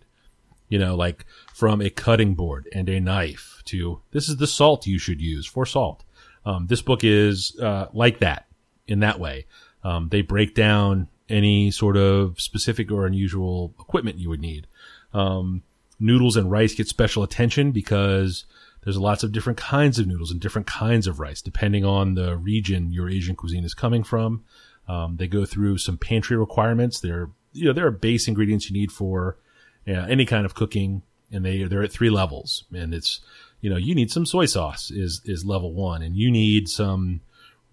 You 0.67 0.79
know, 0.79 0.95
like 0.95 1.25
from 1.53 1.81
a 1.81 1.89
cutting 1.89 2.33
board 2.33 2.69
and 2.73 2.87
a 2.87 2.99
knife 3.01 3.61
to 3.65 4.01
this 4.11 4.29
is 4.29 4.37
the 4.37 4.47
salt 4.47 4.87
you 4.87 4.97
should 4.99 5.19
use 5.21 5.45
for 5.45 5.65
salt. 5.65 6.05
Um, 6.45 6.67
this 6.67 6.81
book 6.81 7.03
is 7.03 7.57
uh, 7.59 7.87
like 7.93 8.19
that 8.19 8.47
in 8.87 9.01
that 9.01 9.19
way. 9.19 9.47
Um, 9.83 10.07
they 10.09 10.21
break 10.21 10.55
down 10.55 11.09
any 11.27 11.71
sort 11.71 11.97
of 11.97 12.39
specific 12.39 12.89
or 12.89 13.05
unusual 13.05 13.73
equipment 13.81 14.17
you 14.17 14.29
would 14.29 14.39
need. 14.39 14.65
Um, 15.13 15.63
noodles 15.99 16.37
and 16.37 16.49
rice 16.49 16.73
get 16.73 16.87
special 16.87 17.21
attention 17.21 17.71
because 17.71 18.45
there's 18.83 18.97
lots 18.97 19.23
of 19.23 19.31
different 19.31 19.59
kinds 19.59 19.99
of 19.99 20.07
noodles 20.07 20.31
and 20.31 20.41
different 20.41 20.67
kinds 20.67 21.07
of 21.07 21.19
rice 21.19 21.41
depending 21.41 21.85
on 21.85 22.15
the 22.15 22.35
region 22.37 22.91
your 22.91 23.09
Asian 23.09 23.35
cuisine 23.35 23.63
is 23.63 23.73
coming 23.73 24.03
from. 24.03 24.43
Um, 24.87 25.17
they 25.17 25.27
go 25.27 25.45
through 25.45 25.77
some 25.77 25.97
pantry 25.97 26.35
requirements. 26.35 26.99
There, 26.99 27.29
you 27.53 27.65
know, 27.65 27.73
there 27.73 27.87
are 27.87 27.91
base 27.91 28.27
ingredients 28.27 28.69
you 28.69 28.73
need 28.73 28.91
for 28.91 29.37
yeah, 29.85 30.05
any 30.07 30.25
kind 30.25 30.45
of 30.45 30.55
cooking, 30.55 31.03
and 31.31 31.45
they 31.45 31.63
they're 31.63 31.83
at 31.83 31.91
three 31.91 32.09
levels. 32.09 32.65
And 32.73 32.93
it's 32.93 33.21
you 33.61 33.69
know 33.69 33.77
you 33.77 33.95
need 33.95 34.11
some 34.11 34.25
soy 34.25 34.45
sauce 34.45 34.91
is 34.91 35.21
is 35.25 35.45
level 35.45 35.73
one, 35.73 36.01
and 36.01 36.15
you 36.15 36.31
need 36.31 36.67
some 36.67 37.21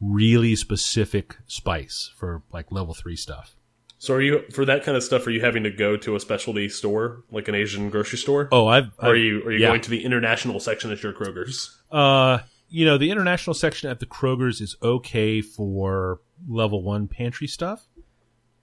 really 0.00 0.54
specific 0.54 1.36
spice 1.46 2.12
for 2.16 2.42
like 2.52 2.70
level 2.70 2.94
three 2.94 3.16
stuff. 3.16 3.56
So 3.98 4.14
are 4.14 4.22
you 4.22 4.44
for 4.52 4.64
that 4.64 4.84
kind 4.84 4.96
of 4.96 5.02
stuff? 5.02 5.26
Are 5.26 5.30
you 5.30 5.40
having 5.40 5.64
to 5.64 5.70
go 5.70 5.96
to 5.96 6.14
a 6.14 6.20
specialty 6.20 6.68
store, 6.68 7.24
like 7.32 7.48
an 7.48 7.54
Asian 7.56 7.90
grocery 7.90 8.18
store? 8.18 8.48
Oh, 8.52 8.68
I've, 8.68 8.92
or 8.98 9.10
are 9.10 9.16
you 9.16 9.42
are 9.44 9.52
you 9.52 9.58
yeah. 9.58 9.68
going 9.68 9.80
to 9.82 9.90
the 9.90 10.04
international 10.04 10.60
section 10.60 10.92
at 10.92 11.02
your 11.02 11.12
Kroger's? 11.12 11.76
Uh, 11.90 12.38
you 12.68 12.84
know, 12.84 12.96
the 12.96 13.10
international 13.10 13.54
section 13.54 13.90
at 13.90 13.98
the 13.98 14.06
Kroger's 14.06 14.60
is 14.60 14.76
okay 14.82 15.40
for 15.40 16.20
level 16.48 16.82
one 16.82 17.08
pantry 17.08 17.48
stuff. 17.48 17.88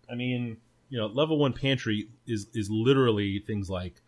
I 0.09 0.15
mean, 0.15 0.57
you 0.89 0.97
know, 0.97 1.07
level 1.07 1.37
one 1.37 1.51
pantry 1.51 2.07
is 2.25 2.47
is 2.53 2.69
literally 2.69 3.39
things 3.39 3.69
like 3.69 4.01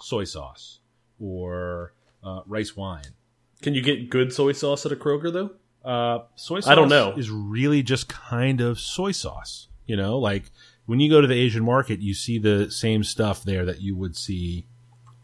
soy 0.00 0.24
sauce 0.24 0.80
or 1.18 1.94
uh, 2.22 2.42
rice 2.46 2.76
wine. 2.76 3.14
Can 3.62 3.74
you 3.74 3.80
get 3.80 4.10
good 4.10 4.34
soy 4.34 4.52
sauce 4.52 4.84
at 4.84 4.92
a 4.92 4.96
Kroger 4.96 5.32
though? 5.32 5.50
Uh, 5.82 6.24
soy 6.34 6.60
sauce 6.60 6.70
I 6.70 6.74
don't 6.74 6.88
know. 6.88 7.14
is 7.16 7.30
really 7.30 7.82
just 7.82 8.08
kind 8.08 8.60
of 8.60 8.78
soy 8.78 9.12
sauce. 9.12 9.68
You 9.86 9.96
know, 9.96 10.18
like 10.18 10.44
when 10.86 11.00
you 11.00 11.08
go 11.08 11.20
to 11.20 11.26
the 11.26 11.34
Asian 11.34 11.64
market, 11.64 12.00
you 12.00 12.14
see 12.14 12.38
the 12.38 12.70
same 12.70 13.04
stuff 13.04 13.42
there 13.44 13.64
that 13.64 13.80
you 13.80 13.96
would 13.96 14.16
see 14.16 14.66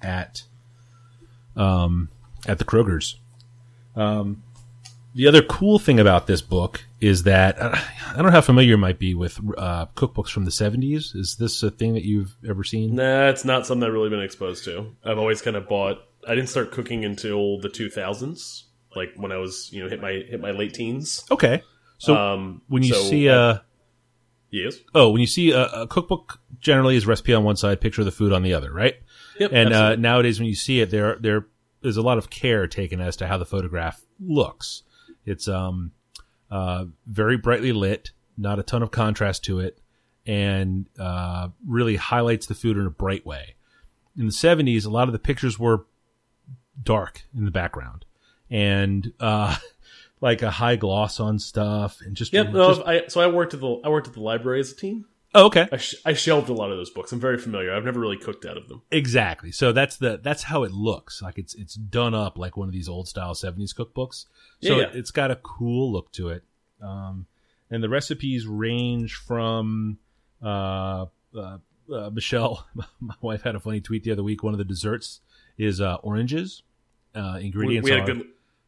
at 0.02 0.44
um, 1.56 2.08
at 2.46 2.58
the 2.58 2.64
Kroger's. 2.64 3.16
Um, 3.96 4.42
the 5.14 5.26
other 5.26 5.42
cool 5.42 5.78
thing 5.78 5.98
about 5.98 6.26
this 6.26 6.40
book 6.40 6.84
is 7.00 7.24
that 7.24 7.60
uh, 7.60 7.76
I 8.08 8.14
don't 8.14 8.26
know 8.26 8.30
how 8.30 8.40
familiar 8.40 8.70
you 8.70 8.76
might 8.76 8.98
be 8.98 9.14
with 9.14 9.38
uh, 9.58 9.86
cookbooks 9.96 10.30
from 10.30 10.44
the 10.44 10.50
70s. 10.50 11.16
Is 11.16 11.36
this 11.36 11.62
a 11.62 11.70
thing 11.70 11.94
that 11.94 12.04
you've 12.04 12.36
ever 12.48 12.62
seen? 12.62 12.94
Nah, 12.94 13.28
it's 13.28 13.44
not 13.44 13.66
something 13.66 13.86
I've 13.86 13.92
really 13.92 14.10
been 14.10 14.22
exposed 14.22 14.64
to. 14.64 14.94
I've 15.04 15.18
always 15.18 15.42
kind 15.42 15.56
of 15.56 15.68
bought. 15.68 15.98
I 16.26 16.34
didn't 16.34 16.48
start 16.48 16.70
cooking 16.70 17.04
until 17.04 17.58
the 17.60 17.68
2000s, 17.68 18.64
like 18.94 19.12
when 19.16 19.32
I 19.32 19.38
was 19.38 19.72
you 19.72 19.82
know 19.82 19.88
hit 19.88 20.00
my 20.00 20.12
hit 20.12 20.40
my 20.40 20.52
late 20.52 20.74
teens. 20.74 21.24
Okay. 21.30 21.62
So 21.98 22.16
um, 22.16 22.62
when 22.68 22.82
you 22.82 22.94
so 22.94 23.00
see 23.02 23.26
a 23.26 23.62
yes, 24.50 24.76
oh, 24.94 25.10
when 25.10 25.20
you 25.20 25.26
see 25.26 25.52
a, 25.52 25.64
a 25.66 25.86
cookbook, 25.86 26.40
generally 26.60 26.96
is 26.96 27.06
recipe 27.06 27.34
on 27.34 27.44
one 27.44 27.56
side, 27.56 27.80
picture 27.80 28.02
of 28.02 28.06
the 28.06 28.12
food 28.12 28.32
on 28.32 28.42
the 28.42 28.54
other, 28.54 28.72
right? 28.72 28.96
yep, 29.38 29.50
and 29.52 29.72
uh, 29.72 29.96
nowadays 29.96 30.38
when 30.38 30.48
you 30.48 30.54
see 30.54 30.80
it 30.80 30.90
there 30.90 31.16
there 31.20 31.46
there's 31.82 31.96
a 31.96 32.02
lot 32.02 32.18
of 32.18 32.30
care 32.30 32.66
taken 32.66 33.00
as 33.00 33.16
to 33.16 33.26
how 33.26 33.38
the 33.38 33.46
photograph 33.46 34.02
looks. 34.20 34.82
It's 35.24 35.48
um 35.48 35.92
uh 36.50 36.86
very 37.06 37.36
brightly 37.36 37.72
lit 37.72 38.10
not 38.36 38.58
a 38.58 38.62
ton 38.62 38.82
of 38.82 38.90
contrast 38.90 39.44
to 39.44 39.60
it 39.60 39.80
and 40.26 40.86
uh 40.98 41.48
really 41.66 41.96
highlights 41.96 42.46
the 42.46 42.54
food 42.54 42.76
in 42.76 42.86
a 42.86 42.90
bright 42.90 43.24
way. 43.24 43.54
In 44.16 44.26
the 44.26 44.32
70s 44.32 44.84
a 44.84 44.90
lot 44.90 45.08
of 45.08 45.12
the 45.12 45.18
pictures 45.18 45.58
were 45.58 45.86
dark 46.82 47.22
in 47.36 47.44
the 47.44 47.50
background. 47.50 48.04
And 48.50 49.12
uh 49.20 49.56
like 50.20 50.42
a 50.42 50.50
high 50.50 50.76
gloss 50.76 51.18
on 51.20 51.38
stuff 51.38 52.00
and 52.04 52.14
just, 52.16 52.32
Yep. 52.32 52.52
No, 52.52 52.74
just- 52.74 52.86
I, 52.86 53.06
so 53.08 53.20
I 53.20 53.26
worked 53.28 53.54
at 53.54 53.60
the 53.60 53.80
I 53.84 53.88
worked 53.88 54.06
at 54.08 54.14
the 54.14 54.20
library 54.20 54.60
as 54.60 54.70
a 54.72 54.76
teen. 54.76 55.04
oh, 55.34 55.46
okay 55.46 55.68
I, 55.72 55.76
sh 55.76 55.94
I 56.04 56.12
shelved 56.12 56.48
a 56.48 56.52
lot 56.52 56.70
of 56.70 56.76
those 56.76 56.90
books. 56.90 57.12
I'm 57.12 57.20
very 57.20 57.38
familiar. 57.38 57.72
I've 57.74 57.84
never 57.84 58.00
really 58.00 58.16
cooked 58.18 58.44
out 58.44 58.56
of 58.56 58.68
them. 58.68 58.82
Exactly. 58.90 59.50
So 59.52 59.72
that's 59.72 59.96
the 59.96 60.18
that's 60.22 60.42
how 60.44 60.64
it 60.64 60.72
looks. 60.72 61.22
Like 61.22 61.38
it's 61.38 61.54
it's 61.54 61.74
done 61.74 62.14
up 62.14 62.36
like 62.38 62.56
one 62.56 62.68
of 62.68 62.72
these 62.74 62.88
old 62.88 63.08
style 63.08 63.34
seventies 63.34 63.72
cookbooks. 63.72 64.26
So 64.62 64.76
Yeah, 64.78 64.84
it, 64.84 64.96
it's 64.96 65.10
got 65.10 65.30
a 65.30 65.36
cool 65.36 65.92
look 65.92 66.10
to 66.12 66.28
it. 66.30 66.42
Um, 66.82 67.26
and 67.70 67.82
the 67.82 67.88
recipes 67.88 68.46
range 68.46 69.14
from 69.14 69.98
uh, 70.42 71.06
uh, 71.36 71.58
uh, 71.92 72.10
Michelle, 72.10 72.66
my 73.00 73.14
wife 73.20 73.42
had 73.42 73.54
a 73.54 73.60
funny 73.60 73.80
tweet 73.80 74.02
the 74.04 74.12
other 74.12 74.22
week. 74.24 74.42
One 74.42 74.54
of 74.54 74.58
the 74.58 74.64
desserts 74.64 75.20
is 75.58 75.80
uh, 75.80 75.96
oranges. 76.02 76.62
Uh, 77.14 77.34
We, 77.38 77.46
ingredients 77.46 77.84
we 77.84 77.90
had 77.92 78.08
a 78.08 78.14
good 78.14 78.26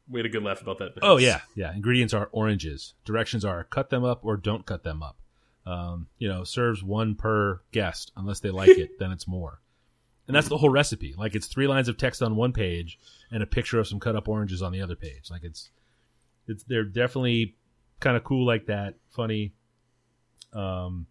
we 0.09 0.18
had 0.18 0.26
a 0.26 0.28
good 0.28 0.42
laugh 0.42 0.61
about 0.62 0.78
that. 0.78 0.92
oh 1.03 1.16
yeah 1.16 1.40
yeah 1.55 1.72
ingredients 1.74 2.12
are 2.14 2.28
oranges. 2.32 2.94
Directions 3.05 3.44
are 3.44 3.64
cut 3.64 3.90
them 3.90 4.05
up 4.05 4.24
or 4.24 4.36
don't 4.36 4.66
cut 4.66 4.82
them 4.84 5.03
up. 5.03 5.16
Um, 5.64 6.09
you 6.18 6.28
know, 6.28 6.42
serves 6.44 6.82
one 6.82 7.14
per 7.14 7.61
guest 7.70 8.11
unless 8.16 8.40
they 8.40 8.50
like 8.50 8.70
it, 8.70 8.90
then 8.98 9.12
it's 9.12 9.28
more. 9.28 9.61
And 10.26 10.36
that's 10.36 10.48
the 10.48 10.57
whole 10.59 10.70
recipe. 10.70 11.14
Like 11.16 11.34
it's 11.34 11.46
three 11.46 11.66
lines 11.66 11.88
of 11.88 11.96
text 11.96 12.22
on 12.22 12.36
one 12.36 12.53
page 12.53 12.98
and 13.30 13.42
a 13.42 13.46
picture 13.46 13.78
of 13.78 13.86
some 13.86 14.00
cut 14.00 14.16
up 14.16 14.28
oranges 14.28 14.62
on 14.62 14.72
the 14.72 14.80
other 14.80 14.96
page. 14.96 15.30
Like 15.30 15.44
it's 15.44 15.70
it's 16.48 16.64
they're 16.64 16.84
definitely 16.84 17.55
kind 18.00 18.16
of 18.16 18.24
cool 18.24 18.44
like 18.46 18.66
that, 18.66 18.94
funny. 19.11 19.53
Um 20.53 21.07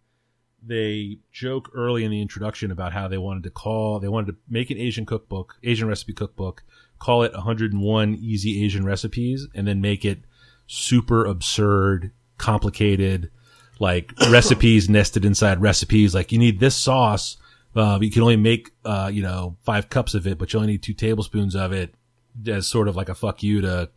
they 0.64 1.18
joke 1.32 1.70
early 1.74 2.04
in 2.04 2.10
the 2.12 2.22
introduction 2.22 2.70
about 2.70 2.92
how 2.92 3.08
they 3.08 3.18
wanted 3.18 3.42
to 3.42 3.50
call 3.50 3.98
they 3.98 4.08
wanted 4.08 4.32
to 4.32 4.38
make 4.48 4.70
an 4.70 4.78
Asian 4.78 5.04
cookbook, 5.04 5.56
Asian 5.62 5.88
recipe 5.88 6.12
cookbook, 6.12 6.62
call 7.02 7.22
it 7.24 7.32
101 7.34 8.14
easy 8.20 8.64
Asian 8.64 8.84
recipes 8.84 9.48
and 9.54 9.66
then 9.66 9.80
make 9.80 10.04
it 10.04 10.20
super 10.66 11.24
absurd, 11.26 12.12
complicated, 12.38 13.30
like 13.80 14.12
recipes 14.30 14.88
nested 14.88 15.24
inside 15.24 15.60
recipes. 15.60 16.14
Like 16.14 16.30
you 16.32 16.38
need 16.38 16.60
this 16.60 16.76
sauce. 16.76 17.36
Uh, 17.74 17.98
you 18.00 18.10
can 18.10 18.22
only 18.22 18.36
make, 18.36 18.70
uh, 18.84 19.10
you 19.12 19.22
know, 19.22 19.56
five 19.64 19.88
cups 19.88 20.14
of 20.14 20.26
it, 20.26 20.38
but 20.38 20.52
you 20.52 20.58
only 20.60 20.72
need 20.72 20.82
two 20.82 20.92
tablespoons 20.94 21.56
of 21.56 21.72
it 21.72 21.94
as 22.46 22.66
sort 22.66 22.86
of 22.88 22.96
like 22.96 23.08
a 23.08 23.14
fuck 23.14 23.42
you 23.42 23.60
to 23.62 23.88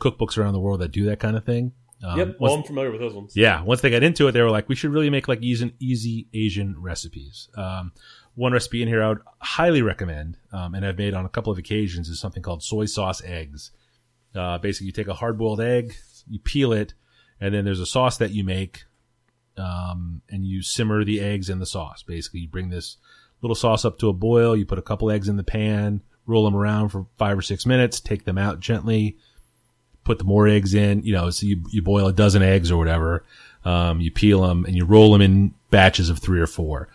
cookbooks 0.00 0.38
around 0.38 0.54
the 0.54 0.60
world 0.60 0.80
that 0.80 0.90
do 0.92 1.04
that 1.06 1.20
kind 1.20 1.36
of 1.36 1.44
thing. 1.44 1.72
Um, 2.02 2.18
Yep. 2.18 2.26
once- 2.28 2.36
Well, 2.40 2.54
I'm 2.54 2.62
familiar 2.62 2.90
with 2.90 3.00
those 3.00 3.12
ones. 3.14 3.32
yeah, 3.36 3.62
once 3.62 3.80
they 3.80 3.90
got 3.90 4.02
into 4.02 4.28
it, 4.28 4.32
they 4.32 4.40
were 4.42 4.50
like, 4.50 4.68
we 4.68 4.74
should 4.76 4.92
really 4.92 5.10
make 5.10 5.28
like 5.28 5.42
easy, 5.42 5.74
easy 5.80 6.28
Asian 6.32 6.76
recipes. 6.80 7.48
Um, 7.56 7.92
one 8.38 8.52
recipe 8.52 8.82
in 8.82 8.88
here 8.88 9.02
I 9.02 9.08
would 9.08 9.20
highly 9.40 9.82
recommend, 9.82 10.36
um, 10.52 10.76
and 10.76 10.86
I've 10.86 10.96
made 10.96 11.12
on 11.12 11.26
a 11.26 11.28
couple 11.28 11.50
of 11.50 11.58
occasions, 11.58 12.08
is 12.08 12.20
something 12.20 12.42
called 12.42 12.62
soy 12.62 12.84
sauce 12.84 13.20
eggs. 13.24 13.72
Uh, 14.32 14.58
basically, 14.58 14.86
you 14.86 14.92
take 14.92 15.08
a 15.08 15.14
hard 15.14 15.36
boiled 15.36 15.60
egg, 15.60 15.96
you 16.30 16.38
peel 16.38 16.72
it, 16.72 16.94
and 17.40 17.52
then 17.52 17.64
there's 17.64 17.80
a 17.80 17.86
sauce 17.86 18.16
that 18.18 18.30
you 18.30 18.44
make, 18.44 18.84
um, 19.56 20.22
and 20.30 20.44
you 20.44 20.62
simmer 20.62 21.04
the 21.04 21.20
eggs 21.20 21.50
in 21.50 21.58
the 21.58 21.66
sauce. 21.66 22.04
Basically, 22.04 22.38
you 22.38 22.48
bring 22.48 22.70
this 22.70 22.98
little 23.42 23.56
sauce 23.56 23.84
up 23.84 23.98
to 23.98 24.08
a 24.08 24.12
boil, 24.12 24.56
you 24.56 24.64
put 24.64 24.78
a 24.78 24.82
couple 24.82 25.10
eggs 25.10 25.28
in 25.28 25.36
the 25.36 25.42
pan, 25.42 26.00
roll 26.24 26.44
them 26.44 26.54
around 26.54 26.90
for 26.90 27.06
five 27.16 27.36
or 27.36 27.42
six 27.42 27.66
minutes, 27.66 27.98
take 27.98 28.24
them 28.24 28.38
out 28.38 28.60
gently, 28.60 29.16
put 30.04 30.18
the 30.18 30.24
more 30.24 30.46
eggs 30.46 30.74
in, 30.74 31.02
you 31.02 31.12
know, 31.12 31.28
so 31.30 31.44
you, 31.44 31.64
you 31.70 31.82
boil 31.82 32.06
a 32.06 32.12
dozen 32.12 32.42
eggs 32.42 32.70
or 32.70 32.78
whatever. 32.78 33.24
Um, 33.64 34.00
you 34.00 34.12
peel 34.12 34.42
them 34.42 34.64
and 34.64 34.76
you 34.76 34.84
roll 34.84 35.12
them 35.12 35.20
in 35.20 35.54
batches 35.70 36.08
of 36.08 36.20
three 36.20 36.40
or 36.40 36.46
four. 36.46 36.88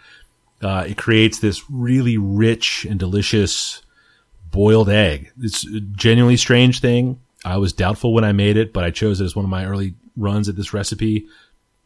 Uh, 0.64 0.86
it 0.88 0.98
creates 0.98 1.40
this 1.40 1.70
really 1.70 2.18
rich 2.18 2.86
and 2.90 2.98
delicious 2.98 3.82
boiled 4.50 4.90
egg. 4.90 5.32
It's 5.42 5.68
a 5.68 5.82
genuinely 5.82 6.38
strange 6.38 6.80
thing. 6.80 7.20
I 7.44 7.58
was 7.58 7.74
doubtful 7.74 8.14
when 8.14 8.24
I 8.24 8.32
made 8.32 8.56
it, 8.56 8.72
but 8.72 8.86
I 8.86 8.92
chose 8.92 9.20
it 9.20 9.26
as 9.26 9.36
one 9.36 9.44
of 9.44 9.50
my 9.50 9.66
early 9.66 9.96
runs 10.16 10.48
at 10.48 10.56
this 10.56 10.74
recipe 10.74 11.28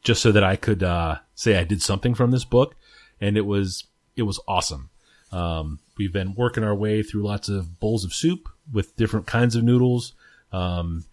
just 0.04 0.22
so 0.22 0.32
that 0.32 0.44
I 0.44 0.56
could, 0.56 0.84
uh, 0.84 1.18
say 1.34 1.58
I 1.58 1.64
did 1.64 1.82
something 1.82 2.14
from 2.14 2.30
this 2.30 2.46
book. 2.46 2.76
And 3.20 3.36
it 3.36 3.48
was, 3.48 3.86
it 4.16 4.24
was 4.24 4.40
awesome. 4.48 4.92
Um, 5.32 5.80
we've 5.98 6.14
been 6.14 6.36
working 6.36 6.64
our 6.64 6.76
way 6.76 7.02
through 7.02 7.24
lots 7.24 7.50
of 7.50 7.80
bowls 7.80 8.06
of 8.06 8.14
soup 8.14 8.48
with 8.72 8.96
different 8.96 9.26
kinds 9.26 9.56
of 9.56 9.64
noodles. 9.64 10.14
Um, 10.52 11.06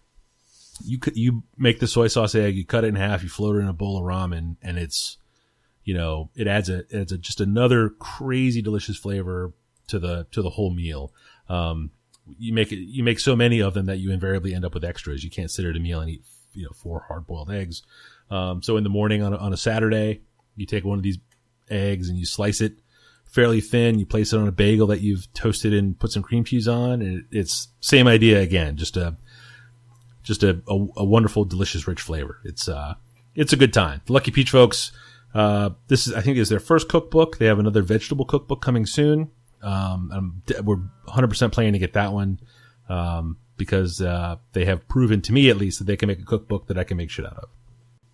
you 0.83 0.99
could, 0.99 1.17
you 1.17 1.43
make 1.57 1.79
the 1.79 1.87
soy 1.87 2.07
sauce 2.09 2.35
egg, 2.35 2.55
you 2.55 2.65
cut 2.65 2.83
it 2.83 2.89
in 2.89 2.95
half, 2.95 3.23
you 3.23 3.29
float 3.29 3.55
it 3.55 3.59
in 3.59 3.67
a 3.67 3.73
bowl 3.73 3.97
of 3.97 4.03
ramen, 4.03 4.57
and 4.61 4.77
it's, 4.77 5.17
you 5.85 5.93
know, 5.93 6.29
it 6.35 6.47
adds 6.47 6.69
a, 6.69 6.83
adds 6.93 7.13
a, 7.13 7.17
just 7.17 7.39
another 7.39 7.89
crazy 7.89 8.61
delicious 8.61 8.97
flavor 8.97 9.53
to 9.87 9.99
the, 9.99 10.27
to 10.31 10.41
the 10.41 10.49
whole 10.49 10.71
meal. 10.71 11.13
Um, 11.47 11.91
you 12.37 12.53
make 12.53 12.71
it, 12.73 12.79
you 12.79 13.03
make 13.03 13.19
so 13.19 13.35
many 13.35 13.61
of 13.61 13.73
them 13.73 13.85
that 13.85 13.99
you 13.99 14.11
invariably 14.11 14.53
end 14.53 14.65
up 14.65 14.73
with 14.73 14.83
extras. 14.83 15.23
You 15.23 15.29
can't 15.29 15.49
sit 15.49 15.63
at 15.63 15.77
a 15.77 15.79
meal 15.79 16.01
and 16.01 16.09
eat, 16.09 16.23
you 16.53 16.63
know, 16.63 16.71
four 16.73 17.05
hard 17.07 17.25
boiled 17.25 17.51
eggs. 17.51 17.83
Um, 18.29 18.61
so 18.61 18.75
in 18.75 18.83
the 18.83 18.89
morning 18.89 19.21
on 19.21 19.33
a, 19.33 19.37
on 19.37 19.53
a 19.53 19.57
Saturday, 19.57 20.21
you 20.57 20.65
take 20.65 20.83
one 20.83 20.97
of 20.97 21.03
these 21.03 21.19
eggs 21.69 22.09
and 22.09 22.17
you 22.17 22.25
slice 22.25 22.61
it 22.61 22.73
fairly 23.35 23.61
thin. 23.61 23.99
You 23.99 24.05
place 24.05 24.33
it 24.33 24.39
on 24.39 24.47
a 24.47 24.51
bagel 24.51 24.87
that 24.87 25.01
you've 25.01 25.31
toasted 25.33 25.73
and 25.73 25.99
put 25.99 26.11
some 26.11 26.23
cream 26.23 26.43
cheese 26.43 26.67
on, 26.67 27.01
and 27.01 27.19
it, 27.19 27.25
it's 27.31 27.67
same 27.81 28.07
idea 28.07 28.41
again. 28.41 28.77
Just 28.77 28.97
a 28.97 29.17
just 30.23 30.41
a, 30.41 30.61
a, 30.67 30.87
a 30.97 31.05
wonderful, 31.05 31.45
delicious, 31.45 31.87
rich 31.87 32.01
flavor. 32.01 32.39
It's 32.43 32.67
uh, 32.67 32.95
it's 33.35 33.53
a 33.53 33.57
good 33.57 33.73
time. 33.73 34.01
The 34.05 34.13
Lucky 34.13 34.31
Peach 34.31 34.49
folks, 34.49 34.91
uh, 35.35 35.71
this 35.89 36.07
is 36.07 36.13
I 36.13 36.21
think 36.21 36.37
is 36.37 36.49
their 36.49 36.61
first 36.61 36.87
cookbook. 36.87 37.37
They 37.37 37.45
have 37.45 37.59
another 37.59 37.81
vegetable 37.81 38.23
cookbook 38.23 38.61
coming 38.61 38.85
soon. 38.85 39.31
Um, 39.61 40.09
I'm, 40.13 40.63
we're 40.63 40.77
100 40.77 41.27
percent 41.27 41.53
planning 41.53 41.73
to 41.73 41.79
get 41.79 41.93
that 41.93 42.13
one 42.13 42.39
um, 42.87 43.37
because 43.57 44.01
uh, 44.01 44.37
they 44.53 44.63
have 44.63 44.87
proven 44.87 45.21
to 45.23 45.33
me 45.33 45.49
at 45.49 45.57
least 45.57 45.79
that 45.79 45.85
they 45.85 45.97
can 45.97 46.07
make 46.07 46.19
a 46.19 46.25
cookbook 46.25 46.67
that 46.67 46.77
I 46.77 46.85
can 46.85 46.95
make 46.95 47.09
shit 47.09 47.25
out 47.25 47.37
of. 47.37 47.49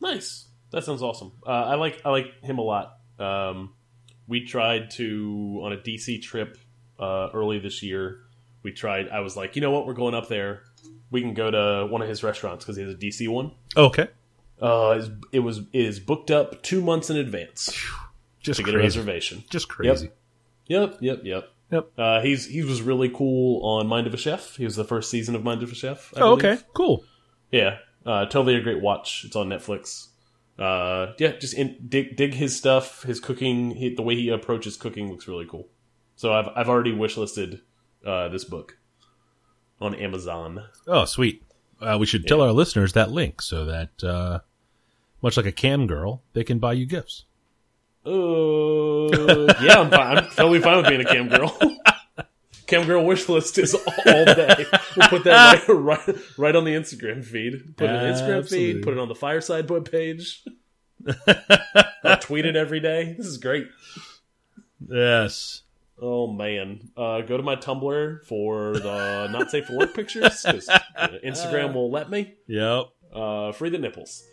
Nice. 0.01 0.47
That 0.71 0.83
sounds 0.83 1.03
awesome. 1.03 1.33
Uh, 1.45 1.51
I 1.51 1.75
like 1.75 2.01
I 2.03 2.09
like 2.09 2.41
him 2.43 2.57
a 2.57 2.63
lot. 2.63 2.97
Um, 3.19 3.73
we 4.27 4.45
tried 4.45 4.89
to 4.91 5.61
on 5.63 5.73
a 5.73 5.77
DC 5.77 6.23
trip 6.23 6.57
uh, 6.99 7.29
early 7.35 7.59
this 7.59 7.83
year. 7.83 8.21
We 8.63 8.71
tried. 8.71 9.09
I 9.09 9.19
was 9.19 9.37
like, 9.37 9.55
you 9.55 9.61
know 9.61 9.69
what? 9.69 9.85
We're 9.85 9.93
going 9.93 10.15
up 10.15 10.27
there. 10.27 10.63
We 11.11 11.21
can 11.21 11.35
go 11.35 11.51
to 11.51 11.87
one 11.87 12.01
of 12.01 12.07
his 12.07 12.23
restaurants 12.23 12.65
because 12.65 12.77
he 12.77 12.83
has 12.83 12.93
a 12.93 12.97
DC 12.97 13.27
one. 13.27 13.51
Okay. 13.77 14.07
Uh, 14.61 15.01
it 15.31 15.39
was 15.39 15.57
it 15.59 15.67
is 15.73 15.99
booked 15.99 16.29
up 16.31 16.61
two 16.61 16.81
months 16.81 17.09
in 17.09 17.17
advance 17.17 17.73
Just 18.41 18.57
to 18.57 18.63
crazy. 18.63 18.75
get 18.77 18.79
a 18.79 18.83
reservation. 18.83 19.43
Just 19.49 19.67
crazy. 19.67 20.11
Yep, 20.67 20.97
yep, 21.01 21.21
yep. 21.23 21.49
Yep. 21.71 21.91
Uh, 21.97 22.21
he's 22.21 22.45
he 22.45 22.61
was 22.63 22.81
really 22.81 23.09
cool 23.09 23.65
on 23.65 23.87
Mind 23.87 24.05
of 24.07 24.13
a 24.13 24.17
Chef. 24.17 24.55
He 24.57 24.65
was 24.65 24.75
the 24.75 24.83
first 24.83 25.09
season 25.09 25.35
of 25.35 25.43
Mind 25.43 25.63
of 25.63 25.71
a 25.71 25.75
Chef. 25.75 26.13
I 26.15 26.19
Oh, 26.21 26.35
believe. 26.35 26.53
okay. 26.59 26.63
Cool. 26.73 27.03
Yeah, 27.51 27.77
uh, 28.05 28.25
totally 28.25 28.55
a 28.55 28.61
great 28.61 28.81
watch. 28.81 29.23
It's 29.25 29.35
on 29.35 29.47
Netflix. 29.49 30.07
Uh, 30.59 31.13
yeah, 31.17 31.31
just 31.37 31.53
in, 31.55 31.77
dig 31.87 32.15
dig 32.17 32.33
his 32.33 32.55
stuff. 32.55 33.03
His 33.03 33.19
cooking, 33.19 33.71
he, 33.71 33.95
the 33.95 34.01
way 34.03 34.15
he 34.15 34.29
approaches 34.29 34.77
cooking 34.77 35.09
looks 35.09 35.27
really 35.27 35.45
cool. 35.49 35.69
So 36.17 36.33
I've 36.33 36.49
I've 36.55 36.69
already 36.69 36.91
wishlisted 36.93 37.61
uh, 38.05 38.27
this 38.29 38.43
book 38.43 38.77
on 39.79 39.95
Amazon. 39.95 40.63
Oh, 40.87 41.05
sweet. 41.05 41.41
Uh, 41.81 41.97
we 41.99 42.05
should 42.05 42.27
tell 42.27 42.41
our 42.41 42.51
listeners 42.51 42.93
that 42.93 43.09
link 43.11 43.41
so 43.41 43.65
that, 43.65 44.03
uh, 44.03 44.39
much 45.21 45.37
like 45.37 45.45
a 45.45 45.51
cam 45.51 45.87
girl, 45.87 46.21
they 46.33 46.43
can 46.43 46.59
buy 46.59 46.73
you 46.73 46.85
gifts. 46.85 47.25
Uh, 48.05 49.53
yeah, 49.61 49.79
I'm, 49.79 49.89
fine. 49.91 50.17
I'm 50.17 50.25
totally 50.31 50.59
fine 50.59 50.77
with 50.77 50.87
being 50.87 51.01
a 51.01 51.05
cam 51.05 51.27
girl. 51.29 51.57
cam 52.67 52.87
girl 52.87 53.05
wish 53.05 53.29
list 53.29 53.57
is 53.59 53.75
all 53.75 54.25
day. 54.25 54.65
We'll 54.97 55.09
put 55.09 55.23
that 55.25 55.67
right, 55.67 56.07
right, 56.07 56.15
right 56.37 56.55
on 56.55 56.63
the 56.63 56.71
Instagram 56.73 57.23
feed. 57.23 57.77
Put 57.77 57.89
it 57.89 57.95
on 57.95 58.03
the 58.03 58.09
Instagram 58.13 58.39
Absolutely. 58.39 58.73
feed. 58.73 58.83
Put 58.83 58.93
it 58.93 58.99
on 58.99 59.07
the 59.07 59.15
Fireside 59.15 59.69
web 59.69 59.91
page. 59.91 60.43
I 62.03 62.15
tweet 62.19 62.45
it 62.45 62.55
every 62.55 62.79
day. 62.79 63.13
This 63.17 63.27
is 63.27 63.37
great. 63.37 63.67
Yes. 64.87 65.61
Oh 66.03 66.25
man, 66.31 66.89
uh, 66.97 67.21
go 67.21 67.37
to 67.37 67.43
my 67.43 67.55
Tumblr 67.55 68.25
for 68.25 68.73
the 68.73 69.27
not 69.27 69.51
safe 69.51 69.65
for 69.67 69.77
work 69.77 69.93
pictures. 69.93 70.41
'cause, 70.41 70.67
uh, 70.67 71.09
Instagram 71.23 71.75
will 71.75 71.91
let 71.91 72.09
me. 72.09 72.33
Yep. 72.47 72.85
Uh, 73.13 73.51
free 73.51 73.69
the 73.69 73.77
nipples. 73.77 74.23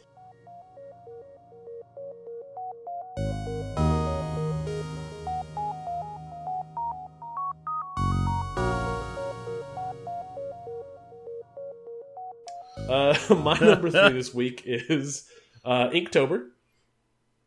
Uh, 12.89 13.17
my 13.43 13.59
number 13.59 13.91
three 13.91 14.13
this 14.13 14.33
week 14.35 14.63
is 14.65 15.29
uh, 15.65 15.89
Inktober. 15.91 16.47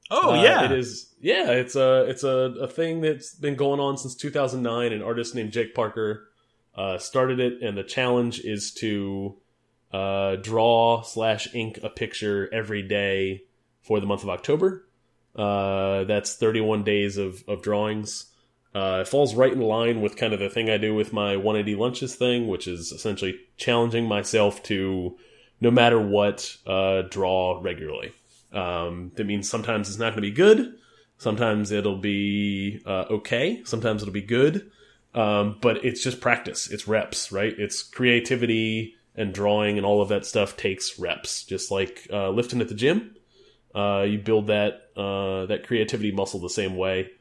Oh, 0.10 0.32
Uh, 0.40 0.44
yeah. 0.44 0.66
it 0.66 0.72
is. 0.72 1.08
Yeah, 1.22 1.52
it's 1.52 1.76
a 1.76 2.04
it's 2.10 2.24
a, 2.24 2.54
a 2.62 2.68
thing 2.68 3.02
that's 3.02 3.34
been 3.36 3.56
going 3.56 3.80
on 3.80 3.98
since 3.98 4.16
2009. 4.16 4.92
An 4.92 5.02
artist 5.02 5.36
named 5.36 5.52
Jake 5.52 5.74
Parker 5.76 6.28
uh, 6.76 6.98
started 6.98 7.40
it, 7.40 7.62
and 7.62 7.78
the 7.78 7.84
challenge 7.84 8.40
is 8.40 8.74
to 8.76 9.38
uh, 9.94 10.36
draw 10.38 11.02
slash 11.04 11.54
ink 11.54 11.80
a 11.84 11.90
picture 11.90 12.50
every 12.54 12.82
day 12.82 13.44
for 13.82 14.00
the 14.00 14.06
month 14.08 14.24
of 14.24 14.30
October. 14.30 14.88
Uh, 15.36 16.04
that's 16.06 16.36
31 16.36 16.84
days 16.84 17.18
of 17.18 17.44
of 17.48 17.62
drawings. 17.62 18.26
Uh, 18.74 19.00
it 19.02 19.08
falls 19.08 19.36
right 19.36 19.52
in 19.52 19.60
line 19.62 20.02
with 20.02 20.16
kind 20.16 20.34
of 20.34 20.40
the 20.40 20.50
thing 20.50 20.70
I 20.70 20.78
do 20.78 20.96
with 20.96 21.12
my 21.14 21.36
180 21.36 21.76
lunches 21.80 22.16
thing, 22.16 22.48
which 22.48 22.68
is 22.68 22.92
essentially 22.94 23.38
challenging 23.58 24.08
myself 24.08 24.64
to, 24.64 25.18
no 25.62 25.72
matter 25.72 26.02
what, 26.02 26.58
uh, 26.66 27.04
draw 27.04 27.60
regularly. 27.62 28.12
Um, 28.52 29.12
that 29.16 29.26
means 29.26 29.50
sometimes 29.50 29.88
it's 29.88 30.00
not 30.00 30.14
going 30.14 30.16
to 30.16 30.22
be 30.22 30.32
good. 30.32 30.76
Sometimes 31.18 31.72
it'll 31.72 31.98
be 31.98 32.82
uh, 32.86 33.06
okay. 33.12 33.62
Sometimes 33.64 34.02
it'll 34.02 34.12
be 34.14 34.22
good. 34.22 34.72
Um, 35.14 35.58
but 35.62 35.86
it's 35.86 36.04
just 36.04 36.20
practice. 36.20 36.70
It's 36.70 36.88
reps, 36.88 37.32
right? 37.32 37.54
It's 37.58 37.84
creativity 37.84 38.96
and 39.16 39.34
drawing 39.34 39.78
and 39.78 39.86
all 39.86 40.02
of 40.02 40.10
that 40.10 40.26
stuff 40.26 40.58
takes 40.58 40.98
reps. 40.98 41.44
Just 41.44 41.70
like 41.70 42.08
uh, 42.12 42.30
lifting 42.30 42.60
at 42.60 42.70
the 42.70 42.74
gym, 42.74 43.16
uh, 43.76 44.06
you 44.08 44.18
build 44.18 44.48
that 44.48 44.90
uh, 44.98 45.46
that 45.46 45.68
creativity 45.68 46.12
muscle 46.12 46.40
the 46.40 46.50
same 46.50 46.76
way. 46.76 47.12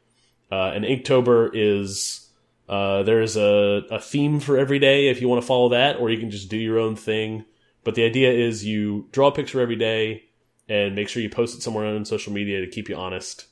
Uh, 0.50 0.72
and 0.74 0.84
Inktober 0.84 1.50
is 1.52 2.28
there's 2.68 3.36
a, 3.36 3.82
a 3.90 4.00
theme 4.00 4.40
for 4.40 4.56
every 4.56 4.78
day 4.78 5.08
if 5.08 5.20
you 5.20 5.28
want 5.28 5.42
to 5.42 5.46
follow 5.46 5.68
that, 5.70 5.96
or 5.96 6.10
you 6.10 6.18
can 6.18 6.30
just 6.30 6.48
do 6.48 6.56
your 6.56 6.78
own 6.78 6.96
thing. 6.96 7.44
But 7.90 7.96
the 7.96 8.04
idea 8.04 8.30
is 8.30 8.64
you 8.64 9.08
draw 9.10 9.26
a 9.26 9.32
picture 9.32 9.60
every 9.60 9.74
day 9.74 10.22
and 10.68 10.94
make 10.94 11.08
sure 11.08 11.20
you 11.20 11.28
post 11.28 11.58
it 11.58 11.60
somewhere 11.60 11.86
on 11.86 12.04
social 12.04 12.32
media 12.32 12.60
to 12.60 12.68
keep 12.68 12.88
you 12.88 12.94
honest. 12.94 13.46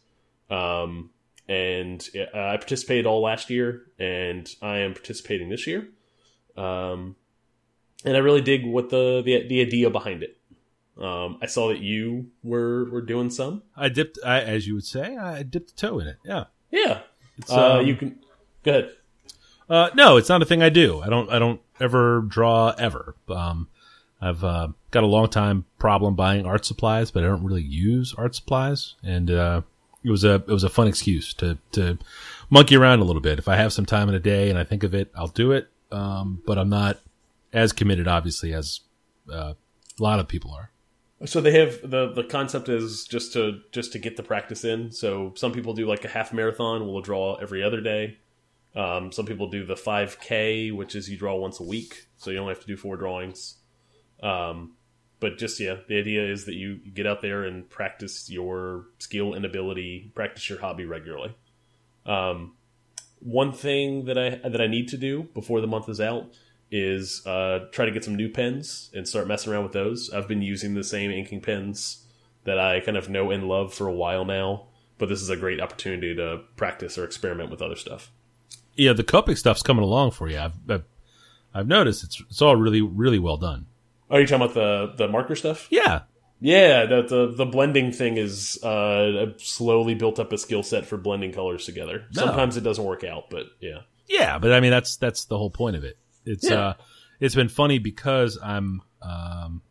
Um, 0.48 1.10
and 1.48 2.08
uh, 2.16 2.38
I 2.38 2.56
participated 2.56 3.04
all 3.04 3.20
last 3.20 3.50
year, 3.50 3.82
and 3.98 4.48
I 4.62 4.78
am 4.78 4.94
participating 4.94 5.48
this 5.48 5.66
year. 5.66 5.88
Um, 6.56 7.16
and 8.04 8.16
I 8.16 8.20
really 8.20 8.40
dig 8.40 8.64
what 8.64 8.90
the 8.90 9.22
the, 9.24 9.48
the 9.48 9.60
idea 9.60 9.90
behind 9.90 10.22
it. 10.22 10.38
Um, 10.96 11.38
I 11.42 11.46
saw 11.46 11.70
that 11.70 11.80
you 11.80 12.28
were 12.44 12.88
were 12.90 13.02
doing 13.02 13.30
some. 13.30 13.64
I 13.76 13.88
dipped, 13.88 14.20
I, 14.24 14.40
as 14.40 14.68
you 14.68 14.74
would 14.74 14.86
say, 14.86 15.16
I 15.16 15.42
dipped 15.42 15.72
a 15.72 15.74
toe 15.74 15.98
in 15.98 16.06
it. 16.06 16.18
Yeah. 16.24 16.44
Yeah, 16.70 17.00
It's, 17.38 17.50
uh, 17.50 17.78
um, 17.78 17.86
you 17.88 17.96
can 17.96 18.20
go 18.62 18.70
ahead. 18.70 18.92
Uh, 19.68 19.90
no, 19.96 20.16
it's 20.16 20.28
not 20.28 20.42
a 20.42 20.44
thing 20.44 20.62
I 20.62 20.68
do. 20.68 21.00
I 21.00 21.08
don't. 21.08 21.28
I 21.28 21.40
don't 21.40 21.60
ever 21.80 22.20
draw 22.20 22.70
ever. 22.78 23.16
Um, 23.28 23.66
I've 24.20 24.42
uh, 24.42 24.68
got 24.90 25.04
a 25.04 25.06
long 25.06 25.28
time 25.28 25.64
problem 25.78 26.14
buying 26.14 26.46
art 26.46 26.64
supplies, 26.64 27.10
but 27.10 27.22
I 27.22 27.26
don't 27.26 27.44
really 27.44 27.62
use 27.62 28.14
art 28.18 28.34
supplies, 28.34 28.94
and 29.02 29.30
uh, 29.30 29.62
it 30.04 30.10
was 30.10 30.24
a 30.24 30.34
it 30.34 30.48
was 30.48 30.64
a 30.64 30.68
fun 30.68 30.88
excuse 30.88 31.32
to 31.34 31.58
to 31.72 31.98
monkey 32.50 32.76
around 32.76 33.00
a 33.00 33.04
little 33.04 33.22
bit. 33.22 33.38
If 33.38 33.48
I 33.48 33.56
have 33.56 33.72
some 33.72 33.86
time 33.86 34.08
in 34.08 34.14
a 34.14 34.20
day 34.20 34.50
and 34.50 34.58
I 34.58 34.64
think 34.64 34.82
of 34.82 34.94
it, 34.94 35.10
I'll 35.14 35.28
do 35.28 35.52
it. 35.52 35.68
Um, 35.90 36.42
but 36.46 36.58
I'm 36.58 36.68
not 36.68 37.00
as 37.52 37.72
committed, 37.72 38.08
obviously, 38.08 38.52
as 38.52 38.80
uh, 39.32 39.54
a 39.98 40.02
lot 40.02 40.20
of 40.20 40.28
people 40.28 40.50
are. 40.52 40.70
So 41.26 41.40
they 41.40 41.52
have 41.52 41.80
the 41.82 42.12
the 42.12 42.24
concept 42.24 42.68
is 42.68 43.04
just 43.04 43.32
to 43.32 43.60
just 43.72 43.92
to 43.92 43.98
get 43.98 44.16
the 44.16 44.22
practice 44.22 44.64
in. 44.64 44.92
So 44.92 45.32
some 45.36 45.52
people 45.52 45.74
do 45.74 45.86
like 45.86 46.04
a 46.04 46.08
half 46.08 46.32
marathon, 46.32 46.86
will 46.86 47.00
draw 47.00 47.34
every 47.36 47.62
other 47.62 47.80
day. 47.80 48.18
Um, 48.76 49.10
some 49.10 49.26
people 49.26 49.48
do 49.48 49.64
the 49.64 49.74
5K, 49.74 50.72
which 50.72 50.94
is 50.94 51.08
you 51.08 51.16
draw 51.16 51.34
once 51.34 51.58
a 51.58 51.64
week, 51.64 52.06
so 52.16 52.30
you 52.30 52.38
only 52.38 52.52
have 52.52 52.60
to 52.60 52.66
do 52.66 52.76
four 52.76 52.96
drawings. 52.96 53.56
Um, 54.22 54.74
but 55.20 55.38
just 55.38 55.58
yeah, 55.58 55.76
the 55.88 55.98
idea 55.98 56.24
is 56.24 56.44
that 56.44 56.54
you 56.54 56.76
get 56.76 57.06
out 57.06 57.22
there 57.22 57.44
and 57.44 57.68
practice 57.68 58.30
your 58.30 58.86
skill 58.98 59.34
and 59.34 59.44
ability, 59.44 60.12
practice 60.14 60.48
your 60.48 60.60
hobby 60.60 60.84
regularly. 60.84 61.34
Um, 62.06 62.54
one 63.20 63.52
thing 63.52 64.04
that 64.04 64.16
I 64.16 64.48
that 64.48 64.60
I 64.60 64.66
need 64.66 64.88
to 64.88 64.96
do 64.96 65.24
before 65.34 65.60
the 65.60 65.66
month 65.66 65.88
is 65.88 66.00
out 66.00 66.26
is 66.70 67.26
uh, 67.26 67.66
try 67.72 67.84
to 67.84 67.90
get 67.90 68.04
some 68.04 68.14
new 68.14 68.28
pens 68.28 68.90
and 68.94 69.08
start 69.08 69.26
messing 69.26 69.52
around 69.52 69.64
with 69.64 69.72
those. 69.72 70.10
I've 70.10 70.28
been 70.28 70.42
using 70.42 70.74
the 70.74 70.84
same 70.84 71.10
inking 71.10 71.40
pens 71.40 72.06
that 72.44 72.58
I 72.58 72.80
kind 72.80 72.96
of 72.96 73.08
know 73.08 73.30
and 73.30 73.48
love 73.48 73.74
for 73.74 73.88
a 73.88 73.92
while 73.92 74.24
now, 74.24 74.66
but 74.98 75.08
this 75.08 75.20
is 75.20 75.30
a 75.30 75.36
great 75.36 75.60
opportunity 75.60 76.14
to 76.14 76.42
practice 76.56 76.96
or 76.98 77.04
experiment 77.04 77.50
with 77.50 77.62
other 77.62 77.76
stuff. 77.76 78.10
Yeah, 78.74 78.92
the 78.92 79.04
Copic 79.04 79.38
stuff's 79.38 79.62
coming 79.62 79.82
along 79.82 80.12
for 80.12 80.28
you. 80.28 80.38
I've 80.38 80.54
I've, 80.68 80.84
I've 81.52 81.66
noticed 81.66 82.04
it's 82.04 82.22
it's 82.30 82.42
all 82.42 82.54
really 82.54 82.82
really 82.82 83.18
well 83.18 83.36
done. 83.36 83.66
Are 84.10 84.20
you 84.20 84.26
talking 84.26 84.42
about 84.42 84.54
the 84.54 84.92
the 84.96 85.08
marker 85.08 85.36
stuff? 85.36 85.66
Yeah, 85.70 86.02
Yeah, 86.40 86.86
the 86.86 87.02
the, 87.02 87.32
the 87.36 87.46
blending 87.46 87.92
thing 87.92 88.16
is 88.16 88.62
uh, 88.64 89.32
slowly 89.38 89.94
built 89.94 90.18
up 90.18 90.32
a 90.32 90.38
skill 90.38 90.62
set 90.62 90.86
for 90.86 90.96
blending 90.96 91.32
colors 91.32 91.64
together. 91.66 92.06
No. 92.14 92.22
Sometimes 92.26 92.56
it 92.56 92.62
doesn't 92.62 92.84
work 92.84 93.04
out, 93.04 93.24
but 93.30 93.46
yeah. 93.60 93.80
Yeah, 94.08 94.38
but 94.38 94.52
I 94.52 94.60
mean 94.60 94.70
that's 94.70 94.96
that's 94.96 95.26
the 95.26 95.36
whole 95.36 95.50
point 95.50 95.76
of 95.76 95.84
it. 95.84 95.98
It's 96.24 96.48
Yeah. 96.48 96.60
uh 96.60 96.74
it's 97.20 97.34
been 97.34 97.48
funny 97.48 97.78
because 97.78 98.38
I'm 98.42 98.80
um 99.02 99.62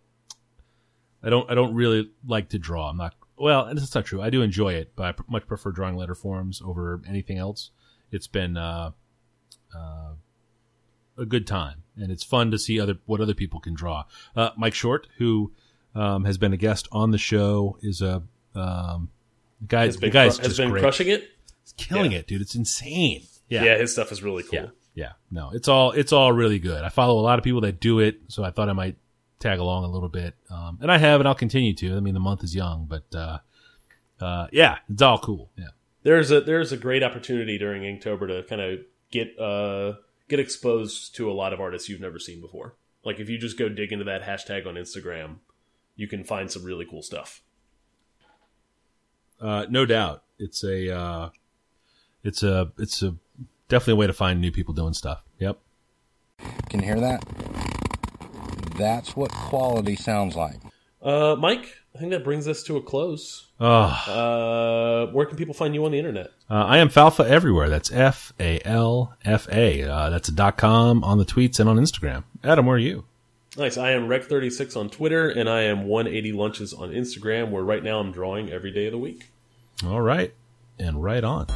I 1.24 1.30
don't 1.30 1.50
I 1.50 1.56
don't 1.56 1.74
really 1.74 2.12
like 2.26 2.50
to 2.50 2.60
draw. 2.60 2.90
I'm 2.90 2.98
not 2.98 3.16
well, 3.40 3.66
and 3.66 3.78
that's 3.78 3.94
not 3.96 4.06
true. 4.06 4.22
I 4.22 4.30
do 4.30 4.42
enjoy 4.42 4.74
it, 4.74 4.94
but 4.96 5.06
I 5.06 5.12
pr- 5.14 5.24
much 5.30 5.48
prefer 5.48 5.72
drawing 5.72 5.96
letter 5.96 6.16
forms 6.16 6.62
over 6.64 7.02
anything 7.08 7.38
else. 7.38 7.72
It's 8.12 8.28
been 8.28 8.58
uh 8.58 8.92
uh 9.76 10.14
a 11.18 11.26
good 11.26 11.48
time 11.48 11.84
and 11.96 12.12
it's 12.12 12.24
fun 12.24 12.52
to 12.52 12.60
see 12.60 12.80
other 12.80 12.96
what 13.06 13.20
other 13.22 13.34
people 13.34 13.60
can 13.60 13.74
draw. 13.74 14.04
Uh 14.36 14.50
Mike 14.58 14.74
Short 14.74 15.08
who 15.18 15.52
um 15.96 16.26
has 16.26 16.38
been 16.38 16.54
a 16.54 16.58
guest 16.58 16.88
on 16.92 17.12
the 17.12 17.18
show 17.18 17.78
is 17.82 18.02
a 18.02 18.24
um 18.56 19.10
guy 19.68 19.86
Has 19.86 19.98
the 19.98 20.10
cru- 20.12 20.20
has 20.20 20.58
been 20.58 20.70
great. 20.72 20.82
crushing 20.82 21.08
it. 21.08 21.30
He's 21.64 21.74
killing 21.74 22.12
Yeah. 22.12 22.20
it, 22.20 22.28
dude. 22.28 22.42
It's 22.42 22.56
insane. 22.56 23.24
Yeah. 23.50 23.64
Yeah. 23.64 23.78
his 23.78 23.92
stuff 23.94 24.12
is 24.12 24.22
really 24.22 24.44
cool. 24.44 24.60
Yeah, 24.60 24.68
yeah. 24.94 25.12
No, 25.32 25.52
it's 25.54 25.68
all 25.68 25.92
it's 25.92 26.12
all 26.14 26.32
really 26.32 26.60
good. 26.60 26.84
I 26.84 26.90
follow 26.90 27.20
a 27.20 27.22
lot 27.24 27.40
of 27.40 27.44
people 27.44 27.62
that 27.62 27.80
do 27.80 28.00
it, 28.00 28.20
so 28.28 28.44
I 28.44 28.52
thought 28.52 28.70
I 28.70 28.74
might 28.74 28.98
tag 29.40 29.60
along 29.60 29.84
a 29.86 29.90
little 29.90 30.10
bit. 30.10 30.34
Um, 30.50 30.80
and 30.82 30.92
I 30.92 30.98
have, 30.98 31.22
and 31.22 31.28
I'll 31.28 31.36
continue 31.36 31.74
to. 31.76 31.96
I 31.96 32.00
mean, 32.00 32.14
the 32.16 32.20
month 32.20 32.44
is 32.44 32.56
young, 32.56 32.86
but 32.90 33.04
uh, 33.16 33.38
uh, 34.20 34.48
yeah, 34.52 34.78
it's 34.90 35.02
all 35.02 35.20
cool. 35.20 35.52
Yeah. 35.58 35.68
There's 36.04 36.32
a 36.32 36.42
there's 36.42 36.72
a 36.72 36.78
great 36.78 37.04
opportunity 37.04 37.58
during 37.58 37.84
Inktober 37.84 38.28
to 38.28 38.44
kind 38.50 38.62
of 38.62 38.80
get 39.12 39.38
uh 39.40 39.94
get 40.28 40.40
exposed 40.40 41.16
to 41.16 41.30
a 41.30 41.34
lot 41.34 41.54
of 41.54 41.60
artists 41.60 41.90
you've 41.90 42.02
never 42.02 42.20
seen 42.20 42.42
before. 42.42 42.76
Like 43.04 43.20
if 43.20 43.30
you 43.30 43.38
just 43.38 43.58
go 43.58 43.70
dig 43.70 43.92
into 43.92 44.06
that 44.06 44.24
hashtag 44.24 44.68
on 44.68 44.76
Instagram, 44.76 45.38
you 45.96 46.08
can 46.08 46.24
find 46.24 46.52
some 46.52 46.64
really 46.64 46.86
cool 46.86 47.02
stuff. 47.02 47.42
Uh, 49.40 49.66
no 49.70 49.86
doubt, 49.86 50.24
it's 50.40 50.64
a 50.64 50.96
uh, 50.96 51.30
it's 52.24 52.44
a 52.44 52.72
it's 52.78 53.04
a 53.04 53.16
definitely 53.70 53.94
a 53.94 53.98
way 53.98 54.08
to 54.08 54.14
find 54.14 54.42
new 54.42 54.52
people 54.52 54.74
doing 54.74 54.94
stuff. 54.94 55.24
Yep. 55.40 55.60
Can 56.70 56.80
you 56.82 56.86
hear 56.86 57.00
that? 57.00 57.24
That's 58.78 59.16
what 59.16 59.32
quality 59.32 59.96
sounds 59.96 60.36
like. 60.36 60.58
Uh, 61.02 61.36
Mike, 61.38 61.78
I 61.98 62.00
think 62.00 62.12
that 62.12 62.24
brings 62.24 62.48
us 62.48 62.62
to 62.66 62.78
a 62.78 62.82
close. 62.82 63.48
Oh, 63.60 63.66
Uh, 65.08 65.12
where 65.14 65.26
can 65.26 65.36
people 65.36 65.56
find 65.56 65.74
you 65.74 65.84
on 65.84 65.92
the 65.92 65.98
internet? 65.98 66.28
uh, 66.48 66.54
I 66.54 66.78
am 66.78 66.90
Falfa 66.90 67.26
everywhere. 67.26 67.70
That's 67.70 67.92
F 67.92 68.34
A 68.40 68.62
L 68.64 69.16
F 69.26 69.48
A. 69.52 69.82
Uh, 69.82 70.12
that's 70.12 70.30
a 70.30 70.32
dot 70.32 70.58
com 70.58 71.04
on 71.04 71.18
the 71.18 71.26
tweets 71.26 71.60
and 71.60 71.68
on 71.68 71.78
Instagram. 71.78 72.24
Adam, 72.44 72.68
where 72.68 72.76
are 72.76 72.80
you? 72.80 73.06
Nice. 73.58 73.78
I 73.80 73.92
am 73.94 74.08
Rec36 74.08 74.78
on 74.78 74.92
Twitter, 74.92 75.28
and 75.28 75.50
I 75.50 75.64
am 75.64 75.86
180 75.88 76.34
Lunches 76.34 76.72
on 76.72 76.92
Instagram, 76.92 77.50
where 77.50 77.64
right 77.64 77.84
now 77.84 78.00
I'm 78.00 78.12
drawing 78.12 78.52
every 78.52 78.70
day 78.72 78.86
of 78.86 78.92
the 78.92 79.00
week. 79.00 79.32
All 79.84 80.02
right, 80.02 80.36
and 80.78 81.04
right 81.04 81.24
on. 81.24 81.48